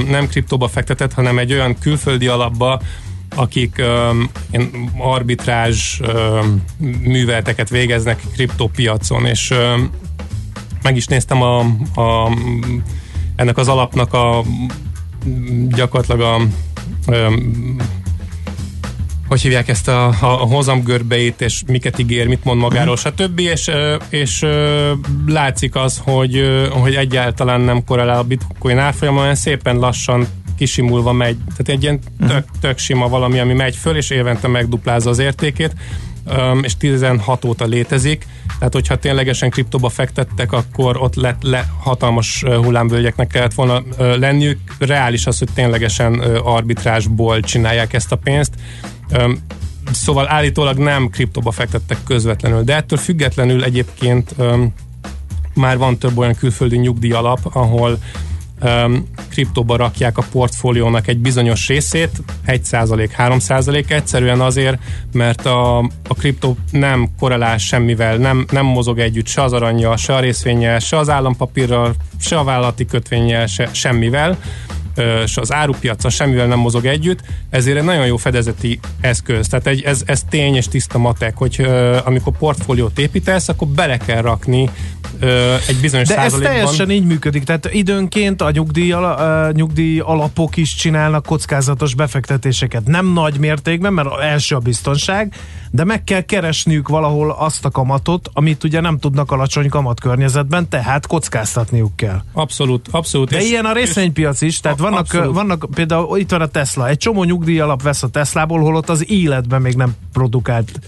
nem 0.09 0.27
kriptóba 0.27 0.67
fektetett, 0.67 1.13
hanem 1.13 1.37
egy 1.37 1.53
olyan 1.53 1.79
külföldi 1.79 2.27
alapba, 2.27 2.81
akik 3.35 3.75
um, 3.79 4.29
arbitrázs 4.97 5.99
um, 5.99 6.63
műveleteket 7.01 7.69
végeznek 7.69 8.21
kriptopiacon, 8.33 9.25
és 9.25 9.49
um, 9.49 9.89
meg 10.81 10.95
is 10.95 11.05
néztem 11.05 11.41
a, 11.41 11.59
a, 11.95 12.31
ennek 13.35 13.57
az 13.57 13.67
alapnak 13.67 14.13
a 14.13 14.43
gyakorlatilag 15.67 16.21
a 16.21 16.41
um, 17.11 17.75
hogy 19.27 19.41
hívják 19.41 19.67
ezt 19.67 19.87
a, 19.87 20.05
a, 20.07 20.15
a 20.21 20.45
hozamgörbeit, 20.45 21.41
és 21.41 21.63
miket 21.67 21.99
ígér, 21.99 22.27
mit 22.27 22.43
mond 22.43 22.59
magáról, 22.59 22.95
mm. 22.95 23.09
stb. 23.09 23.39
És, 23.39 23.71
és, 24.09 24.45
látszik 25.27 25.75
az, 25.75 26.01
hogy, 26.03 26.67
hogy 26.69 26.95
egyáltalán 26.95 27.61
nem 27.61 27.83
korrelál 27.83 28.17
a 28.17 28.23
bitcoin 28.23 28.77
árfolyama, 28.77 29.19
hanem 29.19 29.33
szépen 29.33 29.77
lassan 29.77 30.27
kisimulva 30.57 31.11
megy. 31.11 31.37
Tehát 31.37 31.69
egy 31.69 31.83
ilyen 31.83 31.99
mhm. 32.17 32.29
tök, 32.29 32.45
tök 32.61 32.77
sima 32.77 33.09
valami, 33.09 33.39
ami 33.39 33.53
megy 33.53 33.75
föl, 33.75 33.95
és 33.95 34.09
évente 34.09 34.47
megduplázza 34.47 35.09
az 35.09 35.19
értékét, 35.19 35.73
és 36.61 36.77
16 36.77 37.45
óta 37.45 37.65
létezik. 37.65 38.27
Tehát, 38.59 38.73
hogyha 38.73 38.97
ténylegesen 38.97 39.49
kriptóba 39.49 39.89
fektettek, 39.89 40.51
akkor 40.51 40.97
ott 40.97 41.15
lett 41.15 41.43
le 41.43 41.65
hatalmas 41.79 42.43
hullámvölgyeknek 42.43 43.27
kellett 43.27 43.53
volna 43.53 43.83
lenniük. 43.97 44.59
Reális 44.79 45.25
az, 45.25 45.39
hogy 45.39 45.49
ténylegesen 45.53 46.13
arbitrásból 46.43 47.39
csinálják 47.39 47.93
ezt 47.93 48.11
a 48.11 48.15
pénzt. 48.15 48.53
Szóval 49.91 50.29
állítólag 50.29 50.77
nem 50.77 51.09
kriptóba 51.09 51.51
fektettek 51.51 51.97
közvetlenül, 52.05 52.63
de 52.63 52.75
ettől 52.75 52.99
függetlenül 52.99 53.63
egyébként 53.63 54.35
már 55.53 55.77
van 55.77 55.97
több 55.97 56.17
olyan 56.17 56.35
külföldi 56.35 56.77
nyugdíj 56.77 57.11
alap, 57.11 57.39
ahol 57.43 57.99
um, 58.61 59.07
kriptóba 59.29 59.75
rakják 59.75 60.17
a 60.17 60.23
portfóliónak 60.31 61.07
egy 61.07 61.17
bizonyos 61.17 61.67
részét, 61.67 62.11
1%, 62.47 63.09
3% 63.17 63.91
egyszerűen 63.91 64.41
azért, 64.41 64.77
mert 65.11 65.45
a, 65.45 65.77
a 65.79 66.13
kriptó 66.17 66.57
nem 66.71 67.09
korrelál 67.19 67.57
semmivel, 67.57 68.17
nem, 68.17 68.45
nem 68.51 68.65
mozog 68.65 68.99
együtt 68.99 69.27
se 69.27 69.43
az 69.43 69.53
aranyjal, 69.53 69.97
se 69.97 70.15
a 70.15 70.19
részvényel, 70.19 70.79
se 70.79 70.97
az 70.97 71.09
állampapírral, 71.09 71.93
se 72.19 72.37
a 72.37 72.43
vállalati 72.43 72.85
kötvényel, 72.85 73.45
se 73.45 73.69
semmivel, 73.71 74.37
és 75.23 75.37
az 75.37 75.53
árupiaca 75.53 76.09
semmivel 76.09 76.47
nem 76.47 76.59
mozog 76.59 76.85
együtt, 76.85 77.19
ezért 77.49 77.77
egy 77.77 77.83
nagyon 77.83 78.05
jó 78.05 78.17
fedezeti 78.17 78.79
eszköz. 79.01 79.47
Tehát 79.47 79.67
egy, 79.67 79.81
ez, 79.81 80.01
ez 80.05 80.23
tény 80.29 80.55
és 80.55 80.67
tiszta 80.67 80.97
matek, 80.97 81.37
hogy 81.37 81.67
amikor 82.03 82.37
portfóliót 82.37 82.99
építesz, 82.99 83.49
akkor 83.49 83.67
bele 83.67 83.97
kell 83.97 84.21
rakni 84.21 84.69
egy 85.67 85.77
bizonyos 85.81 86.07
De 86.07 86.17
ez 86.17 86.33
teljesen 86.33 86.91
így 86.91 87.05
működik, 87.05 87.43
tehát 87.43 87.73
időnként 87.73 88.41
a 88.41 88.51
nyugdíj, 88.51 88.91
a 88.91 89.51
nyugdíj 89.51 89.99
alapok 89.99 90.57
is 90.57 90.75
csinálnak 90.75 91.25
kockázatos 91.25 91.95
befektetéseket. 91.95 92.85
Nem 92.85 93.13
nagy 93.13 93.39
mértékben, 93.39 93.93
mert 93.93 94.09
első 94.21 94.55
a 94.55 94.59
biztonság, 94.59 95.33
de 95.71 95.83
meg 95.83 96.03
kell 96.03 96.21
keresniük 96.21 96.87
valahol 96.87 97.31
azt 97.31 97.65
a 97.65 97.69
kamatot, 97.69 98.29
amit 98.33 98.63
ugye 98.63 98.79
nem 98.79 98.99
tudnak 98.99 99.31
alacsony 99.31 99.69
kamat 99.69 99.99
környezetben, 99.99 100.69
tehát 100.69 101.07
kockáztatniuk 101.07 101.95
kell. 101.95 102.21
Abszolút, 102.33 102.87
abszolút. 102.91 103.29
De 103.29 103.41
és, 103.41 103.49
ilyen 103.49 103.65
a 103.65 103.73
részvénypiac 103.73 104.41
is, 104.41 104.59
tehát 104.59 104.79
vannak, 104.89 105.05
abszolút. 105.05 105.35
vannak 105.35 105.65
például 105.73 106.17
itt 106.17 106.31
van 106.31 106.41
a 106.41 106.47
Tesla, 106.47 106.87
egy 106.87 106.97
csomó 106.97 107.23
nyugdíj 107.23 107.59
alap 107.59 107.81
vesz 107.81 108.03
a 108.03 108.09
Teslából, 108.09 108.59
holott 108.59 108.89
az 108.89 109.09
életben 109.09 109.61
még 109.61 109.75
nem 109.75 109.95
produkált 110.13 110.79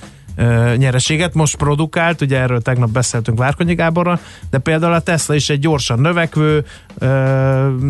nyereséget. 0.75 1.33
Most 1.33 1.55
produkált, 1.55 2.21
ugye 2.21 2.39
erről 2.39 2.61
tegnap 2.61 2.89
beszéltünk 2.89 3.37
Várkonyi 3.37 3.75
Gáborral, 3.75 4.19
de 4.49 4.57
például 4.57 4.93
a 4.93 4.99
Tesla 4.99 5.35
is 5.35 5.49
egy 5.49 5.59
gyorsan 5.59 5.99
növekvő, 5.99 6.65
ö, 6.97 7.07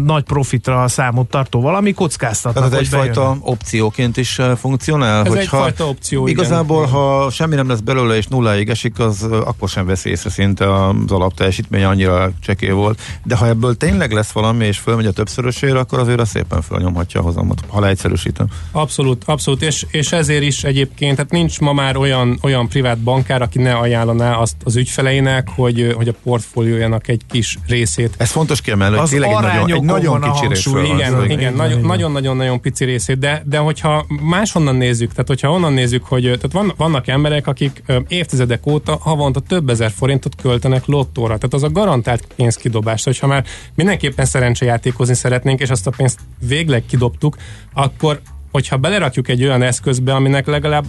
nagy 0.04 0.24
profitra 0.24 0.88
számot 0.88 1.30
tartó 1.30 1.62
valami, 1.62 1.94
kockáztatnak. 1.94 2.64
Tehát 2.64 2.80
egyfajta 2.80 3.22
bejön. 3.22 3.38
opcióként 3.42 4.18
is 4.18 4.40
funkcionál? 4.60 5.26
Ez 5.26 5.28
hogyha 5.28 5.42
egyfajta 5.42 5.88
opció, 5.88 6.28
Igazából, 6.28 6.82
igen. 6.82 6.94
ha 6.94 7.30
semmi 7.30 7.56
nem 7.56 7.68
lesz 7.68 7.80
belőle 7.80 8.16
és 8.16 8.28
nulláig 8.28 8.70
esik, 8.70 9.00
az 9.00 9.24
akkor 9.24 9.70
sem 9.70 9.86
veszi 9.86 10.10
észre 10.10 10.30
szinte 10.30 10.88
az 10.88 11.12
alapteljesítmény 11.12 11.84
annyira 11.84 12.32
csekély 12.42 12.70
volt. 12.70 13.02
De 13.24 13.36
ha 13.36 13.48
ebből 13.48 13.78
tényleg 13.78 14.12
lesz 14.12 14.32
valami, 14.32 14.66
és 14.66 14.78
fölmegy 14.78 15.06
a 15.06 15.12
többszörösére, 15.12 15.80
akkor 15.80 16.00
azért 16.00 16.20
az 16.20 16.30
szépen 16.30 16.62
fölnyomhatja 16.62 17.20
a 17.20 17.24
hozamot, 17.24 17.64
ha 17.68 17.80
leegyszerűsítem. 17.80 18.48
Abszolút, 18.72 19.24
abszolút, 19.26 19.62
és, 19.62 19.86
és 19.92 20.12
ezért 20.12 20.44
is 20.44 20.64
egyébként, 20.64 21.16
tehát 21.16 21.32
nincs 21.32 21.60
ma 21.60 21.74
már 21.74 21.98
olyan 21.98 22.37
olyan, 22.42 22.68
privát 22.68 22.98
bankár, 22.98 23.42
aki 23.42 23.60
ne 23.60 23.74
ajánlaná 23.74 24.34
azt 24.34 24.56
az 24.64 24.76
ügyfeleinek, 24.76 25.48
hogy, 25.56 25.94
hogy 25.96 26.08
a 26.08 26.14
portfóliójának 26.24 27.08
egy 27.08 27.22
kis 27.30 27.58
részét. 27.68 28.14
Ez 28.18 28.32
fontos 28.32 28.62
kiemelni, 28.62 28.98
hogy 28.98 29.10
tényleg 29.10 29.30
egy 29.30 29.42
nagyon, 29.42 29.78
egy 29.78 29.82
nagyon 29.82 30.22
kicsi 30.22 30.48
részről 30.48 30.84
Igen, 30.84 31.16
van, 31.16 31.26
igen, 31.26 31.40
igen, 31.40 31.82
nagyon-nagyon-nagyon 31.82 32.62
pici 32.62 32.86
részét, 32.86 33.20
de, 33.20 33.44
de 33.46 33.58
hogyha 33.58 34.06
máshonnan 34.22 34.76
nézzük, 34.76 35.12
tehát 35.12 35.28
hogyha 35.28 35.52
onnan 35.52 35.74
nézzük, 35.74 36.06
hogy 36.06 36.22
tehát 36.22 36.52
van, 36.52 36.74
vannak 36.78 37.08
emberek, 37.08 37.48
akik 37.48 37.84
évtizedek 38.08 38.66
óta 38.66 38.98
havonta 39.02 39.40
több 39.40 39.70
ezer 39.70 39.92
forintot 39.92 40.36
költenek 40.42 40.86
lottóra, 40.86 41.38
tehát 41.38 41.54
az 41.54 41.64
a 41.64 41.70
garantált 41.70 42.28
pénzkidobás, 42.36 43.04
hogyha 43.04 43.28
már 43.28 43.46
mindenképpen 43.76 44.26
szerencsejátékozni 44.26 45.16
szeretnénk, 45.16 45.60
és 45.60 45.70
azt 45.70 45.88
a 45.88 45.92
pénzt 45.98 46.20
végleg 46.48 46.84
kidobtuk, 46.86 47.38
akkor 47.74 48.22
hogyha 48.52 48.78
belerakjuk 48.78 49.28
egy 49.28 49.44
olyan 49.44 49.62
eszközbe, 49.62 50.14
aminek 50.14 50.48
legalább 50.48 50.86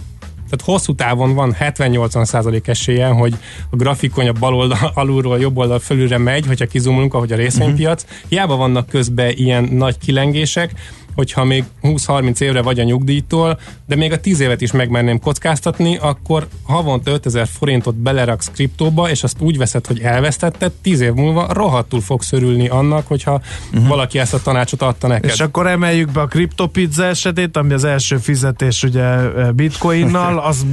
tehát 0.49 0.65
hosszú 0.65 0.95
távon 0.95 1.33
van 1.33 1.55
70-80% 1.59 2.67
esélye, 2.67 3.07
hogy 3.07 3.33
a 3.69 3.75
grafikon 3.75 4.27
a 4.27 4.31
bal 4.31 4.53
oldal, 4.53 4.91
alulról, 5.01 5.39
jobb 5.39 5.57
oldal 5.57 5.79
fölülre 5.79 6.17
megy, 6.17 6.45
hogyha 6.45 6.65
kizumulunk, 6.65 7.13
ahogy 7.13 7.31
a 7.31 7.35
részvénypiac. 7.35 8.03
Uh-huh. 8.03 8.19
Hiába 8.29 8.55
vannak 8.55 8.87
közben 8.87 9.31
ilyen 9.35 9.63
nagy 9.63 9.97
kilengések, 9.97 10.71
hogyha 11.19 11.43
még 11.43 11.63
20-30 11.83 12.41
évre 12.41 12.61
vagy 12.61 12.79
a 12.79 12.83
nyugdíjtól, 12.83 13.59
de 13.87 13.95
még 13.95 14.11
a 14.11 14.19
10 14.19 14.39
évet 14.39 14.61
is 14.61 14.71
megmerném 14.71 15.19
kockáztatni, 15.19 15.97
akkor 15.97 16.47
havonta 16.63 17.11
5000 17.11 17.47
forintot 17.47 17.95
beleraksz 17.95 18.51
kriptóba, 18.53 19.09
és 19.09 19.23
azt 19.23 19.41
úgy 19.41 19.57
veszed, 19.57 19.85
hogy 19.85 19.99
elvesztetted, 19.99 20.71
10 20.71 21.01
év 21.01 21.13
múlva 21.13 21.47
rohadtul 21.53 22.01
fogsz 22.01 22.31
örülni 22.31 22.67
annak, 22.67 23.07
hogyha 23.07 23.41
uh-huh. 23.71 23.87
valaki 23.87 24.19
ezt 24.19 24.33
a 24.33 24.41
tanácsot 24.41 24.81
adta 24.81 25.07
neked. 25.07 25.29
És 25.29 25.39
akkor 25.39 25.67
emeljük 25.67 26.11
be 26.11 26.21
a 26.21 26.25
kriptopizza 26.25 27.05
esetét, 27.05 27.57
ami 27.57 27.73
az 27.73 27.83
első 27.83 28.17
fizetés 28.17 28.83
ugye 28.83 29.03
e, 29.03 29.51
bitcoinnal, 29.51 30.39
az 30.49 30.65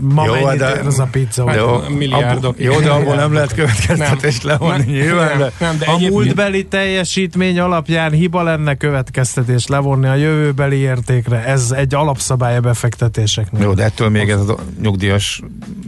ma 0.00 0.24
jó, 0.24 0.32
mennyit 0.32 0.58
de, 0.58 0.74
ér 0.74 0.86
az 0.86 0.98
a 0.98 1.08
pizza? 1.10 1.46
Hát, 1.46 1.56
jó, 1.56 1.80
milliárdok. 1.88 2.60
Jó, 2.60 2.80
de 2.80 2.90
abból 2.90 3.14
nem 3.14 3.32
lehet 3.32 3.54
következtetést 3.54 4.42
levonni 4.42 4.84
nyilván. 4.84 5.38
Nem, 5.38 5.50
nem, 5.58 5.78
de 5.78 5.86
a 5.86 5.98
múltbeli 5.98 6.64
teljesítmény 6.64 7.58
alapján 7.58 8.12
hiba 8.12 8.42
lenne 8.42 8.74
következtetés 8.74 9.66
levonni 9.66 9.92
levonni 9.94 10.22
a 10.22 10.28
jövőbeli 10.28 10.76
értékre. 10.76 11.44
Ez 11.44 11.70
egy 11.70 11.94
alapszabálya 11.94 12.60
befektetéseknek. 12.60 13.62
Jó, 13.62 13.74
de 13.74 13.82
ettől 13.82 14.08
még 14.08 14.30
ez 14.30 14.48
a 14.48 14.56
nyugdíjas 14.82 15.42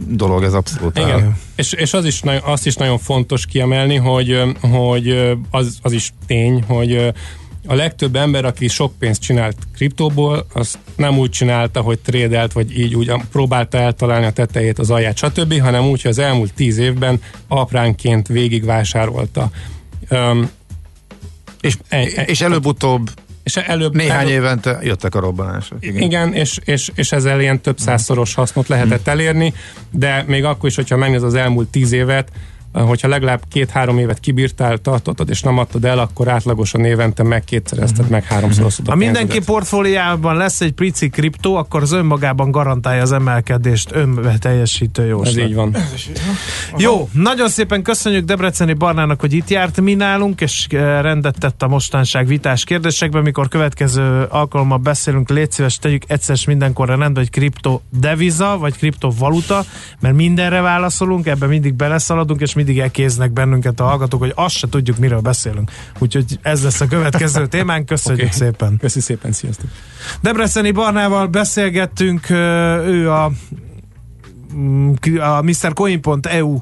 dolog, 0.07 0.43
ez 0.43 0.53
abszolút 0.53 0.97
Igen. 0.97 1.09
Áll. 1.09 1.31
És, 1.55 1.73
és 1.73 1.93
az 1.93 2.05
is, 2.05 2.21
azt 2.43 2.65
is 2.65 2.75
nagyon 2.75 2.97
fontos 2.97 3.45
kiemelni, 3.45 3.95
hogy, 3.95 4.41
hogy 4.61 5.35
az, 5.51 5.77
az 5.81 5.91
is 5.91 6.13
tény, 6.27 6.63
hogy 6.67 7.13
a 7.69 7.73
legtöbb 7.73 8.15
ember, 8.15 8.45
aki 8.45 8.67
sok 8.67 8.93
pénzt 8.99 9.21
csinált 9.21 9.57
kriptóból, 9.75 10.45
az 10.53 10.77
nem 10.95 11.17
úgy 11.17 11.29
csinálta, 11.29 11.81
hogy 11.81 11.99
trédelt, 11.99 12.53
vagy 12.53 12.79
így 12.79 12.95
úgy 12.95 13.11
próbálta 13.31 13.77
eltalálni 13.77 14.25
a 14.25 14.31
tetejét, 14.31 14.79
az 14.79 14.89
alját, 14.89 15.17
stb., 15.17 15.59
hanem 15.59 15.85
úgy, 15.85 16.01
hogy 16.01 16.11
az 16.11 16.19
elmúlt 16.19 16.53
tíz 16.53 16.77
évben 16.77 17.21
apránként 17.47 18.27
végigvásárolta. 18.27 19.49
Um, 20.09 20.49
és, 21.61 21.77
e, 21.89 21.97
e, 21.97 22.21
és 22.23 22.41
előbb-utóbb 22.41 23.09
és 23.47 23.55
előbb, 23.55 23.95
Néhány 23.95 24.19
előbb, 24.19 24.43
évente 24.43 24.79
jöttek 24.81 25.15
a 25.15 25.19
robbanások. 25.19 25.77
Igen, 25.79 26.01
igen 26.01 26.33
és, 26.33 26.59
és, 26.65 26.91
és 26.95 27.11
ezzel 27.11 27.41
ilyen 27.41 27.61
több 27.61 27.77
százszoros 27.77 28.33
hasznot 28.33 28.67
lehetett 28.67 29.03
hmm. 29.03 29.13
elérni, 29.13 29.53
de 29.91 30.23
még 30.27 30.43
akkor 30.43 30.69
is, 30.69 30.75
hogyha 30.75 30.97
megnéz 30.97 31.23
az 31.23 31.33
elmúlt 31.33 31.67
tíz 31.67 31.91
évet, 31.91 32.31
hogyha 32.81 33.07
legalább 33.07 33.41
két-három 33.51 33.97
évet 33.97 34.19
kibírtál, 34.19 34.77
tartottad 34.77 35.29
és 35.29 35.41
nem 35.41 35.57
adtad 35.57 35.85
el, 35.85 35.99
akkor 35.99 36.27
átlagosan 36.27 36.85
évente 36.85 37.23
meg 37.23 37.43
kétszerezted, 37.43 37.97
uh-huh. 37.97 38.11
meg 38.11 38.23
háromszoroztad 38.23 38.87
Ha 38.87 38.95
mindenki 38.95 39.39
portfóliában 39.39 40.35
lesz 40.35 40.61
egy 40.61 40.71
pici 40.71 41.09
kriptó, 41.09 41.55
akkor 41.55 41.81
az 41.81 41.91
önmagában 41.91 42.51
garantálja 42.51 43.01
az 43.01 43.11
emelkedést, 43.11 43.91
önteljesítő 44.21 45.05
jó. 45.05 45.23
Ez 45.23 45.37
így 45.37 45.55
van. 45.55 45.75
Jó, 46.77 47.09
nagyon 47.11 47.49
szépen 47.49 47.81
köszönjük 47.81 48.25
Debreceni 48.25 48.73
Barnának, 48.73 49.19
hogy 49.19 49.33
itt 49.33 49.49
járt 49.49 49.81
mi 49.81 49.93
nálunk, 49.93 50.41
és 50.41 50.67
eh, 50.69 51.01
rendet 51.01 51.39
tett 51.39 51.61
a 51.61 51.67
mostanság 51.67 52.27
vitás 52.27 52.63
kérdésekben, 52.63 53.23
mikor 53.23 53.47
következő 53.47 54.25
alkalommal 54.29 54.77
beszélünk, 54.77 55.29
légy 55.29 55.51
szíves, 55.51 55.77
tegyük 55.77 56.03
egyszer 56.07 56.37
mindenkorra 56.47 56.95
rendbe, 56.95 57.19
hogy 57.19 57.29
kripto 57.29 57.81
deviza, 57.99 58.57
vagy 58.59 58.77
kriptovaluta, 58.77 59.65
mert 59.99 60.15
mindenre 60.15 60.61
válaszolunk, 60.61 61.27
ebben 61.27 61.49
mindig 61.49 61.73
beleszaladunk, 61.73 62.41
és 62.41 62.53
mindig 62.53 62.66
elkéznek 62.75 63.31
bennünket 63.31 63.79
a 63.79 63.83
hallgatók, 63.83 64.19
hogy 64.19 64.31
azt 64.35 64.55
se 64.55 64.67
tudjuk, 64.69 64.97
miről 64.97 65.19
beszélünk. 65.19 65.71
Úgyhogy 65.99 66.39
ez 66.41 66.63
lesz 66.63 66.81
a 66.81 66.87
következő 66.87 67.47
témánk. 67.57 67.85
Köszönjük 67.85 68.25
okay. 68.25 68.37
szépen. 68.37 68.77
Köszi 68.77 68.99
szépen, 68.99 69.31
sziasztok. 69.31 69.69
Debreceni 70.21 70.71
Barnával 70.71 71.27
beszélgettünk, 71.27 72.29
ő 72.29 73.11
a, 73.11 73.31
mm, 74.55 74.93
a 75.19 75.41
MrCoin.eu 75.41 76.57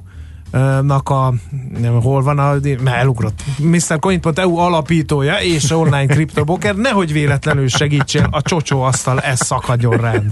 nak 0.82 1.10
a, 1.10 1.34
nem, 1.80 2.02
hol 2.02 2.24
van 2.24 2.40
a, 2.40 2.56
mert 2.84 2.98
elugrott, 2.98 3.44
MrCoin.eu 3.60 4.58
alapítója 4.58 5.36
és 5.42 5.72
online 5.72 6.06
kriptoboker, 6.06 6.76
nehogy 6.76 7.12
véletlenül 7.12 7.68
segítsél, 7.68 8.28
a 8.32 8.42
csocsó 8.42 8.82
asztal, 8.82 9.20
ez 9.20 9.40
szakadjon 9.46 9.98
rád. 9.98 10.24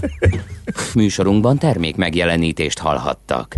Műsorunkban 0.94 1.58
termék 1.58 1.96
megjelenítést 1.96 2.78
hallhattak. 2.78 3.54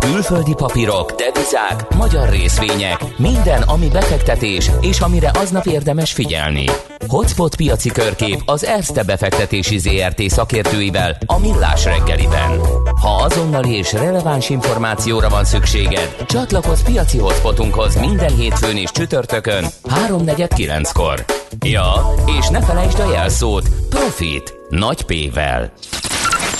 Külföldi 0.00 0.54
papírok, 0.54 1.12
devizák, 1.12 1.94
magyar 1.96 2.28
részvények, 2.28 3.04
minden, 3.18 3.62
ami 3.62 3.88
befektetés, 3.88 4.70
és 4.80 5.00
amire 5.00 5.30
aznap 5.34 5.66
érdemes 5.66 6.12
figyelni. 6.12 6.64
Hotspot 7.06 7.56
piaci 7.56 7.90
körkép 7.90 8.42
az 8.44 8.64
Erste 8.64 9.02
befektetési 9.02 9.78
ZRT 9.78 10.22
szakértőivel 10.22 11.16
a 11.26 11.38
Millás 11.38 11.84
reggeliben. 11.84 12.60
Ha 13.00 13.22
azonnali 13.22 13.76
és 13.76 13.92
releváns 13.92 14.50
információra 14.50 15.28
van 15.28 15.44
szükséged, 15.44 16.16
csatlakozz 16.26 16.82
piaci 16.82 17.18
hotspotunkhoz 17.18 17.96
minden 17.96 18.36
hétfőn 18.36 18.76
és 18.76 18.90
csütörtökön 18.90 19.64
3.49-kor. 19.84 21.24
Ja, 21.66 21.94
és 22.38 22.48
ne 22.48 22.62
felejtsd 22.62 22.98
a 22.98 23.10
jelszót 23.12 23.68
Profit 23.88 24.54
nagy 24.68 25.02
P-vel. 25.02 25.72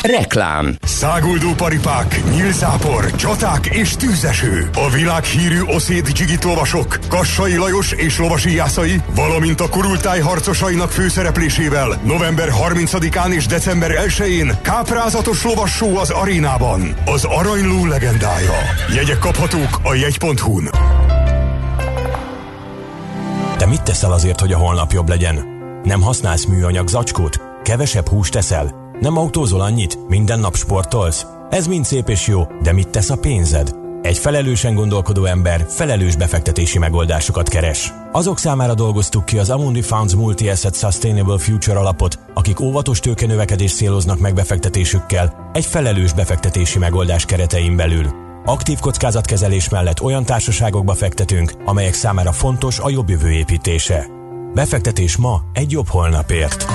Reklám 0.03 0.77
Száguldó 0.83 1.53
paripák, 1.57 2.23
nyílzápor, 2.31 3.11
csaták 3.11 3.67
és 3.67 3.97
tűzeső. 3.97 4.71
A 4.75 4.91
világhírű 4.91 5.61
oszéd 5.67 6.09
dzsigit 6.09 6.45
lovasok, 6.45 6.99
Kassai 7.09 7.57
Lajos 7.57 7.93
és 7.93 8.19
lovasi 8.19 8.55
jászai, 8.55 9.03
valamint 9.15 9.61
a 9.61 9.69
kurultáj 9.69 10.21
harcosainak 10.21 10.91
főszereplésével 10.91 12.01
november 12.05 12.49
30-án 12.69 13.33
és 13.33 13.47
december 13.47 13.91
1-én 14.07 14.59
káprázatos 14.63 15.45
lovassó 15.45 15.97
az 15.97 16.11
arénában. 16.11 16.95
Az 17.05 17.25
Aranyló 17.25 17.87
legendája. 17.87 18.53
Jegyek 18.95 19.19
kaphatók 19.19 19.81
a 19.83 19.95
jegy.hu-n. 19.95 20.71
Te 23.57 23.67
mit 23.67 23.83
teszel 23.83 24.13
azért, 24.13 24.41
hogy 24.41 24.53
a 24.53 24.59
holnap 24.59 24.93
jobb 24.93 25.09
legyen? 25.09 25.45
Nem 25.83 26.01
használsz 26.01 26.45
műanyag 26.45 26.89
zacskót? 26.89 27.41
Kevesebb 27.63 28.09
húst 28.09 28.33
teszel? 28.33 28.82
Nem 29.03 29.17
autózol 29.17 29.61
annyit? 29.61 29.99
Minden 30.09 30.41
nap 30.41 30.57
sportolsz? 30.57 31.27
Ez 31.51 31.67
mind 31.67 31.85
szép 31.85 32.09
és 32.09 32.27
jó, 32.27 32.43
de 32.63 32.73
mit 32.73 32.89
tesz 32.89 33.11
a 33.11 33.17
pénzed? 33.17 33.75
Egy 34.03 34.19
felelősen 34.19 34.75
gondolkodó 34.75 35.25
ember 35.25 35.67
felelős 35.69 36.17
befektetési 36.17 36.79
megoldásokat 36.79 37.49
keres. 37.49 37.93
Azok 38.13 38.39
számára 38.39 38.75
dolgoztuk 38.75 39.25
ki 39.25 39.39
az 39.39 39.51
Amundi 39.51 39.83
Funds 39.83 40.15
Multi-Asset 40.15 40.77
Sustainable 40.77 41.39
Future 41.39 41.79
alapot, 41.79 42.19
akik 42.35 42.61
óvatos 42.61 43.01
tőkenövekedést 43.01 43.77
céloznak 43.77 44.19
meg 44.19 44.35
befektetésükkel 44.35 45.51
egy 45.53 45.67
felelős 45.67 46.13
befektetési 46.13 46.79
megoldás 46.79 47.25
keretein 47.25 47.77
belül. 47.77 48.07
Aktív 48.45 48.79
kockázatkezelés 48.79 49.69
mellett 49.69 50.03
olyan 50.03 50.25
társaságokba 50.25 50.95
fektetünk, 50.95 51.53
amelyek 51.65 51.95
számára 51.95 52.33
fontos 52.33 52.79
a 52.79 52.91
jobb 52.91 53.09
jövő 53.09 53.31
építése. 53.31 54.07
Befektetés 54.55 55.17
ma 55.17 55.41
egy 55.53 55.71
jobb 55.71 55.89
holnapért. 55.89 56.67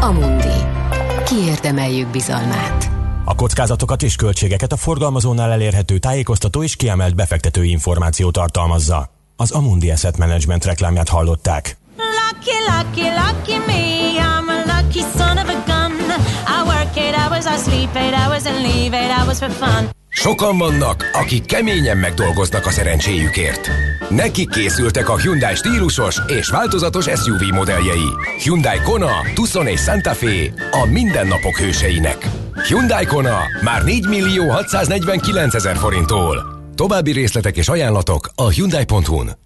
Amundi. 0.00 0.82
Kiérdemeljük 1.24 2.08
bizalmát. 2.08 2.90
A 3.24 3.34
kockázatokat 3.34 4.02
és 4.02 4.16
költségeket 4.16 4.72
a 4.72 4.76
forgalmazónál 4.76 5.50
elérhető 5.50 5.98
tájékoztató 5.98 6.62
és 6.62 6.76
kiemelt 6.76 7.14
befektetői 7.14 7.70
információ 7.70 8.30
tartalmazza. 8.30 9.10
Az 9.36 9.50
Amundi 9.50 9.90
Asset 9.90 10.18
Management 10.18 10.64
reklámját 10.64 11.08
hallották. 11.08 11.76
Lucky, 11.96 12.56
lucky, 12.68 13.08
lucky 13.10 13.56
me, 13.66 13.82
I'm 14.18 14.48
a 14.48 14.82
lucky 14.82 15.00
son 15.16 15.36
of 15.36 15.48
a 15.48 15.62
gun. 15.66 15.92
I 16.46 16.66
work 16.66 16.96
eight 16.96 17.14
hours, 17.14 17.44
I 17.44 17.70
sleep 17.70 17.96
eight 17.96 18.14
hours 18.14 18.46
and 18.46 18.62
leave 18.62 18.96
eight 18.96 19.18
hours 19.18 19.38
for 19.38 19.50
fun. 19.50 19.88
Sokan 20.14 20.58
vannak, 20.58 21.10
akik 21.12 21.44
keményen 21.44 21.96
megdolgoznak 21.96 22.66
a 22.66 22.70
szerencséjükért. 22.70 23.70
Nekik 24.08 24.50
készültek 24.50 25.08
a 25.08 25.18
Hyundai 25.18 25.54
stílusos 25.54 26.16
és 26.26 26.48
változatos 26.48 27.04
SUV 27.04 27.42
modelljei. 27.52 28.08
Hyundai 28.42 28.78
Kona, 28.84 29.10
Tucson 29.34 29.66
és 29.66 29.80
Santa 29.80 30.14
Fe 30.14 30.52
a 30.70 30.86
mindennapok 30.86 31.56
hőseinek. 31.56 32.28
Hyundai 32.68 33.04
Kona 33.04 33.38
már 33.62 33.84
4 33.84 34.08
millió 34.08 34.48
649 34.48 35.54
ezer 35.54 35.76
forinttól. 35.76 36.44
További 36.74 37.12
részletek 37.12 37.56
és 37.56 37.68
ajánlatok 37.68 38.28
a 38.34 38.48
Hyundai.hu-n. 38.48 39.36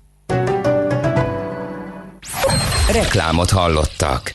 Reklámot 2.92 3.50
hallottak. 3.50 4.34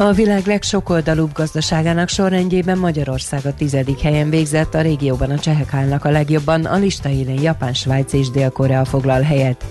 A 0.00 0.12
világ 0.12 0.46
legsokoldalúbb 0.46 1.32
gazdaságának 1.32 2.08
sorrendjében 2.08 2.78
Magyarország 2.78 3.46
a 3.46 3.54
tizedik 3.54 4.00
helyen 4.00 4.30
végzett, 4.30 4.74
a 4.74 4.80
régióban 4.80 5.30
a 5.30 5.38
csehek 5.38 5.74
állnak 5.74 6.04
a 6.04 6.10
legjobban, 6.10 6.64
a 6.64 6.76
lista 6.76 7.08
élén 7.08 7.42
Japán, 7.42 7.74
Svájc 7.74 8.12
és 8.12 8.30
Dél-Korea 8.30 8.84
foglal 8.84 9.22
helyet. 9.22 9.64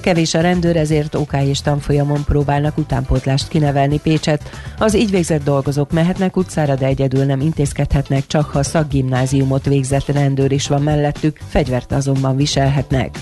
Kevés 0.00 0.34
a 0.34 0.40
rendőr, 0.40 0.76
ezért 0.76 1.14
OK 1.14 1.32
és 1.32 1.60
tanfolyamon 1.60 2.24
próbálnak 2.24 2.78
utánpótlást 2.78 3.48
kinevelni 3.48 4.00
Pécset. 4.00 4.50
Az 4.78 4.96
így 4.96 5.10
végzett 5.10 5.44
dolgozók 5.44 5.92
mehetnek 5.92 6.36
utcára, 6.36 6.74
de 6.74 6.86
egyedül 6.86 7.24
nem 7.24 7.40
intézkedhetnek, 7.40 8.26
csak 8.26 8.50
ha 8.50 8.62
szakgimnáziumot 8.62 9.64
végzett 9.64 10.06
rendőr 10.06 10.52
is 10.52 10.68
van 10.68 10.82
mellettük, 10.82 11.38
fegyvert 11.48 11.92
azonban 11.92 12.36
viselhetnek. 12.36 13.18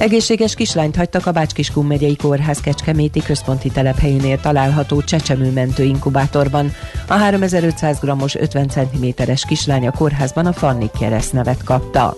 Egészséges 0.00 0.54
kislányt 0.54 0.96
hagytak 0.96 1.26
a 1.26 1.32
Bácskiskun 1.32 1.86
megyei 1.86 2.16
kórház 2.16 2.60
Kecskeméti 2.60 3.22
központi 3.22 3.70
telephelyénél 3.70 4.40
található 4.40 5.02
csecsemőmentő 5.02 5.82
inkubátorban. 5.82 6.72
A 7.08 7.12
3500 7.12 7.98
g-os 8.00 8.34
50 8.34 8.68
cm-es 8.68 9.44
kislány 9.44 9.86
a 9.86 9.90
kórházban 9.90 10.46
a 10.46 10.52
Fanni 10.52 10.90
keresztnevet 10.98 11.64
kapta. 11.64 12.16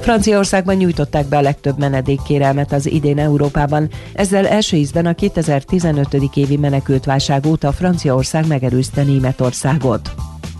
Franciaországban 0.00 0.74
nyújtották 0.74 1.26
be 1.26 1.36
a 1.36 1.40
legtöbb 1.40 1.78
menedékkérelmet 1.78 2.72
az 2.72 2.86
idén 2.86 3.18
Európában, 3.18 3.88
ezzel 4.12 4.46
első 4.46 4.76
ízben 4.76 5.06
a 5.06 5.14
2015. 5.14 6.14
évi 6.34 6.56
menekültválság 6.56 7.46
óta 7.46 7.72
Franciaország 7.72 8.46
megerőzte 8.46 9.02
Németországot. 9.02 10.14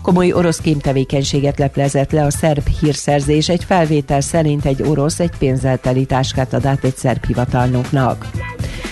Komoly 0.05 0.31
orosz 0.31 0.57
kémtevékenységet 0.57 1.59
leplezett 1.59 2.11
le 2.11 2.25
a 2.25 2.31
szerb 2.31 2.67
hírszerzés. 2.79 3.49
Egy 3.49 3.63
felvétel 3.63 4.21
szerint 4.21 4.65
egy 4.65 4.81
orosz 4.81 5.19
egy 5.19 5.31
pénzzel 5.37 5.77
teli 5.77 6.05
táskát 6.05 6.53
ad 6.53 6.65
át 6.65 6.83
egy 6.83 6.95
szerb 6.95 7.25
hivatalnoknak. 7.25 8.27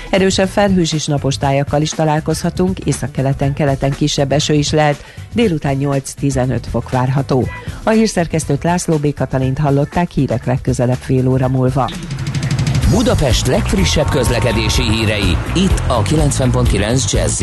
Erősebb 0.09 0.47
felhős 0.47 0.93
és 0.93 1.05
napos 1.05 1.37
tájakkal 1.37 1.81
is 1.81 1.89
találkozhatunk, 1.89 2.79
északkeleten, 2.79 3.53
keleten 3.53 3.91
kisebb 3.91 4.31
eső 4.31 4.53
is 4.53 4.71
lehet, 4.71 5.03
délután 5.33 5.77
8-15 5.79 6.59
fok 6.69 6.89
várható. 6.89 7.47
A 7.83 7.89
hírszerkesztőt 7.89 8.63
László 8.63 8.97
B. 8.97 9.13
Katalint 9.13 9.57
hallották 9.57 10.11
hírek 10.11 10.45
legközelebb 10.45 10.99
fél 10.99 11.27
óra 11.27 11.47
múlva. 11.47 11.89
Budapest 12.89 13.47
legfrissebb 13.47 14.09
közlekedési 14.09 14.83
hírei, 14.83 15.37
itt 15.55 15.81
a 15.87 16.01
90.9 16.01 17.11
jazz 17.11 17.41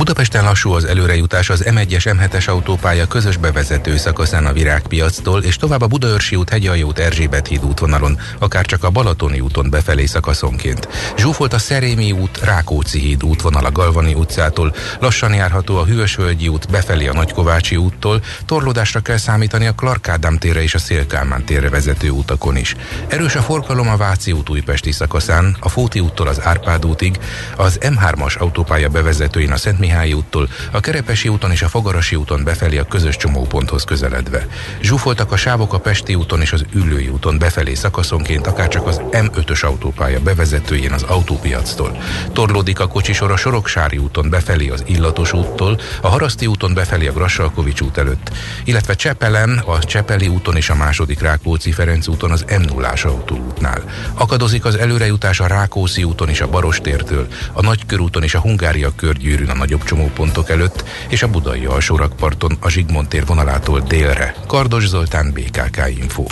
Budapesten 0.00 0.44
lassú 0.44 0.72
az 0.72 0.84
előrejutás 0.84 1.50
az 1.50 1.64
M1-es 1.66 2.16
M7-es 2.18 2.48
autópálya 2.48 3.06
közös 3.06 3.36
bevezető 3.36 3.96
szakaszán 3.96 4.46
a 4.46 4.52
Virágpiactól, 4.52 5.42
és 5.42 5.56
tovább 5.56 5.82
a 5.82 5.86
Budaörsi 5.86 6.36
út, 6.36 6.50
Hegyalja 6.50 6.86
út, 6.86 6.98
Erzsébet 6.98 7.46
híd 7.46 7.64
útvonalon, 7.64 8.18
akár 8.38 8.66
csak 8.66 8.84
a 8.84 8.90
Balatoni 8.90 9.40
úton 9.40 9.70
befelé 9.70 10.06
szakaszonként. 10.06 10.88
Zsúfolt 11.16 11.52
a 11.52 11.58
Szerémi 11.58 12.12
út, 12.12 12.40
Rákóczi 12.44 12.98
híd 12.98 13.24
útvonal 13.24 13.64
a 13.64 13.72
Galvani 13.72 14.14
utcától, 14.14 14.74
lassan 15.00 15.34
járható 15.34 15.76
a 15.76 15.84
Hűvösvölgyi 15.84 16.48
út 16.48 16.70
befelé 16.70 17.06
a 17.06 17.12
Nagykovácsi 17.12 17.76
úttól, 17.76 18.22
torlódásra 18.46 19.00
kell 19.00 19.16
számítani 19.16 19.66
a 19.66 19.74
Clark 19.74 20.08
Ádám 20.08 20.38
térre 20.38 20.62
és 20.62 20.74
a 20.74 20.78
Szélkálmán 20.78 21.44
térre 21.44 21.68
vezető 21.68 22.10
utakon 22.10 22.56
is. 22.56 22.76
Erős 23.08 23.34
a 23.34 23.42
forgalom 23.42 23.88
a 23.88 23.96
Váci 23.96 24.32
út 24.32 24.50
újpesti 24.50 24.92
szakaszán, 24.92 25.56
a 25.60 25.68
Fóti 25.68 26.00
úttól 26.00 26.26
az 26.26 26.40
Árpád 26.42 26.86
útig, 26.86 27.18
az 27.56 27.78
M3-as 27.80 28.38
autópálya 28.38 28.88
bevezetőin 28.88 29.52
a 29.52 29.56
Szent 29.56 29.88
Mihály 29.90 30.12
úttól, 30.12 30.48
a 30.72 30.80
Kerepesi 30.80 31.28
úton 31.28 31.50
és 31.50 31.62
a 31.62 31.68
Fogarasi 31.68 32.16
úton 32.16 32.44
befelé 32.44 32.78
a 32.78 32.84
közös 32.84 33.16
csomóponthoz 33.16 33.84
közeledve. 33.84 34.46
Zsúfoltak 34.80 35.32
a 35.32 35.36
sávok 35.36 35.72
a 35.72 35.78
Pesti 35.78 36.14
úton 36.14 36.40
és 36.40 36.52
az 36.52 36.64
Üllői 36.72 37.08
úton 37.08 37.38
befelé 37.38 37.74
szakaszonként, 37.74 38.46
akárcsak 38.46 38.86
az 38.86 39.00
M5-ös 39.10 39.64
autópálya 39.64 40.20
bevezetőjén 40.20 40.92
az 40.92 41.02
autópiactól. 41.02 41.96
Torlódik 42.32 42.80
a 42.80 42.86
kocsisor 42.86 43.30
a 43.30 43.36
Soroksári 43.36 43.96
úton 43.96 44.30
befelé 44.30 44.68
az 44.68 44.84
Illatos 44.86 45.32
úttól, 45.32 45.80
a 46.00 46.08
Haraszti 46.08 46.46
úton 46.46 46.74
befelé 46.74 47.06
a 47.06 47.12
Grassalkovics 47.12 47.80
út 47.80 47.98
előtt, 47.98 48.30
illetve 48.64 48.94
Csepelen, 48.94 49.58
a 49.58 49.78
Csepeli 49.78 50.28
úton 50.28 50.56
és 50.56 50.70
a 50.70 50.74
második 50.74 51.20
Rákóczi 51.20 51.72
Ferenc 51.72 52.06
úton 52.06 52.30
az 52.30 52.44
m 52.58 52.62
0 52.62 52.92
autóútnál. 53.02 53.82
Akadozik 54.14 54.64
az 54.64 54.74
előrejutás 54.74 55.40
a 55.40 55.46
Rákóczi 55.46 56.04
úton 56.04 56.28
és 56.28 56.40
a 56.40 56.48
Barostértől, 56.48 57.26
a 57.52 57.62
Nagykörúton 57.62 58.22
és 58.22 58.34
a 58.34 58.40
Hungária 58.40 58.92
körgyűrűn 58.96 59.48
a 59.48 59.54
nagyobb 59.70 59.88
csomópontok 59.88 60.50
előtt, 60.50 60.84
és 61.08 61.22
a 61.22 61.28
budai 61.28 61.64
alsórakparton 61.64 62.56
a 62.60 62.68
Zsigmond 62.68 63.08
tér 63.08 63.26
vonalától 63.26 63.80
délre. 63.80 64.34
Kardos 64.46 64.86
Zoltán, 64.86 65.32
BKK 65.34 65.78
Info. 66.00 66.24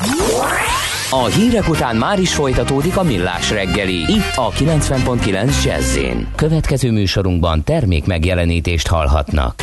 A 1.11 1.25
hírek 1.25 1.69
után 1.69 1.97
már 1.97 2.21
is 2.21 2.35
folytatódik 2.35 2.97
a 2.97 3.03
millás 3.03 3.51
reggeli, 3.51 3.95
itt 3.95 4.33
a 4.35 4.51
90.9 4.51 5.65
jazz 5.65 5.99
Következő 6.35 6.91
műsorunkban 6.91 7.65
termék 7.65 8.07
megjelenítést 8.07 8.87
hallhatnak. 8.87 9.55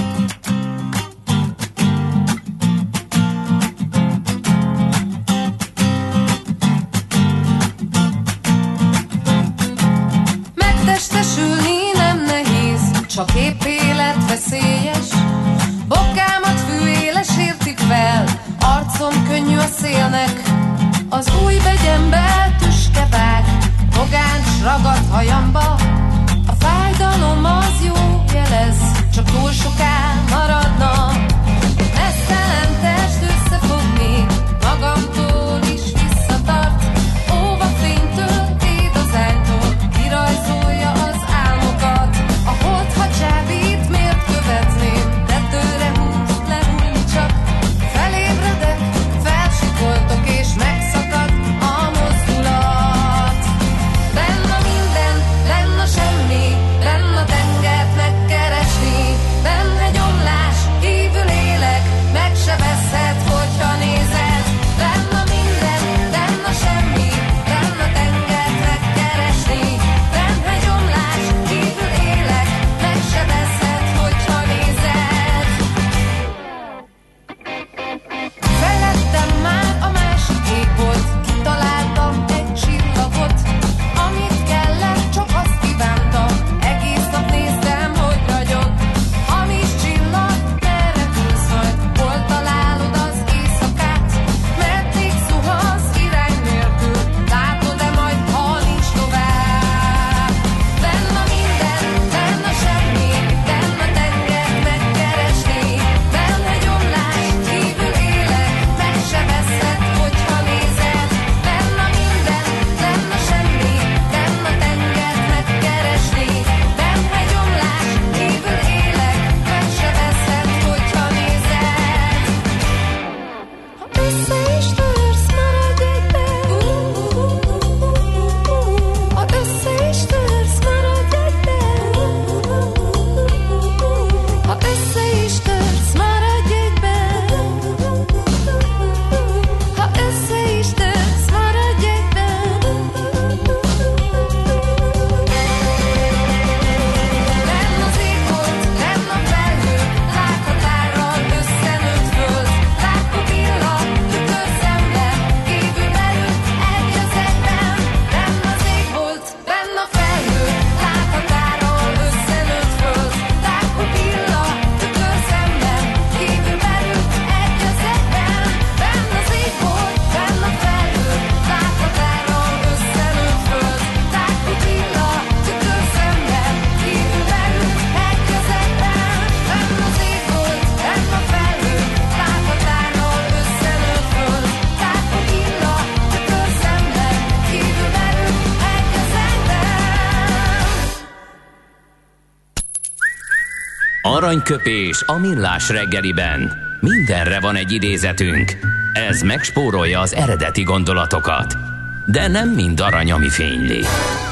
Aranyköpés 194.26 195.04
a 195.06 195.18
millás 195.18 195.70
reggeliben. 195.70 196.54
Mindenre 196.80 197.40
van 197.40 197.56
egy 197.56 197.72
idézetünk. 197.72 198.58
Ez 198.94 199.22
megspórolja 199.22 200.00
az 200.00 200.14
eredeti 200.14 200.64
gondolatokat. 200.64 201.58
De 202.06 202.28
nem 202.28 202.50
mind 202.50 202.80
arany, 202.80 203.12
ami 203.12 203.30
fényli. 203.30 203.82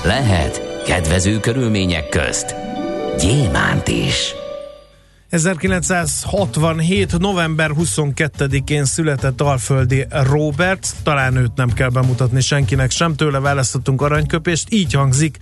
Lehet 0.03 0.84
kedvező 0.86 1.39
körülmények 1.39 2.10
közt 2.10 2.56
gyémánt 3.19 3.88
is. 3.88 4.34
1967. 5.29 7.17
november 7.17 7.69
22-én 7.73 8.86
született 8.86 9.41
Alföldi 9.41 10.06
Robert, 10.10 10.91
talán 11.03 11.36
őt 11.36 11.56
nem 11.56 11.73
kell 11.73 11.89
bemutatni 11.89 12.41
senkinek 12.41 12.91
sem, 12.91 13.15
tőle 13.15 13.39
választottunk 13.39 14.01
aranyköpést, 14.01 14.73
így 14.73 14.93
hangzik 14.93 15.38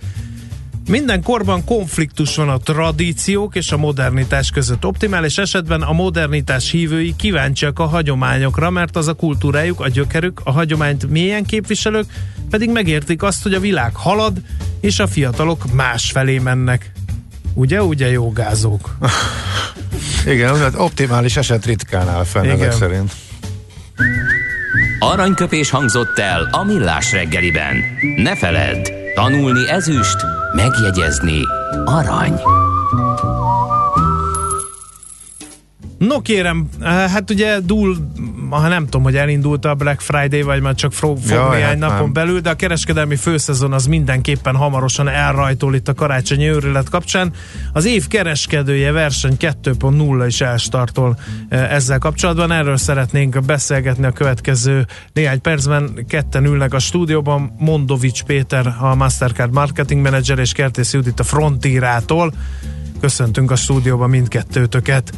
minden 0.88 1.22
korban 1.22 1.64
konfliktus 1.64 2.36
van 2.36 2.48
a 2.48 2.58
tradíciók 2.58 3.54
és 3.54 3.72
a 3.72 3.76
modernitás 3.76 4.50
között. 4.50 4.84
Optimális 4.84 5.38
esetben 5.38 5.82
a 5.82 5.92
modernitás 5.92 6.70
hívői 6.70 7.16
kíváncsiak 7.16 7.78
a 7.78 7.86
hagyományokra, 7.86 8.70
mert 8.70 8.96
az 8.96 9.08
a 9.08 9.12
kultúrájuk, 9.12 9.80
a 9.80 9.88
gyökerük, 9.88 10.40
a 10.44 10.52
hagyományt 10.52 11.10
mélyen 11.10 11.44
képviselők, 11.44 12.06
pedig 12.50 12.70
megértik 12.70 13.22
azt, 13.22 13.42
hogy 13.42 13.54
a 13.54 13.60
világ 13.60 13.94
halad, 13.94 14.40
és 14.80 14.98
a 14.98 15.06
fiatalok 15.06 15.72
más 15.72 16.10
felé 16.10 16.38
mennek. 16.38 16.92
Ugye, 17.54 17.82
ugye 17.82 18.10
jogázók? 18.10 18.96
Igen, 20.26 20.50
az 20.50 20.74
optimális 20.74 21.36
eset 21.36 21.66
ritkán 21.66 22.08
áll 22.08 22.24
fenn 22.24 22.44
Igen. 22.44 22.60
ezek 22.60 22.72
szerint. 22.72 23.12
Aranyköpés 24.98 25.70
hangzott 25.70 26.18
el 26.18 26.48
a 26.50 26.64
millás 26.64 27.12
reggeliben. 27.12 27.76
Ne 28.16 28.36
feledd, 28.36 28.88
tanulni 29.14 29.70
ezüst, 29.70 30.16
megjegyezni 30.54 31.44
arany. 31.86 32.36
No 36.06 36.20
kérem, 36.20 36.68
eh, 36.80 36.90
hát 36.90 37.30
ugye 37.30 37.60
dúl, 37.60 37.96
ha 38.50 38.68
nem 38.68 38.84
tudom, 38.84 39.02
hogy 39.02 39.16
elindult 39.16 39.64
a 39.64 39.74
Black 39.74 40.00
Friday, 40.00 40.42
vagy 40.42 40.60
már 40.60 40.74
csak 40.74 40.92
fog, 40.92 41.18
Jaj, 41.26 41.56
néhány 41.56 41.62
hát 41.62 41.78
napon 41.78 42.02
nem. 42.02 42.12
belül, 42.12 42.40
de 42.40 42.50
a 42.50 42.54
kereskedelmi 42.54 43.16
főszezon 43.16 43.72
az 43.72 43.86
mindenképpen 43.86 44.56
hamarosan 44.56 45.08
elrajtól 45.08 45.74
itt 45.74 45.88
a 45.88 45.94
karácsonyi 45.94 46.46
őrület 46.46 46.88
kapcsán. 46.88 47.32
Az 47.72 47.84
év 47.84 48.08
kereskedője 48.08 48.92
verseny 48.92 49.36
2.0 49.38 50.24
is 50.26 50.40
elstartol 50.40 51.16
eh, 51.48 51.72
ezzel 51.72 51.98
kapcsolatban. 51.98 52.52
Erről 52.52 52.76
szeretnénk 52.76 53.44
beszélgetni 53.44 54.04
a 54.04 54.12
következő 54.12 54.86
néhány 55.12 55.40
percben. 55.40 56.04
Ketten 56.08 56.44
ülnek 56.44 56.74
a 56.74 56.78
stúdióban, 56.78 57.54
Mondovics 57.58 58.22
Péter, 58.22 58.74
a 58.80 58.94
Mastercard 58.94 59.52
Marketing 59.52 60.02
Manager, 60.02 60.38
és 60.38 60.52
Kertész 60.52 60.92
Judit 60.92 61.20
a 61.20 61.24
Frontírától. 61.24 62.32
Köszöntünk 63.00 63.50
a 63.50 63.56
stúdióban 63.56 64.10
mindkettőtöket. 64.10 65.12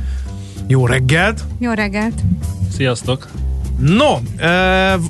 Jó 0.66 0.86
reggelt! 0.86 1.44
Jó 1.58 1.72
reggelt! 1.72 2.22
Sziasztok! 2.72 3.28
No, 3.78 4.14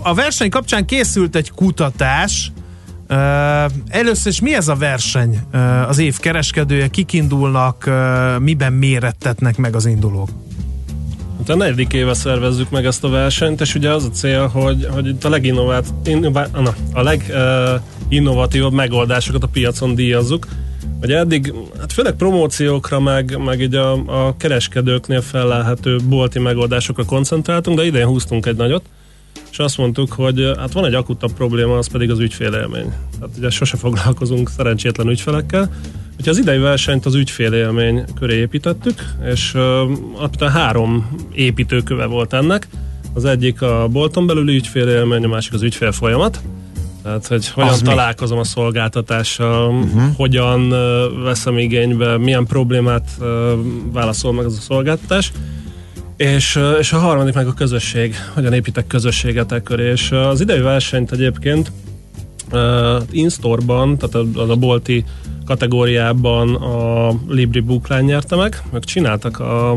a 0.03 0.15
verseny 0.15 0.51
kapcsán 0.51 0.87
készült 0.87 1.37
egy 1.37 1.51
kutatás. 1.51 2.53
Először 3.89 4.33
is 4.33 4.41
mi 4.41 4.55
ez 4.55 4.69
a 4.69 4.75
verseny? 4.75 5.41
Az 5.89 5.99
év 5.99 6.19
kereskedője, 6.19 6.89
kik 6.89 7.13
indulnak, 7.13 7.91
miben 8.41 8.73
mérettetnek 8.73 9.57
meg 9.57 9.75
az 9.75 9.87
indulók? 9.87 10.29
Hát 11.39 11.49
a 11.49 11.57
negyedik 11.57 11.93
éve 11.93 12.15
szervezzük 12.15 12.71
meg 12.71 12.87
ezt 12.87 13.05
a 13.05 13.09
versenyt, 13.09 13.61
és 13.61 13.75
ugye 13.75 13.91
az 13.91 14.05
a 14.05 14.11
cél, 14.11 14.47
hogy, 14.47 14.89
hogy 14.91 15.07
itt 15.07 15.25
a 15.25 15.29
leginnovált, 15.29 15.87
innová, 16.05 16.47
na, 16.53 16.75
a 16.93 17.03
leginnovatívabb 17.03 18.73
megoldásokat 18.73 19.43
a 19.43 19.49
piacon 19.49 19.95
díjazzuk. 19.95 20.47
Ugye 21.05 21.19
eddig, 21.19 21.53
hát 21.79 21.93
főleg 21.93 22.13
promóciókra, 22.13 23.01
meg, 23.01 23.39
meg 23.45 23.61
így 23.61 23.75
a, 23.75 23.93
a 24.27 24.37
kereskedőknél 24.37 25.21
felelhető 25.21 25.97
bolti 26.09 26.39
megoldásokra 26.39 27.05
koncentráltunk, 27.05 27.79
de 27.79 27.85
idén 27.85 28.07
húztunk 28.07 28.47
egy 28.47 28.57
nagyot, 28.57 28.85
és 29.51 29.59
azt 29.59 29.79
mondtuk, 29.79 30.13
hogy 30.13 30.53
hát 30.59 30.73
van 30.73 30.85
egy 30.85 30.95
akutabb 30.95 31.33
probléma, 31.33 31.79
az 31.79 31.89
pedig 31.89 32.11
az 32.11 32.19
ügyfélélmény. 32.19 32.93
Tehát 33.19 33.37
ugye 33.39 33.51
sose 33.51 33.77
foglalkozunk 33.77 34.51
szerencsétlen 34.51 35.09
ügyfelekkel, 35.09 35.71
Úgyhogy 36.11 36.29
az 36.29 36.39
idei 36.39 36.59
versenyt 36.59 37.07
az 37.07 37.15
ügyfélélmény 37.15 38.05
köré 38.19 38.37
építettük, 38.37 39.05
és 39.25 39.55
uh, 39.55 40.49
három 40.49 41.17
építőköve 41.33 42.05
volt 42.07 42.33
ennek. 42.33 42.69
Az 43.15 43.25
egyik 43.25 43.63
a 43.63 43.89
bolton 43.91 44.27
belüli 44.27 44.55
ügyfélélmény, 44.55 45.25
a 45.25 45.29
másik 45.29 45.53
az 45.53 45.63
ügyfél 45.63 45.93
folyamat, 45.93 46.41
tehát, 47.05 47.27
hogy 47.27 47.49
hogyan 47.49 47.69
az 47.69 47.81
találkozom 47.81 48.37
mi? 48.37 48.43
a 48.43 48.47
szolgáltatással, 48.47 49.69
uh-huh. 49.69 50.03
hogyan 50.17 50.61
uh, 50.73 51.23
veszem 51.23 51.59
igénybe, 51.59 52.19
milyen 52.19 52.47
problémát 52.47 53.09
uh, 53.19 53.27
válaszol 53.93 54.33
meg 54.33 54.45
az 54.45 54.57
a 54.57 54.61
szolgáltatás. 54.61 55.33
És, 56.17 56.57
uh, 56.57 56.77
és 56.79 56.93
a 56.93 56.99
harmadik 56.99 57.35
meg 57.35 57.47
a 57.47 57.53
közösség, 57.53 58.15
hogyan 58.35 58.53
építek 58.53 58.87
közösséget 58.87 59.53
e 59.53 59.63
köré. 59.63 59.91
És 59.91 60.11
uh, 60.11 60.29
az 60.29 60.41
idei 60.41 60.61
versenyt 60.61 61.13
egyébként 61.13 61.73
uh, 62.53 62.61
in-store-ban, 63.11 63.99
tehát 63.99 64.29
az 64.35 64.51
a 64.51 64.57
bolti 64.57 65.05
kategóriában 65.47 66.55
a 66.55 67.13
Libri 67.29 67.61
Bookline 67.61 68.01
nyerte 68.01 68.37
meg, 68.37 68.63
meg 68.73 68.85
csináltak 68.85 69.39
a, 69.39 69.71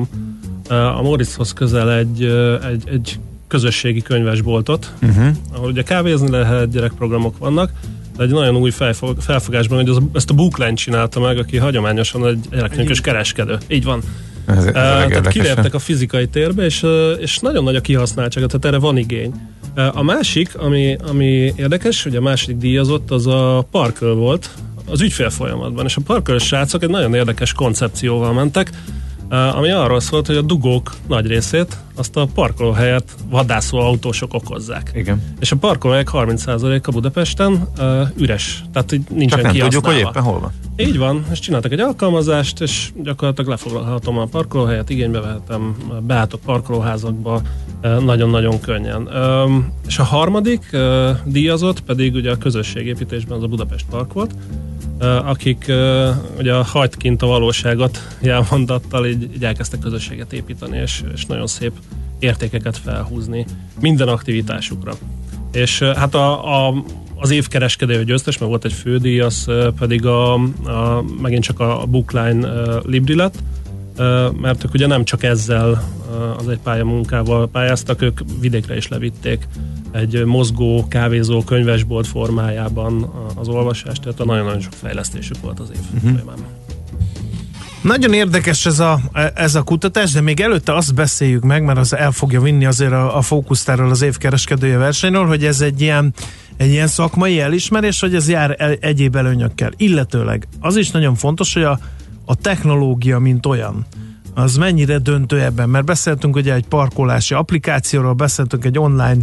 a 0.70 1.02
Moritzhoz 1.02 1.54
közel 1.54 1.92
egy, 1.92 2.24
egy, 2.70 2.84
egy 2.92 3.20
közösségi 3.48 4.02
könyvesboltot, 4.02 4.94
uh-huh. 5.02 5.28
ahol 5.54 5.70
ugye 5.70 5.84
kávézni 5.84 6.30
lehet, 6.30 6.70
gyerekprogramok 6.70 7.38
vannak, 7.38 7.72
de 8.18 8.24
egy 8.24 8.30
nagyon 8.30 8.56
új 8.56 8.72
felfog, 8.72 9.22
felfogásban, 9.22 9.78
hogy 9.78 9.90
az, 9.90 10.02
ezt 10.14 10.30
a 10.30 10.34
Bookline 10.34 10.74
csinálta 10.74 11.20
meg, 11.20 11.38
aki 11.38 11.58
hagyományosan 11.58 12.28
egy 12.28 12.46
elektronikus 12.52 13.02
kereskedő. 13.02 13.58
Így 13.68 13.84
van. 13.84 14.02
Ez, 14.46 14.58
ez 14.58 14.66
uh, 14.66 14.74
tehát 14.74 15.28
kiléptek 15.28 15.74
a 15.74 15.80
fizikai 15.80 16.28
térbe, 16.28 16.66
és, 16.66 16.86
és 17.20 17.38
nagyon 17.38 17.64
nagy 17.64 17.76
a 17.76 17.82
kihasználtsága, 17.82 18.46
tehát 18.48 18.66
erre 18.66 18.78
van 18.78 18.98
igény. 18.98 19.34
A 19.94 20.04
másik, 20.04 20.58
ami, 20.58 20.98
ami 21.08 21.54
érdekes, 21.56 22.04
hogy 22.04 22.16
a 22.16 22.22
második 22.22 22.58
díjazott, 22.58 23.12
az 23.12 23.28
a 23.28 23.68
Parkl 23.72 24.06
volt, 24.06 24.50
az 24.86 25.02
ügyfél 25.02 25.30
folyamatban, 25.30 25.86
és 25.86 25.96
a 25.96 26.02
Parkl 26.06 26.38
srácok 26.38 26.84
egy 26.84 26.90
nagyon 26.90 27.14
érdekes 27.14 27.54
koncepcióval 27.54 28.34
mentek, 28.34 28.70
ami 29.30 29.72
arról 29.72 30.00
szólt, 30.00 30.28
hogy 30.28 30.36
a 30.36 30.42
dugók 30.42 30.94
nagy 31.08 31.28
részét 31.28 31.78
azt 31.98 32.16
a 32.16 32.28
parkolóhelyet 32.34 33.16
vadászó 33.30 33.78
autósok 33.78 34.34
okozzák. 34.34 34.92
Igen. 34.94 35.36
És 35.40 35.52
a 35.52 35.56
parkolóhelyek 35.56 36.10
30%-a 36.14 36.92
Budapesten 36.92 37.68
uh, 37.78 38.08
üres, 38.18 38.64
tehát 38.74 38.92
így 38.92 39.02
nincsen 39.10 39.40
Csak 39.40 39.52
nem 39.52 39.62
tudjuk, 39.62 39.86
hogy 39.86 39.98
éppen 39.98 40.24
hol 40.24 40.40
van. 40.40 40.52
Így 40.80 40.98
van, 40.98 41.26
és 41.32 41.40
csináltak 41.40 41.72
egy 41.72 41.80
alkalmazást, 41.80 42.62
és 42.62 42.90
gyakorlatilag 43.04 43.50
lefoglalhatom 43.50 44.18
a 44.18 44.26
parkolóhelyet, 44.26 44.90
igénybe 44.90 45.20
vehetem, 45.20 45.76
beálltok 46.02 46.42
parkolóházakba 46.42 47.42
nagyon-nagyon 47.82 48.60
könnyen. 48.60 49.10
És 49.88 50.00
a 50.00 50.04
harmadik 50.04 50.78
díjazott 51.26 51.80
pedig 51.82 52.14
ugye 52.14 52.32
a 52.32 52.38
közösségépítésben 52.38 53.38
az 53.38 53.44
a 53.44 53.48
Budapest 53.48 53.86
Park 53.90 54.14
volt, 54.14 54.32
akik 55.26 55.72
ugye 56.38 56.54
a 56.54 56.64
hagyd 56.64 56.98
kint 56.98 57.22
a 57.22 57.26
valóságot 57.26 58.00
jelmondattal 58.20 59.06
így, 59.06 59.24
így 59.36 59.44
elkezdtek 59.44 59.80
közösséget 59.80 60.34
építeni, 60.34 60.78
és, 60.78 61.04
és 61.14 61.26
nagyon 61.26 61.48
szép 61.48 61.72
értékeket 62.20 62.78
felhúzni 62.78 63.46
minden 63.80 64.08
aktivitásukra. 64.08 64.94
És 65.52 65.80
hát 65.82 66.16
a, 66.16 66.68
a, 66.68 66.84
az 67.16 67.30
évkereskedő 67.30 68.04
győztes, 68.04 68.38
mert 68.38 68.52
volt 68.52 68.66
egy 68.66 68.74
fődíj, 68.74 69.20
az 69.20 69.48
pedig 69.80 70.06
a, 70.06 70.34
a, 70.34 71.04
megint 71.22 71.44
csak 71.44 71.60
a 71.60 71.86
Bookline 71.90 72.48
Libri 72.86 73.16
lett, 73.16 73.36
mert 74.42 74.64
ők 74.64 74.74
ugye 74.74 74.88
nem 74.88 75.04
csak 75.04 75.24
ezzel 75.24 75.84
az 76.38 76.48
egy 76.48 76.60
pályamunkával 76.64 77.48
pályáztak, 77.48 78.02
ők 78.02 78.20
vidékre 78.40 78.76
is 78.76 78.88
levitték 78.88 79.48
egy 79.92 80.26
mozgó, 80.26 80.88
kávézó, 80.88 81.44
könyvesbolt 81.44 82.08
formájában 82.08 83.12
az 83.36 83.48
olvasást, 83.48 84.02
tehát 84.02 84.26
nagyon-nagyon 84.26 84.62
sok 84.62 84.74
fejlesztésük 84.74 85.42
volt 85.42 85.60
az 85.60 85.72
év 85.72 85.80
uh-huh. 85.96 86.12
folyamán. 86.12 86.38
Nagyon 87.82 88.14
érdekes 88.14 88.66
ez 88.66 88.80
a, 88.80 89.00
ez 89.36 89.56
a 89.56 89.62
kutatás, 89.62 90.12
de 90.12 90.22
még 90.22 90.40
előtte 90.40 90.76
azt 90.76 90.94
beszéljük 90.94 91.44
meg, 91.44 91.64
mert 91.64 91.78
az 91.78 91.96
el 91.96 92.12
fogja 92.12 92.42
vinni 92.42 92.66
azért 92.66 92.92
a, 92.92 93.18
a 93.18 93.22
fókusztárral 93.22 93.90
az 93.90 94.02
évkereskedője 94.02 94.78
versenyről, 94.78 95.26
hogy 95.26 95.46
ez 95.46 95.62
egy 95.62 95.82
ilyen, 95.82 96.14
egy 96.58 96.70
ilyen 96.70 96.88
szakmai 96.88 97.40
elismerés, 97.40 98.00
hogy 98.00 98.16
ez 98.16 98.30
jár 98.30 98.56
el, 98.58 98.72
egyéb 98.80 99.16
előnyökkel. 99.16 99.72
Illetőleg 99.78 100.48
az 100.60 100.76
is 100.76 100.92
nagyon 100.92 101.16
fontos, 101.16 101.54
hogy 101.54 101.64
a, 101.64 101.80
a 102.26 102.36
technológia, 102.36 103.20
mint 103.20 103.46
olyan, 103.46 103.86
az 104.34 104.58
mennyire 104.58 104.98
döntő 104.98 105.42
ebben, 105.42 105.70
mert 105.70 105.86
beszéltünk 105.86 106.36
ugye 106.36 106.54
egy 106.54 106.68
parkolási 106.68 107.34
applikációról, 107.34 108.14
beszéltünk 108.14 108.66
egy 108.66 108.80
online 108.80 109.18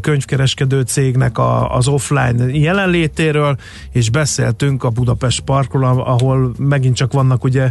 könyvkereskedő 0.00 0.80
cégnek 0.80 1.38
a, 1.38 1.76
az 1.76 1.88
offline 1.88 2.50
jelenlétéről, 2.50 3.56
és 3.92 4.10
beszéltünk 4.10 4.84
a 4.84 4.90
Budapest 4.90 5.40
Parkról, 5.40 5.84
ahol 5.84 6.54
megint 6.58 6.96
csak 6.96 7.12
vannak 7.12 7.44
ugye 7.44 7.70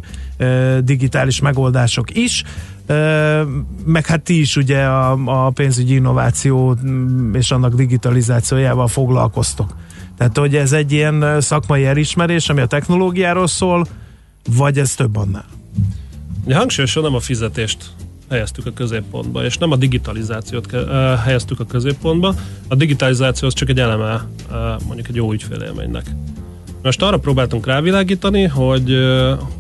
digitális 0.84 1.40
megoldások 1.40 2.18
is, 2.18 2.44
meg 3.86 4.06
hát 4.06 4.22
ti 4.22 4.40
is 4.40 4.56
ugye 4.56 4.84
a, 4.84 5.46
a 5.46 5.50
pénzügyi 5.50 5.94
innováció 5.94 6.78
mm, 6.86 7.34
és 7.34 7.52
annak 7.52 7.76
digitalizációjával 7.76 8.88
foglalkoztok. 8.88 9.76
Tehát, 10.18 10.38
hogy 10.38 10.56
ez 10.56 10.72
egy 10.72 10.92
ilyen 10.92 11.42
szakmai 11.42 11.86
elismerés, 11.86 12.50
ami 12.50 12.62
a 12.62 12.66
technológiáról 12.66 13.48
szól, 13.48 13.88
vagy 14.56 14.80
ez 14.80 14.96
több 14.96 15.16
annál? 15.16 15.46
Hangsúlyosan 16.50 17.04
nem 17.04 17.16
a 17.16 17.20
fizetést 17.20 17.78
helyeztük 18.30 18.66
a 18.66 18.74
középpontba, 18.74 19.44
és 19.44 19.58
nem 19.58 19.72
a 19.72 19.76
digitalizációt 19.76 20.68
ke- 20.68 21.20
helyeztük 21.20 21.60
a 21.60 21.66
középpontba. 21.66 22.36
A 22.68 22.76
digitalizáció 22.76 23.48
az 23.48 23.54
csak 23.54 23.70
egy 23.70 23.80
eleme 23.80 24.28
mondjuk 24.86 25.08
egy 25.08 25.16
jó 25.16 25.32
ügyfélélménynek. 25.32 26.06
Most 26.84 27.02
arra 27.02 27.18
próbáltunk 27.18 27.66
rávilágítani, 27.66 28.44
hogy, 28.44 28.98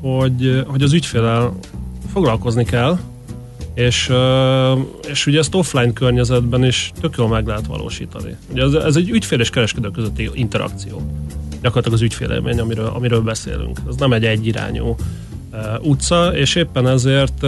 hogy, 0.01 0.63
hogy 0.67 0.81
az 0.81 0.93
ügyfélel 0.93 1.53
foglalkozni 2.13 2.63
kell, 2.63 2.99
és, 3.73 4.11
és 5.09 5.25
ugye 5.25 5.39
ezt 5.39 5.55
offline 5.55 5.93
környezetben 5.93 6.63
is 6.63 6.91
tök 7.01 7.15
jól 7.17 7.27
meg 7.27 7.47
lehet 7.47 7.67
valósítani. 7.67 8.35
Ugye 8.51 8.63
ez, 8.63 8.73
ez 8.73 8.95
egy 8.95 9.09
ügyfél 9.09 9.39
és 9.39 9.49
kereskedő 9.49 9.91
közötti 9.91 10.29
interakció. 10.33 11.01
Gyakorlatilag 11.61 11.97
az 11.97 12.01
ügyfélélmény, 12.01 12.59
amiről, 12.59 12.85
amiről 12.85 13.21
beszélünk. 13.21 13.79
Ez 13.89 13.95
nem 13.95 14.13
egy 14.13 14.25
egyirányú 14.25 14.95
utca, 15.81 16.27
és 16.35 16.55
éppen 16.55 16.87
ezért 16.87 17.43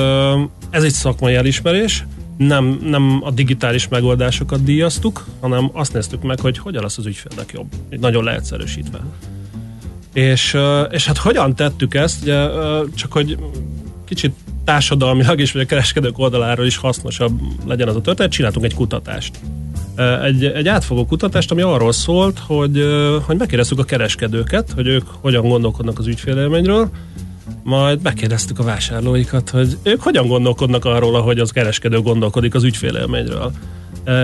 ez 0.70 0.84
egy 0.84 0.92
szakmai 0.92 1.36
elismerés, 1.36 2.06
nem, 2.38 2.80
nem 2.84 3.22
a 3.24 3.32
digitális 3.32 3.88
megoldásokat 3.88 4.64
díjaztuk, 4.64 5.26
hanem 5.40 5.70
azt 5.74 5.94
néztük 5.94 6.22
meg, 6.22 6.40
hogy 6.40 6.58
hogyan 6.58 6.82
lesz 6.82 6.98
az 6.98 7.06
ügyfélnek 7.06 7.52
jobb, 7.54 7.68
nagyon 8.00 8.24
leegyszerűsítve. 8.24 9.00
És, 10.14 10.58
és 10.90 11.06
hát 11.06 11.18
hogyan 11.18 11.56
tettük 11.56 11.94
ezt, 11.94 12.22
ugye, 12.22 12.48
csak 12.96 13.12
hogy 13.12 13.38
kicsit 14.06 14.34
társadalmilag 14.64 15.40
és 15.40 15.52
vagy 15.52 15.62
a 15.62 15.66
kereskedők 15.66 16.20
oldaláról 16.20 16.66
is 16.66 16.78
hasznosabb 16.78 17.40
legyen 17.66 17.88
az 17.88 17.96
a 17.96 18.02
történet, 18.02 18.32
csináltunk 18.32 18.66
egy 18.66 18.74
kutatást. 18.74 19.40
Egy, 20.24 20.46
egy 20.46 20.68
átfogó 20.68 21.06
kutatást, 21.06 21.52
ami 21.52 21.62
arról 21.62 21.92
szólt, 21.92 22.40
hogy, 22.40 22.86
hogy 23.26 23.38
megkérdeztük 23.38 23.80
a 23.80 23.84
kereskedőket, 23.84 24.72
hogy 24.72 24.88
ők 24.88 25.08
hogyan 25.08 25.48
gondolkodnak 25.48 26.00
az 26.00 26.08
ügyfélélményről, 26.08 26.90
majd 27.64 28.02
megkérdeztük 28.02 28.60
a 28.60 28.64
vásárlóikat, 28.64 29.50
hogy 29.50 29.78
ők 29.84 30.02
hogyan 30.02 30.28
gondolkodnak 30.28 30.86
arról, 30.86 31.22
hogy 31.22 31.40
az 31.40 31.52
kereskedő 31.52 32.02
gondolkodik 32.02 32.56
az 32.56 32.64
ügyfélélményről. 32.64 33.52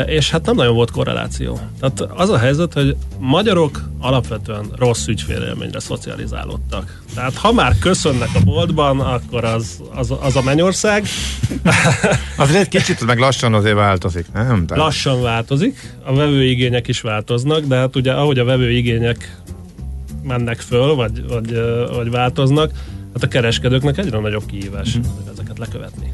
És 0.06 0.30
hát 0.30 0.46
nem 0.46 0.56
nagyon 0.56 0.76
volt 0.76 0.92
korreláció. 0.92 1.60
Tehát 1.80 2.14
az 2.16 2.30
a 2.30 2.38
helyzet, 2.38 2.74
hogy 2.74 2.96
magyarok 3.20 3.90
alapvetően 4.00 4.66
rossz 4.76 5.08
ügyfélélményre 5.08 5.80
szocializálódtak. 5.80 7.02
Tehát 7.14 7.36
ha 7.36 7.52
már 7.52 7.78
köszönnek 7.80 8.30
a 8.34 8.40
boltban, 8.44 9.00
akkor 9.00 9.44
az, 9.44 9.82
az, 9.96 10.14
az 10.22 10.36
a 10.36 10.42
mennyország. 10.42 11.06
azért 12.38 12.62
egy 12.62 12.68
kicsit 12.68 13.06
meg 13.06 13.18
lassan 13.18 13.54
azért 13.54 13.76
változik, 13.76 14.26
nem? 14.34 14.66
Tehát... 14.66 14.84
Lassan 14.84 15.22
változik, 15.22 15.94
a 16.04 16.14
vevőigények 16.14 16.88
is 16.88 17.02
változnak, 17.02 17.64
de 17.66 17.76
hát 17.76 17.96
ugye 17.96 18.12
ahogy 18.12 18.40
a 18.40 18.44
vevőigények 18.44 19.42
mennek 20.24 20.60
föl, 20.60 20.96
vagy, 20.96 21.28
vagy, 21.28 21.60
vagy 21.96 22.10
változnak, 22.10 22.72
hát 23.14 23.24
a 23.24 23.28
kereskedőknek 23.28 23.98
egyre 23.98 24.20
nagyobb 24.20 24.46
kihívás, 24.46 24.98
mm. 24.98 25.02
hogy 25.02 25.32
ezeket 25.34 25.58
lekövetni. 25.58 26.12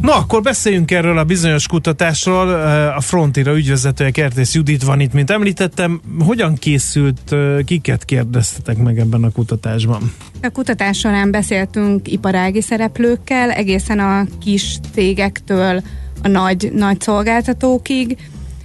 Na, 0.00 0.14
akkor 0.14 0.42
beszéljünk 0.42 0.90
erről 0.90 1.18
a 1.18 1.24
bizonyos 1.24 1.66
kutatásról. 1.66 2.48
A 2.96 3.00
Frontira 3.00 3.56
ügyvezetője 3.56 4.10
Kertész 4.10 4.54
Judit 4.54 4.82
van 4.82 5.00
itt, 5.00 5.12
mint 5.12 5.30
említettem. 5.30 6.00
Hogyan 6.18 6.54
készült, 6.54 7.34
kiket 7.64 8.04
kérdeztetek 8.04 8.76
meg 8.76 8.98
ebben 8.98 9.24
a 9.24 9.30
kutatásban? 9.30 10.12
A 10.42 10.48
kutatás 10.48 10.98
során 10.98 11.30
beszéltünk 11.30 12.12
iparági 12.12 12.60
szereplőkkel, 12.60 13.50
egészen 13.50 13.98
a 13.98 14.26
kis 14.40 14.78
cégektől 14.94 15.82
a 16.22 16.28
nagy, 16.28 16.72
nagy 16.74 17.00
szolgáltatókig, 17.00 18.16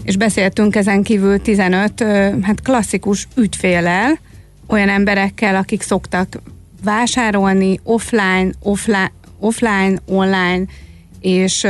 és 0.03 0.17
beszéltünk 0.17 0.75
ezen 0.75 1.03
kívül 1.03 1.41
15 1.41 2.03
hát 2.41 2.61
klasszikus 2.63 3.27
ügyfélel, 3.35 4.19
olyan 4.67 4.89
emberekkel, 4.89 5.55
akik 5.55 5.81
szoktak 5.81 6.41
vásárolni 6.83 7.79
offline, 7.83 8.51
offline, 8.59 9.11
offline 9.39 9.97
online, 10.05 10.65
és 11.19 11.67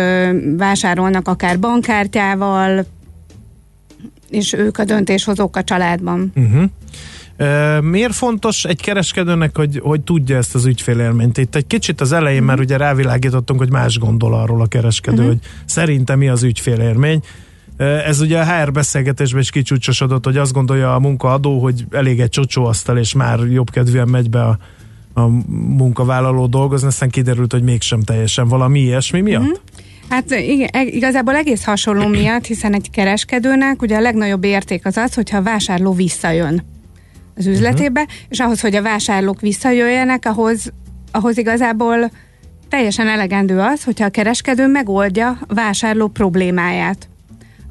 vásárolnak 0.57 1.27
akár 1.27 1.59
bankkártyával, 1.59 2.85
és 4.29 4.53
ők 4.53 4.77
a 4.77 4.83
döntéshozók 4.83 5.55
a 5.55 5.63
családban. 5.63 6.31
Uh-huh. 6.35 6.69
Miért 7.81 8.13
fontos 8.13 8.65
egy 8.65 8.81
kereskedőnek, 8.81 9.57
hogy, 9.57 9.79
hogy 9.83 10.01
tudja 10.01 10.37
ezt 10.37 10.55
az 10.55 10.65
ügyfélélményt? 10.65 11.37
Itt 11.37 11.55
egy 11.55 11.67
kicsit 11.67 12.01
az 12.01 12.11
elején 12.11 12.41
uh-huh. 12.41 12.55
már 12.55 12.59
ugye 12.59 12.77
rávilágítottunk, 12.77 13.59
hogy 13.59 13.71
más 13.71 13.97
gondol 13.97 14.33
arról 14.33 14.61
a 14.61 14.65
kereskedő, 14.65 15.17
uh-huh. 15.17 15.31
hogy 15.31 15.39
szerintem 15.65 16.17
mi 16.17 16.27
az 16.27 16.43
ügyfélélmény. 16.43 17.21
Ez 17.77 18.19
ugye 18.19 18.39
a 18.39 18.45
HR 18.45 18.71
beszélgetésben 18.71 19.41
is 19.41 19.49
kicsúcsosodott, 19.49 20.25
hogy 20.25 20.37
azt 20.37 20.53
gondolja 20.53 20.95
a 20.95 20.99
munkaadó, 20.99 21.59
hogy 21.59 21.85
elég 21.91 22.19
egy 22.19 22.29
csocsóasztal, 22.29 22.97
és 22.97 23.13
már 23.13 23.39
jobb 23.39 23.69
kedvűen 23.69 24.07
megy 24.07 24.29
be 24.29 24.43
a 24.43 24.57
a 25.13 25.27
munkavállaló 25.77 26.47
dolgozni, 26.47 26.87
aztán 26.87 27.09
kiderült, 27.09 27.51
hogy 27.51 27.63
mégsem 27.63 28.01
teljesen 28.01 28.47
valami 28.47 28.79
ilyesmi 28.79 29.21
miatt? 29.21 29.43
Mm-hmm. 29.43 29.51
Hát 30.09 30.31
igen, 30.31 30.69
e, 30.71 30.81
igazából 30.81 31.35
egész 31.35 31.63
hasonló 31.63 32.07
miatt, 32.07 32.45
hiszen 32.45 32.73
egy 32.73 32.89
kereskedőnek 32.89 33.81
ugye 33.81 33.97
a 33.97 34.01
legnagyobb 34.01 34.43
érték 34.43 34.85
az 34.85 34.97
az, 34.97 35.13
hogyha 35.13 35.37
a 35.37 35.41
vásárló 35.41 35.93
visszajön 35.93 36.63
az 37.35 37.45
üzletébe, 37.45 38.01
uh-huh. 38.01 38.15
és 38.29 38.39
ahhoz, 38.39 38.61
hogy 38.61 38.75
a 38.75 38.81
vásárlók 38.81 39.41
visszajöjjenek, 39.41 40.25
ahhoz, 40.25 40.71
ahhoz 41.11 41.37
igazából 41.37 42.11
teljesen 42.69 43.07
elegendő 43.07 43.59
az, 43.59 43.83
hogyha 43.83 44.05
a 44.05 44.09
kereskedő 44.09 44.67
megoldja 44.67 45.39
a 45.47 45.53
vásárló 45.53 46.07
problémáját 46.07 47.09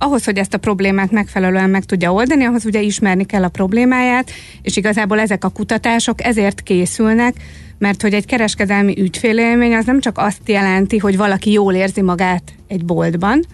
ahhoz, 0.02 0.24
hogy 0.24 0.38
ezt 0.38 0.54
a 0.54 0.58
problémát 0.58 1.10
megfelelően 1.10 1.70
meg 1.70 1.84
tudja 1.84 2.12
oldani, 2.12 2.44
ahhoz 2.44 2.64
ugye 2.64 2.80
ismerni 2.80 3.24
kell 3.24 3.42
a 3.44 3.48
problémáját, 3.48 4.30
és 4.62 4.76
igazából 4.76 5.20
ezek 5.20 5.44
a 5.44 5.48
kutatások 5.48 6.24
ezért 6.24 6.60
készülnek, 6.60 7.34
mert 7.78 8.02
hogy 8.02 8.14
egy 8.14 8.26
kereskedelmi 8.26 9.00
ügyfélélmény 9.00 9.74
az 9.74 9.84
nem 9.84 10.00
csak 10.00 10.18
azt 10.18 10.40
jelenti, 10.48 10.98
hogy 10.98 11.16
valaki 11.16 11.52
jól 11.52 11.74
érzi 11.74 12.02
magát 12.02 12.42
egy 12.68 12.84
boltban, 12.84 13.44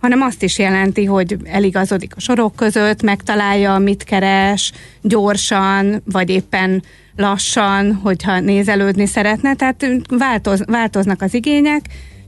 hanem 0.00 0.20
azt 0.20 0.42
is 0.42 0.58
jelenti, 0.58 1.04
hogy 1.04 1.36
eligazodik 1.44 2.16
a 2.16 2.20
sorok 2.20 2.56
között, 2.56 3.02
megtalálja, 3.02 3.78
mit 3.78 4.04
keres, 4.04 4.72
gyorsan, 5.02 6.02
vagy 6.04 6.30
éppen 6.30 6.82
lassan, 7.16 7.94
hogyha 7.94 8.40
nézelődni 8.40 9.06
szeretne. 9.06 9.54
Tehát 9.54 9.86
változ, 10.08 10.64
változnak 10.66 11.22
az 11.22 11.34
igények, 11.34 11.80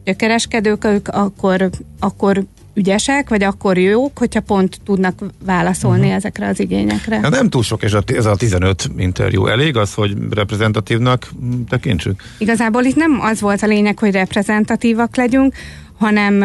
a 0.05 0.17
kereskedők 0.17 0.85
ők 0.85 1.09
akkor, 1.09 1.71
akkor 2.01 2.45
ügyesek, 2.77 3.29
vagy 3.29 3.43
akkor 3.43 3.79
jók, 3.79 4.19
hogyha 4.19 4.41
pont 4.41 4.81
tudnak 4.85 5.19
válaszolni 5.45 6.01
uh-huh. 6.01 6.15
ezekre 6.15 6.49
az 6.49 6.61
igényekre. 6.61 7.19
Ja, 7.23 7.29
nem 7.29 7.49
túl 7.49 7.63
sok, 7.63 7.83
és 7.83 7.97
ez 8.07 8.27
a 8.27 8.37
15 8.37 8.89
interjú 8.97 9.47
elég 9.47 9.77
az, 9.77 9.95
hogy 9.95 10.17
reprezentatívnak 10.31 11.31
tekintsük? 11.69 12.23
Igazából 12.39 12.85
itt 12.85 12.97
nem 12.97 13.19
az 13.21 13.41
volt 13.41 13.63
a 13.63 13.67
lényeg, 13.67 13.99
hogy 13.99 14.11
reprezentatívak 14.11 15.17
legyünk, 15.17 15.55
hanem, 15.99 16.41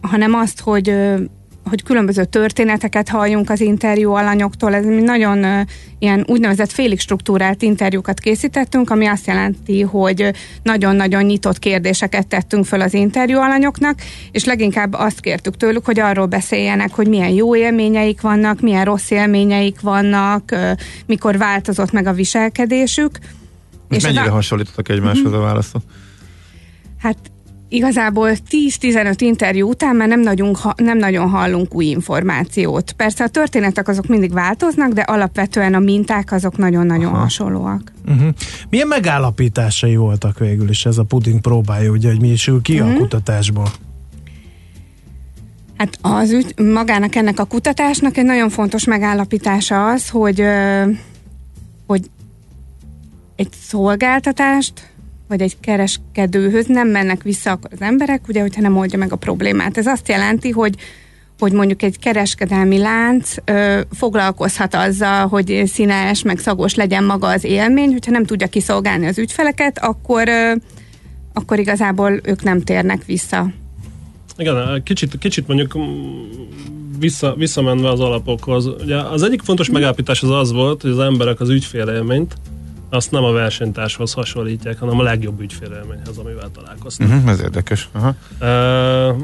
hanem 0.00 0.34
azt, 0.34 0.60
hogy 0.60 0.94
hogy 1.64 1.82
különböző 1.82 2.24
történeteket 2.24 3.08
halljunk 3.08 3.50
az 3.50 3.60
interjú 3.60 4.12
alanyoktól. 4.12 4.74
Ez 4.74 4.84
nagyon 4.84 5.38
uh, 5.38 5.60
ilyen 5.98 6.24
úgynevezett 6.28 6.70
félig 6.70 7.00
struktúrált 7.00 7.62
interjúkat 7.62 8.20
készítettünk, 8.20 8.90
ami 8.90 9.06
azt 9.06 9.26
jelenti, 9.26 9.82
hogy 9.82 10.30
nagyon-nagyon 10.62 11.22
nyitott 11.22 11.58
kérdéseket 11.58 12.26
tettünk 12.26 12.64
föl 12.64 12.80
az 12.80 12.94
interjú 12.94 13.38
alanyoknak, 13.38 13.98
és 14.30 14.44
leginkább 14.44 14.92
azt 14.92 15.20
kértük 15.20 15.56
tőlük, 15.56 15.84
hogy 15.84 16.00
arról 16.00 16.26
beszéljenek, 16.26 16.94
hogy 16.94 17.08
milyen 17.08 17.30
jó 17.30 17.56
élményeik 17.56 18.20
vannak, 18.20 18.60
milyen 18.60 18.84
rossz 18.84 19.10
élményeik 19.10 19.80
vannak, 19.80 20.50
uh, 20.52 20.70
mikor 21.06 21.38
változott 21.38 21.92
meg 21.92 22.06
a 22.06 22.12
viselkedésük. 22.12 23.18
És 23.88 24.02
mennyire 24.02 24.22
a... 24.22 24.30
hasonlítottak 24.30 24.88
egymáshoz 24.88 25.32
a 25.32 25.38
válaszok? 25.38 25.82
Hát 26.98 27.18
igazából 27.72 28.30
10-15 28.50 29.14
interjú 29.18 29.68
után 29.68 29.96
már 29.96 30.08
nem 30.08 30.20
nagyon, 30.20 30.56
nem 30.76 30.98
nagyon 30.98 31.28
hallunk 31.28 31.74
új 31.74 31.84
információt. 31.84 32.92
Persze 32.92 33.24
a 33.24 33.28
történetek 33.28 33.88
azok 33.88 34.06
mindig 34.06 34.32
változnak, 34.32 34.92
de 34.92 35.00
alapvetően 35.00 35.74
a 35.74 35.78
minták 35.78 36.32
azok 36.32 36.56
nagyon-nagyon 36.56 37.12
Aha. 37.12 37.22
hasonlóak. 37.22 37.92
Uh-huh. 38.08 38.28
Milyen 38.70 38.86
megállapításai 38.86 39.96
voltak 39.96 40.38
végül 40.38 40.68
is 40.68 40.86
ez 40.86 40.98
a 40.98 41.02
puding 41.02 41.40
próbálja, 41.40 41.90
ugye, 41.90 42.08
hogy 42.08 42.20
mi 42.20 42.28
is 42.28 42.46
ül 42.46 42.62
ki 42.62 42.72
uh-huh. 42.72 42.88
a 42.88 42.90
mhm. 42.90 43.00
kutatásból? 43.00 43.68
Hát 45.76 45.98
az 46.00 46.30
ügy, 46.30 46.58
magának 46.58 47.14
ennek 47.14 47.38
a 47.38 47.44
kutatásnak 47.44 48.16
egy 48.16 48.24
nagyon 48.24 48.48
fontos 48.48 48.84
megállapítása 48.84 49.90
az, 49.90 50.08
hogy, 50.08 50.44
hogy 51.86 52.10
egy 53.36 53.48
szolgáltatást 53.66 54.91
vagy 55.32 55.42
egy 55.42 55.60
kereskedőhöz 55.60 56.66
nem 56.66 56.88
mennek 56.88 57.22
vissza 57.22 57.58
az 57.70 57.80
emberek, 57.80 58.28
ugye, 58.28 58.40
hogyha 58.40 58.60
nem 58.60 58.76
oldja 58.76 58.98
meg 58.98 59.12
a 59.12 59.16
problémát. 59.16 59.78
Ez 59.78 59.86
azt 59.86 60.08
jelenti, 60.08 60.50
hogy 60.50 60.74
hogy 61.38 61.52
mondjuk 61.52 61.82
egy 61.82 61.98
kereskedelmi 61.98 62.78
lánc 62.78 63.34
ö, 63.44 63.80
foglalkozhat 63.90 64.74
azzal, 64.74 65.26
hogy 65.26 65.62
színes, 65.66 66.22
meg 66.22 66.38
szagos 66.38 66.74
legyen 66.74 67.04
maga 67.04 67.28
az 67.28 67.44
élmény, 67.44 67.92
hogyha 67.92 68.10
nem 68.10 68.24
tudja 68.24 68.46
kiszolgálni 68.46 69.06
az 69.06 69.18
ügyfeleket, 69.18 69.78
akkor, 69.78 70.28
ö, 70.28 70.52
akkor 71.32 71.58
igazából 71.58 72.20
ők 72.22 72.42
nem 72.42 72.60
térnek 72.60 73.04
vissza. 73.04 73.50
Igen, 74.36 74.82
kicsit, 74.82 75.18
kicsit 75.18 75.46
mondjuk 75.46 75.76
vissza, 76.98 77.34
visszamenve 77.34 77.88
az 77.88 78.00
alapokhoz. 78.00 78.66
Ugye 78.66 78.96
az 78.96 79.22
egyik 79.22 79.42
fontos 79.42 79.70
megállapítás 79.70 80.22
az 80.22 80.30
az 80.30 80.52
volt, 80.52 80.82
hogy 80.82 80.90
az 80.90 80.98
emberek 80.98 81.40
az 81.40 81.48
ügyfélélményt 81.48 82.34
azt 82.92 83.10
nem 83.10 83.24
a 83.24 83.32
versenytárshoz 83.32 84.12
hasonlítják, 84.12 84.78
hanem 84.78 84.98
a 84.98 85.02
legjobb 85.02 85.40
ügyfélélményhez, 85.40 86.18
amivel 86.18 86.50
találkoztak. 86.54 87.08
Uh-huh, 87.08 87.30
ez 87.30 87.40
érdekes. 87.40 87.88
Aha. 87.92 88.14
Uh, 88.40 89.16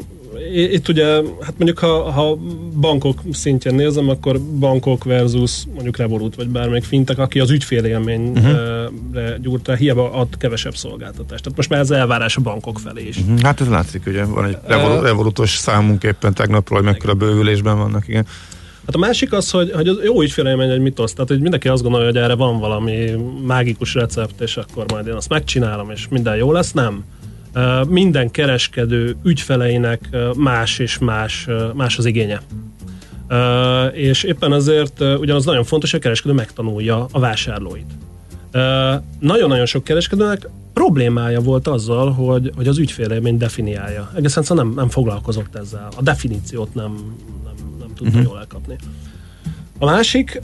itt 0.53 0.89
ugye, 0.89 1.05
hát 1.41 1.55
mondjuk 1.59 1.79
ha, 1.79 2.11
ha 2.11 2.37
bankok 2.81 3.21
szintjén 3.33 3.75
nézem, 3.75 4.09
akkor 4.09 4.41
bankok 4.41 5.05
versus 5.05 5.65
mondjuk 5.75 5.97
Revolut, 5.97 6.35
vagy 6.35 6.49
bármelyik 6.49 6.85
fintek, 6.85 7.19
aki 7.19 7.41
az 7.41 7.51
ügyfélélményre 7.51 8.41
uh-huh. 8.41 9.37
gyúrta, 9.39 9.75
hiába 9.75 10.13
ad 10.13 10.29
kevesebb 10.39 10.77
szolgáltatást. 10.77 11.43
Tehát 11.43 11.57
most 11.57 11.69
már 11.69 11.81
ez 11.81 11.91
elvárás 11.91 12.37
a 12.37 12.41
bankok 12.41 12.79
felé 12.79 13.07
is. 13.07 13.19
Uh-huh. 13.19 13.41
Hát 13.41 13.61
ez 13.61 13.69
látszik, 13.69 14.03
ugye 14.07 14.25
van 14.25 14.45
egy 14.45 14.57
Revolut, 14.67 15.03
Revolutos 15.03 15.51
számunk 15.51 16.03
éppen 16.03 16.35
tegnapról, 16.35 16.79
hogy 16.79 16.89
mekkora 16.89 17.15
bővülésben 17.15 17.77
vannak, 17.77 18.09
igen. 18.09 18.27
Hát 18.89 18.97
a 18.97 19.01
másik 19.01 19.33
az, 19.33 19.51
hogy, 19.51 19.71
hogy 19.73 19.89
az 19.89 19.99
jó 20.05 20.23
ügyfélélmény 20.23 20.71
egy 20.71 20.81
mitosz, 20.81 21.13
tehát 21.13 21.29
hogy 21.29 21.41
mindenki 21.41 21.69
azt 21.69 21.83
gondolja, 21.83 22.07
hogy 22.07 22.17
erre 22.17 22.35
van 22.35 22.59
valami 22.59 23.11
mágikus 23.47 23.95
recept, 23.95 24.41
és 24.41 24.57
akkor 24.57 24.85
majd 24.89 25.07
én 25.07 25.13
azt 25.13 25.29
megcsinálom, 25.29 25.91
és 25.91 26.09
minden 26.09 26.37
jó 26.37 26.53
lesz. 26.53 26.73
Nem 26.73 27.05
minden 27.89 28.31
kereskedő 28.31 29.17
ügyfeleinek 29.25 30.09
más 30.37 30.79
és 30.79 30.99
más, 30.99 31.47
más 31.75 31.99
az 31.99 32.05
igénye. 32.05 32.41
És 33.93 34.23
éppen 34.23 34.53
azért 34.53 35.01
ugyanaz 35.01 35.45
nagyon 35.45 35.65
fontos, 35.65 35.91
hogy 35.91 36.01
a 36.01 36.03
kereskedő 36.03 36.35
megtanulja 36.35 37.07
a 37.13 37.19
vásárlóit. 37.19 37.91
Nagyon-nagyon 39.19 39.67
sok 39.67 39.85
kereskedőnek 39.85 40.49
problémája 40.73 41.41
volt 41.41 41.69
azzal, 41.69 42.11
hogy, 42.13 42.53
hogy 42.57 42.69
az 42.69 42.79
ügyfélélmény 42.79 43.37
definiálja. 43.37 44.11
Egészen 44.15 44.45
nem, 44.49 44.73
nem 44.75 44.89
foglalkozott 44.89 45.55
ezzel. 45.55 45.89
A 45.97 46.03
definíciót 46.03 46.75
nem 46.75 47.17
tudta 47.99 48.19
uh-huh. 48.19 48.33
jól 48.33 48.39
elkapni. 48.39 48.77
A 49.79 49.85
másik 49.85 50.41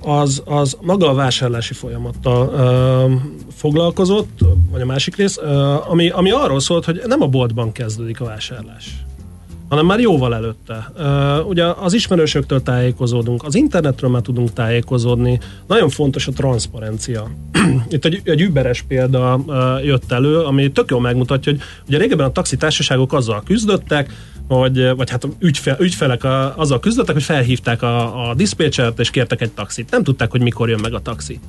az, 0.00 0.42
az 0.44 0.76
maga 0.80 1.10
a 1.10 1.14
vásárlási 1.14 1.74
folyamattal 1.74 2.50
foglalkozott, 3.54 4.38
vagy 4.70 4.80
a 4.80 4.86
másik 4.86 5.16
rész, 5.16 5.38
ami, 5.88 6.08
ami 6.08 6.30
arról 6.30 6.60
szólt, 6.60 6.84
hogy 6.84 7.02
nem 7.06 7.22
a 7.22 7.26
boltban 7.26 7.72
kezdődik 7.72 8.20
a 8.20 8.24
vásárlás 8.24 9.06
hanem 9.68 9.86
már 9.86 10.00
jóval 10.00 10.34
előtte. 10.34 10.92
Ugye 11.46 11.64
az 11.64 11.92
ismerősöktől 11.92 12.62
tájékozódunk, 12.62 13.44
az 13.44 13.54
internetről 13.54 14.10
már 14.10 14.22
tudunk 14.22 14.52
tájékozódni, 14.52 15.40
nagyon 15.66 15.88
fontos 15.88 16.26
a 16.26 16.32
transzparencia. 16.32 17.30
Itt 17.88 18.04
egy, 18.04 18.20
egy 18.24 18.40
überes 18.40 18.82
példa 18.82 19.40
jött 19.84 20.12
elő, 20.12 20.38
ami 20.38 20.72
tök 20.72 20.90
jól 20.90 21.00
megmutatja, 21.00 21.52
hogy 21.52 21.60
ugye 21.88 21.98
régebben 21.98 22.26
a 22.26 22.32
taxitársaságok 22.32 23.12
azzal 23.12 23.42
küzdöttek, 23.44 24.12
hogy, 24.48 24.94
vagy 24.96 25.10
hát 25.10 25.28
ügyfe, 25.38 25.76
ügyfelek 25.80 26.24
a, 26.24 26.58
azzal 26.58 26.80
küzdöttek, 26.80 27.14
hogy 27.14 27.24
felhívták 27.24 27.82
a, 27.82 28.28
a 28.28 28.34
és 28.98 29.10
kértek 29.10 29.40
egy 29.40 29.50
taxit. 29.50 29.90
Nem 29.90 30.02
tudták, 30.02 30.30
hogy 30.30 30.40
mikor 30.40 30.68
jön 30.68 30.80
meg 30.80 30.94
a 30.94 31.00
taxi. 31.00 31.40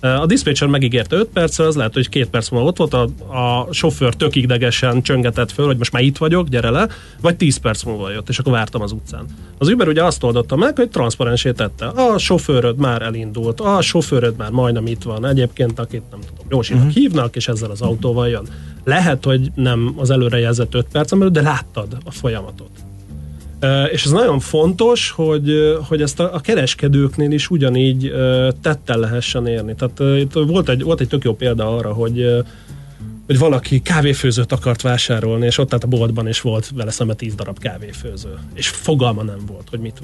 A 0.00 0.26
diszpécser 0.26 0.68
megígérte 0.68 1.16
5 1.16 1.28
percre, 1.28 1.64
az 1.64 1.76
lehet, 1.76 1.94
hogy 1.94 2.08
két 2.08 2.28
perc 2.28 2.48
múlva 2.48 2.66
ott 2.66 2.76
volt, 2.76 2.94
a, 2.94 3.08
a 3.36 3.72
sofőr 3.72 4.14
tök 4.14 4.36
idegesen 4.36 5.02
csöngetett 5.02 5.52
föl, 5.52 5.66
hogy 5.66 5.76
most 5.76 5.92
már 5.92 6.02
itt 6.02 6.16
vagyok, 6.16 6.48
gyere 6.48 6.70
le, 6.70 6.88
vagy 7.20 7.36
10 7.36 7.56
perc 7.56 7.82
múlva 7.82 8.10
jött, 8.10 8.28
és 8.28 8.38
akkor 8.38 8.52
vártam 8.52 8.82
az 8.82 8.92
utcán. 8.92 9.24
Az 9.58 9.68
Uber 9.68 9.88
ugye 9.88 10.04
azt 10.04 10.22
oldotta 10.22 10.56
meg, 10.56 10.76
hogy 10.76 10.88
transzparensé 10.88 11.52
tette. 11.52 11.86
A 11.86 12.18
sofőröd 12.18 12.76
már 12.76 13.02
elindult, 13.02 13.60
a 13.60 13.80
sofőröd 13.80 14.36
már 14.36 14.50
majdnem 14.50 14.86
itt 14.86 15.02
van, 15.02 15.26
egyébként 15.26 15.78
akit 15.78 16.02
nem 16.10 16.20
tudom, 16.20 16.46
Jósinak 16.48 16.82
uh-huh. 16.82 16.96
hívnak, 16.96 17.36
és 17.36 17.48
ezzel 17.48 17.70
az 17.70 17.80
autóval 17.80 18.28
jön. 18.28 18.46
Lehet, 18.84 19.24
hogy 19.24 19.50
nem 19.54 19.94
az 19.96 20.10
előrejelzett 20.10 20.74
5 20.74 20.86
perc 20.92 21.10
belül, 21.10 21.30
de 21.30 21.42
láttad 21.42 21.96
a 22.04 22.10
folyamatot. 22.10 22.70
És 23.92 24.04
ez 24.04 24.10
nagyon 24.10 24.38
fontos, 24.38 25.10
hogy, 25.10 25.76
hogy 25.88 26.02
ezt 26.02 26.20
a, 26.20 26.34
a 26.34 26.40
kereskedőknél 26.40 27.30
is 27.30 27.50
ugyanígy 27.50 28.12
tettel 28.62 28.98
lehessen 28.98 29.46
érni. 29.46 29.74
Tehát 29.74 30.18
itt 30.20 30.32
volt 30.32 30.68
egy, 30.68 30.82
volt 30.82 31.00
egy 31.00 31.08
tök 31.08 31.24
jó 31.24 31.34
példa 31.34 31.76
arra, 31.76 31.92
hogy 31.92 32.44
hogy 33.28 33.38
valaki 33.38 33.80
kávéfőzőt 33.80 34.52
akart 34.52 34.82
vásárolni, 34.82 35.46
és 35.46 35.58
ott 35.58 35.72
állt 35.72 35.84
a 35.84 35.86
boltban, 35.86 36.26
és 36.26 36.40
volt 36.40 36.70
vele 36.74 36.90
szembe 36.90 37.14
tíz 37.14 37.34
darab 37.34 37.58
kávéfőző. 37.58 38.38
És 38.54 38.68
fogalma 38.68 39.22
nem 39.22 39.38
volt, 39.46 39.68
hogy 39.70 39.78
mit 39.80 40.02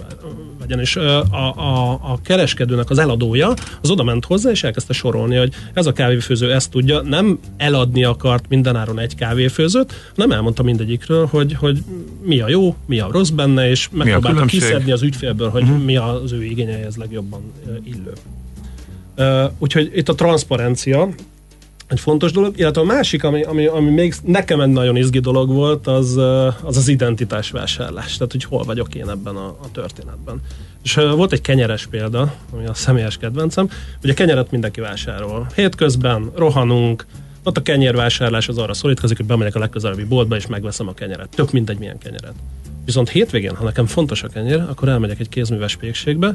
vegyen. 0.59 0.81
És 0.81 0.97
a, 0.97 1.21
a, 1.31 1.91
a 1.91 2.19
kereskedőnek 2.23 2.91
az 2.91 2.99
eladója 2.99 3.55
az 3.81 3.91
oda 3.91 4.03
ment 4.03 4.25
hozzá, 4.25 4.51
és 4.51 4.63
elkezdte 4.63 4.93
sorolni, 4.93 5.37
hogy 5.37 5.55
ez 5.75 5.87
a 5.87 5.93
kávéfőző 5.93 6.53
ezt 6.53 6.71
tudja, 6.71 7.01
nem 7.01 7.39
eladni 7.57 8.05
akart 8.05 8.49
mindenáron 8.49 8.99
egy 8.99 9.15
kávéfőzőt, 9.15 10.13
nem 10.15 10.31
elmondta 10.31 10.63
mindegyikről, 10.63 11.27
hogy, 11.27 11.55
hogy 11.55 11.79
mi 12.23 12.41
a 12.41 12.49
jó, 12.49 12.77
mi 12.87 12.99
a 12.99 13.09
rossz 13.13 13.31
benne, 13.31 13.69
és 13.69 13.89
megpróbálta 13.93 14.45
kiszedni 14.45 14.93
az 14.93 15.03
ügyfélből, 15.03 15.49
hogy 15.49 15.63
uh-huh. 15.63 15.85
mi 15.85 15.97
az 15.97 16.33
ő 16.33 16.45
igényeihez 16.45 16.97
legjobban 16.97 17.53
illő. 17.85 18.13
Uh, 19.17 19.53
úgyhogy 19.59 19.91
itt 19.95 20.09
a 20.09 20.15
transzparencia, 20.15 21.09
egy 21.87 22.01
fontos 22.01 22.33
dolog, 22.33 22.59
illetve 22.59 22.81
a 22.81 22.85
másik, 22.85 23.25
ami, 23.25 23.43
ami, 23.43 23.67
ami 23.67 23.91
még 23.91 24.15
nekem 24.25 24.61
egy 24.61 24.69
nagyon 24.69 24.97
izgi 24.97 25.19
dolog 25.19 25.49
volt, 25.49 25.87
az 25.87 26.17
az, 26.63 26.77
az 26.77 26.89
identitásvásárlás. 26.89 28.17
Tehát, 28.17 28.33
hogy 28.33 28.45
hol 28.45 28.63
vagyok 28.63 28.95
én 28.95 29.09
ebben 29.09 29.37
a, 29.37 29.47
a 29.47 29.71
történetben. 29.73 30.41
És 30.83 30.97
uh, 30.97 31.11
volt 31.11 31.33
egy 31.33 31.41
kenyeres 31.41 31.87
példa, 31.87 32.35
ami 32.53 32.67
a 32.67 32.75
személyes 32.75 33.17
kedvencem, 33.17 33.69
hogy 34.01 34.11
a 34.11 34.15
kenyeret 34.15 34.51
mindenki 34.51 34.81
vásárol. 34.81 35.47
Hétközben 35.55 36.31
rohanunk, 36.35 37.07
ott 37.43 37.57
a 37.57 37.63
kenyérvásárlás 37.63 38.49
az 38.49 38.59
arra 38.59 38.75
szorítkozik, 38.75 39.17
hogy 39.17 39.27
bemegyek 39.27 39.55
a 39.55 39.59
legközelebbi 39.59 40.05
boltba 40.05 40.37
és 40.37 40.47
megveszem 40.47 40.89
a 40.89 40.95
kenyeret. 40.95 41.29
Tök 41.29 41.53
mindegy 41.53 41.79
milyen 41.79 41.99
kenyeret. 41.99 42.35
Viszont 42.85 43.09
hétvégén, 43.09 43.55
ha 43.55 43.65
nekem 43.65 43.87
fontos 43.87 44.23
a 44.23 44.29
kenyér, 44.29 44.61
akkor 44.69 44.89
elmegyek 44.89 45.21
egy 45.21 45.29
kézműves 45.29 45.77
pékségbe, 45.77 46.35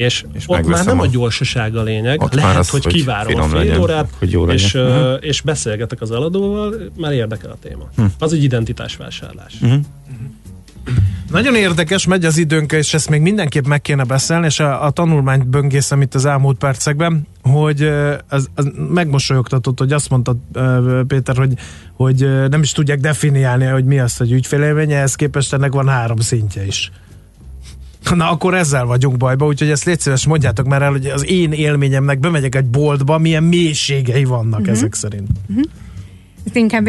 és, 0.00 0.24
és 0.32 0.44
ott 0.46 0.66
már 0.66 0.84
nem 0.84 1.00
a, 1.00 1.02
a 1.02 1.06
gyorsaság 1.06 1.76
a 1.76 1.82
lényeg, 1.82 2.22
ott 2.22 2.34
lehet, 2.34 2.56
az, 2.56 2.68
hogy, 2.68 2.84
hogy 2.84 2.92
kivárom 2.92 3.40
a 3.40 3.44
fél 3.44 3.58
legyen, 3.58 3.80
órát, 3.80 4.08
hogy 4.18 4.30
jó 4.30 4.48
és, 4.48 4.74
uh-huh. 4.74 5.16
és 5.20 5.40
beszélgetek 5.40 6.00
az 6.00 6.10
eladóval, 6.10 6.74
már 6.96 7.12
érdekel 7.12 7.50
a 7.50 7.56
téma. 7.62 7.88
Uh-huh. 7.90 8.12
Az 8.18 8.32
egy 8.32 8.42
identitásvásárlás. 8.42 9.52
Uh-huh. 9.60 9.70
Uh-huh. 9.70 10.96
Nagyon 11.30 11.54
érdekes, 11.54 12.06
megy 12.06 12.24
az 12.24 12.36
időnk, 12.38 12.72
és 12.72 12.94
ezt 12.94 13.08
még 13.08 13.20
mindenképp 13.20 13.66
meg 13.66 13.80
kéne 13.80 14.04
beszélni, 14.04 14.46
és 14.46 14.60
a, 14.60 14.84
a 14.84 14.90
tanulmányt 14.90 15.46
böngészem 15.46 16.00
itt 16.00 16.14
az 16.14 16.24
elmúlt 16.24 16.58
percekben, 16.58 17.26
hogy 17.42 17.82
az, 18.28 18.50
az 18.54 18.70
megmosolyogtatott, 18.92 19.78
hogy 19.78 19.92
azt 19.92 20.10
mondta 20.10 20.36
Péter, 21.06 21.36
hogy, 21.36 21.52
hogy 21.92 22.48
nem 22.48 22.62
is 22.62 22.72
tudják 22.72 23.00
definiálni, 23.00 23.64
hogy 23.64 23.84
mi 23.84 23.98
az, 23.98 24.16
hogy 24.16 24.32
ügyfélélménye, 24.32 24.96
ehhez 24.96 25.14
képest 25.14 25.52
ennek 25.52 25.72
van 25.72 25.88
három 25.88 26.18
szintje 26.18 26.66
is. 26.66 26.90
Na 28.14 28.30
akkor 28.30 28.54
ezzel 28.54 28.84
vagyunk 28.84 29.16
bajba, 29.16 29.46
úgyhogy 29.46 29.70
ezt 29.70 29.84
légy 29.84 30.00
szíves, 30.00 30.26
mondjátok 30.26 30.66
már 30.66 30.82
el, 30.82 30.90
hogy 30.90 31.06
az 31.06 31.30
én 31.30 31.52
élményemnek 31.52 32.18
bemegyek 32.18 32.54
egy 32.54 32.64
boltba, 32.64 33.18
milyen 33.18 33.42
mélységei 33.42 34.24
vannak 34.24 34.60
uh-huh. 34.60 34.74
ezek 34.74 34.94
szerint. 34.94 35.28
Uh-huh. 35.48 35.64
Ezt 36.44 36.56
inkább 36.56 36.86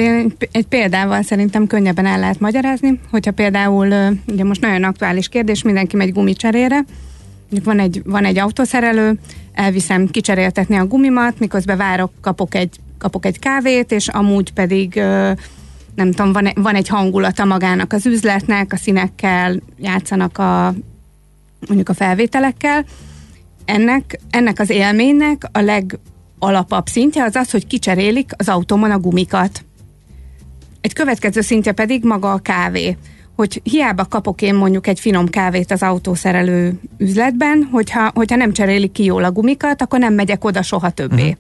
egy 0.52 0.66
példával 0.70 1.22
szerintem 1.22 1.68
könnyebben 1.68 2.06
el 2.06 2.20
lehet 2.20 2.40
magyarázni, 2.40 3.00
hogyha 3.10 3.32
például, 3.32 4.18
ugye 4.28 4.44
most 4.44 4.62
nagyon 4.62 4.84
aktuális 4.84 5.28
kérdés, 5.28 5.64
mindenki 5.64 5.96
megy 5.96 6.12
gumicserére, 6.12 6.86
van 7.64 7.80
egy, 7.80 8.02
van 8.06 8.26
egy 8.26 8.38
autószerelő, 8.38 9.20
elviszem 9.54 10.08
kicseréltetni 10.08 10.76
a 10.76 10.86
gumimat, 10.86 11.40
miközben 11.40 11.78
várok, 11.78 12.12
kapok 12.22 12.56
egy, 12.56 12.80
kapok 12.98 13.26
egy 13.26 13.40
kávét, 13.40 13.92
és 13.92 14.08
amúgy 14.08 14.54
pedig 14.54 14.94
nem 15.96 16.12
tudom, 16.12 16.32
van, 16.32 16.52
van 16.56 16.76
egy 16.76 16.88
hangulata 16.88 17.46
magának 17.46 17.94
az 17.94 18.06
üzletnek, 18.06 18.74
a 18.74 18.78
színekkel 18.78 19.60
játszanak 19.80 20.38
a 20.38 20.74
mondjuk 21.68 21.90
a 21.90 21.94
felvételekkel, 21.94 22.86
ennek, 23.66 24.20
ennek 24.30 24.60
az 24.60 24.70
élménynek 24.70 25.50
a 25.52 25.60
legalapabb 25.60 26.88
szintje 26.88 27.24
az 27.24 27.36
az, 27.36 27.52
hogy 27.52 27.68
kicserélik 27.68 28.32
az 28.38 28.50
autómon 28.50 28.92
a 28.92 29.00
gumikat. 29.00 29.66
Egy 30.82 30.94
következő 30.94 31.42
szintje 31.42 31.72
pedig 31.72 32.04
maga 32.04 32.32
a 32.32 32.40
kávé 32.40 32.98
hogy 33.42 33.62
hiába 33.64 34.06
kapok 34.06 34.42
én 34.42 34.56
mondjuk 34.56 34.88
egy 34.88 35.00
finom 35.00 35.28
kávét 35.28 35.72
az 35.72 35.84
autószerelő 35.84 36.80
üzletben, 36.98 37.68
hogyha, 37.72 38.12
hogyha 38.14 38.36
nem 38.36 38.54
cserélik 38.54 38.92
ki 38.92 39.04
jól 39.04 39.24
a 39.24 39.32
gumikat, 39.32 39.82
akkor 39.82 40.00
nem 40.00 40.14
megyek 40.14 40.46
oda 40.46 40.62
soha 40.62 40.90
többé. 40.90 41.22
Uh-huh. 41.22 41.38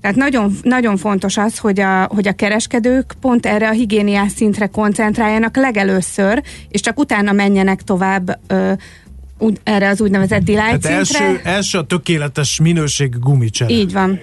Tehát 0.00 0.16
nagyon, 0.16 0.56
nagyon 0.62 0.96
fontos 0.96 1.36
az, 1.36 1.58
hogy 1.58 1.80
a, 1.80 2.04
hogy 2.04 2.28
a 2.28 2.32
kereskedők 2.32 3.14
pont 3.20 3.46
erre 3.46 3.68
a 3.68 3.72
higiéniás 3.72 4.32
szintre 4.32 4.66
koncentráljanak 4.66 5.56
legelőször, 5.56 6.42
és 6.68 6.80
csak 6.80 6.98
utána 6.98 7.32
menjenek 7.32 7.82
tovább 7.82 8.38
ö, 8.46 8.72
úgy, 9.38 9.60
erre 9.62 9.88
az 9.88 10.00
úgynevezett 10.00 10.42
delight 10.42 10.70
hát 10.70 10.84
első, 10.84 11.40
első 11.44 11.78
a 11.78 11.82
tökéletes 11.84 12.60
minőség 12.60 13.18
gumicsere. 13.18 13.70
Így 13.70 13.92
van. 13.92 14.20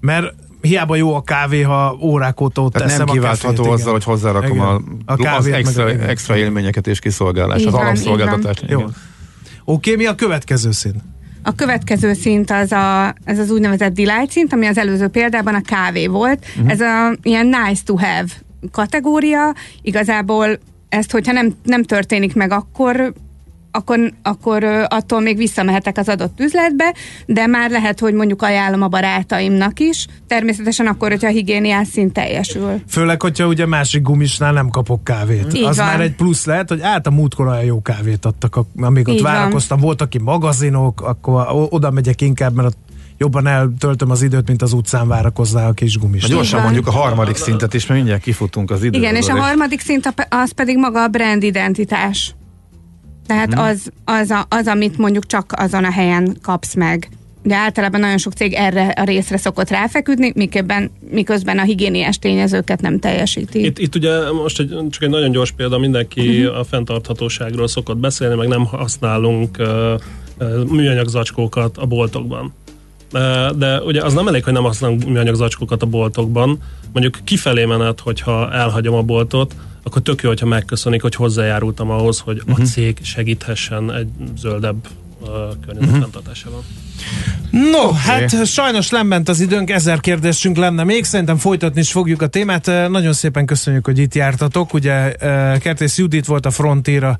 Mert 0.00 0.34
hiába 0.60 0.96
jó 0.96 1.14
a 1.14 1.22
kávé, 1.22 1.62
ha 1.62 1.98
órák 2.00 2.40
óta 2.40 2.62
ott 2.62 2.72
Tehát 2.72 2.88
teszem 2.88 3.04
nem 3.04 3.14
kiváltható 3.14 3.64
a 3.64 3.72
azzal, 3.72 3.92
hogy 3.92 4.04
hozzárakom 4.04 4.56
igen. 4.56 4.66
a, 4.66 4.82
a 5.04 5.16
kávét, 5.16 5.38
az 5.38 5.46
extra, 5.46 5.84
a 5.84 5.88
extra 5.88 6.36
élményeket 6.36 6.86
és 6.86 6.98
kiszolgálás, 6.98 7.64
az 7.64 7.74
alapszolgáltatást. 7.74 8.64
Jó. 8.68 8.80
Oké, 8.80 8.92
okay, 9.64 9.96
mi 9.96 10.06
a 10.06 10.14
következő 10.14 10.70
szint? 10.70 10.96
A 11.42 11.54
következő 11.54 12.12
szint 12.12 12.50
az 12.50 12.72
a, 12.72 13.14
ez 13.24 13.38
az 13.38 13.50
úgynevezett 13.50 13.92
delight 13.92 14.30
szint, 14.30 14.52
ami 14.52 14.66
az 14.66 14.78
előző 14.78 15.08
példában 15.08 15.54
a 15.54 15.62
kávé 15.62 16.06
volt. 16.06 16.46
Uh-huh. 16.56 16.70
Ez 16.70 16.80
a 16.80 17.16
ilyen 17.22 17.46
nice 17.46 17.82
to 17.84 17.96
have 17.96 18.28
kategória. 18.70 19.54
Igazából 19.82 20.58
ezt, 20.88 21.10
hogyha 21.10 21.32
nem, 21.32 21.54
nem 21.64 21.82
történik 21.82 22.34
meg, 22.34 22.52
akkor 22.52 23.12
akkor, 23.70 24.12
akkor 24.22 24.64
attól 24.88 25.20
még 25.20 25.36
visszamehetek 25.36 25.98
az 25.98 26.08
adott 26.08 26.40
üzletbe, 26.40 26.94
de 27.26 27.46
már 27.46 27.70
lehet, 27.70 28.00
hogy 28.00 28.14
mondjuk 28.14 28.42
ajánlom 28.42 28.82
a 28.82 28.88
barátaimnak 28.88 29.80
is, 29.80 30.06
természetesen 30.26 30.86
akkor, 30.86 31.10
hogyha 31.10 31.28
a 31.28 31.30
higiéniás 31.30 31.88
szint 31.88 32.12
teljesül. 32.12 32.80
Főleg, 32.88 33.22
hogyha 33.22 33.46
ugye 33.46 33.66
másik 33.66 34.02
gumisnál 34.02 34.52
nem 34.52 34.68
kapok 34.68 35.04
kávét. 35.04 35.54
Így 35.54 35.64
az 35.64 35.76
van. 35.76 35.86
már 35.86 36.00
egy 36.00 36.14
plusz 36.14 36.44
lehet, 36.44 36.68
hogy 36.68 36.80
át 36.80 37.06
a 37.06 37.10
múltkor 37.10 37.46
olyan 37.46 37.64
jó 37.64 37.82
kávét 37.82 38.24
adtak, 38.24 38.58
amíg 38.76 39.08
ott 39.08 39.14
Így 39.14 39.22
várakoztam, 39.22 39.76
van. 39.76 39.86
voltak 39.86 40.10
ki 40.10 40.18
magazinok, 40.18 41.00
akkor 41.00 41.46
oda 41.70 41.90
megyek 41.90 42.20
inkább, 42.20 42.54
mert 42.54 42.68
ott 42.68 42.78
jobban 43.18 43.46
eltöltöm 43.46 44.10
az 44.10 44.22
időt, 44.22 44.48
mint 44.48 44.62
az 44.62 44.72
utcán 44.72 45.08
várakozzá 45.08 45.68
a 45.68 45.72
kis 45.72 45.98
gumis. 45.98 46.24
Gyorsan 46.24 46.62
mondjuk 46.62 46.86
a 46.86 46.90
harmadik 46.90 47.36
szintet 47.36 47.74
is, 47.74 47.86
mert 47.86 48.00
mindjárt 48.00 48.22
kifutunk 48.22 48.70
az 48.70 48.82
időt. 48.82 49.00
Igen, 49.00 49.16
és 49.16 49.28
a 49.28 49.36
harmadik 49.36 49.80
szint 49.80 50.14
az 50.28 50.52
pedig 50.52 50.76
maga 50.78 51.02
a 51.02 51.08
brand 51.08 51.42
identitás. 51.42 52.34
Tehát 53.26 53.52
hmm. 53.52 53.62
az, 53.62 53.90
az, 54.04 54.30
a, 54.30 54.46
az, 54.48 54.66
amit 54.66 54.98
mondjuk 54.98 55.26
csak 55.26 55.52
azon 55.56 55.84
a 55.84 55.90
helyen 55.90 56.36
kapsz 56.42 56.74
meg. 56.74 57.08
De 57.42 57.56
általában 57.56 58.00
nagyon 58.00 58.18
sok 58.18 58.32
cég 58.32 58.52
erre 58.52 58.86
a 58.86 59.04
részre 59.04 59.36
szokott 59.36 59.70
ráfeküdni, 59.70 60.32
miközben, 60.34 60.90
miközben 61.10 61.58
a 61.58 61.62
higiéniás 61.62 62.18
tényezőket 62.18 62.80
nem 62.80 62.98
teljesíti. 62.98 63.64
Itt, 63.64 63.78
itt 63.78 63.94
ugye 63.94 64.32
most 64.32 64.60
egy, 64.60 64.68
csak 64.90 65.02
egy 65.02 65.08
nagyon 65.08 65.30
gyors 65.30 65.50
példa, 65.50 65.78
mindenki 65.78 66.44
uh-huh. 66.44 66.58
a 66.58 66.64
fenntarthatóságról 66.64 67.68
szokott 67.68 67.96
beszélni, 67.96 68.34
meg 68.34 68.48
nem 68.48 68.64
használunk 68.64 69.56
uh, 69.58 69.68
uh, 70.38 70.64
műanyag 70.64 71.08
zacskókat 71.08 71.76
a 71.78 71.86
boltokban. 71.86 72.54
De 73.56 73.80
ugye 73.82 74.02
az 74.02 74.14
nem 74.14 74.28
elég, 74.28 74.44
hogy 74.44 74.52
nem 74.52 74.62
használunk 74.62 75.04
műanyag 75.04 75.34
zacskókat 75.34 75.82
a 75.82 75.86
boltokban. 75.86 76.58
Mondjuk 76.92 77.18
kifelé 77.24 77.64
menet, 77.64 78.00
hogyha 78.00 78.52
elhagyom 78.52 78.94
a 78.94 79.02
boltot, 79.02 79.54
akkor 79.82 80.02
tök 80.02 80.22
jó, 80.22 80.28
hogyha 80.28 80.46
megköszönik, 80.46 81.02
hogy 81.02 81.14
hozzájárultam 81.14 81.90
ahhoz, 81.90 82.18
hogy 82.18 82.36
uh-huh. 82.36 82.54
a 82.54 82.58
mhm. 82.58 82.64
cég 82.64 82.98
segíthessen 83.02 83.92
egy 83.94 84.08
zöldebb 84.38 84.88
uh, 85.20 85.28
környezetfenntartásában. 85.66 86.58
Uh-huh. 86.58 87.70
No, 87.70 87.86
okay. 87.86 87.98
hát 88.00 88.46
sajnos 88.46 88.90
lement 88.90 89.28
az 89.28 89.40
időnk, 89.40 89.70
ezer 89.70 90.00
kérdésünk 90.00 90.56
lenne 90.56 90.84
még, 90.84 91.04
szerintem 91.04 91.36
folytatni 91.36 91.80
is 91.80 91.90
fogjuk 91.90 92.22
a 92.22 92.26
témát. 92.26 92.66
Nagyon 92.66 93.12
szépen 93.12 93.46
köszönjük, 93.46 93.84
hogy 93.84 93.98
itt 93.98 94.14
jártatok. 94.14 94.74
Ugye 94.74 95.12
Kertész 95.58 95.98
Judit 95.98 96.26
volt 96.26 96.46
a 96.46 96.50
Frontiera 96.50 97.18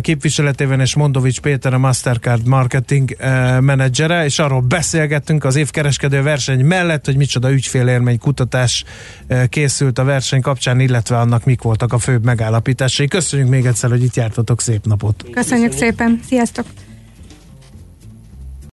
képviseletében, 0.00 0.80
és 0.80 0.94
Mondovics 0.94 1.40
Péter 1.40 1.74
a 1.74 1.78
Mastercard 1.78 2.46
marketing 2.46 3.16
menedzsere, 3.60 4.24
és 4.24 4.38
arról 4.38 4.60
beszélgettünk 4.60 5.44
az 5.44 5.56
évkereskedő 5.56 6.22
verseny 6.22 6.64
mellett, 6.64 7.04
hogy 7.04 7.16
micsoda 7.16 7.52
ügyfélérmény 7.52 8.18
kutatás 8.18 8.84
készült 9.48 9.98
a 9.98 10.04
verseny 10.04 10.40
kapcsán, 10.40 10.80
illetve 10.80 11.18
annak 11.18 11.44
mik 11.44 11.62
voltak 11.62 11.92
a 11.92 11.98
főbb 11.98 12.24
megállapításai. 12.24 13.08
Köszönjük 13.08 13.48
még 13.48 13.66
egyszer, 13.66 13.90
hogy 13.90 14.02
itt 14.02 14.16
jártatok, 14.16 14.60
szép 14.60 14.84
napot! 14.84 15.24
Köszönjük 15.32 15.72
szépen, 15.72 16.20
sziasztok! 16.26 16.66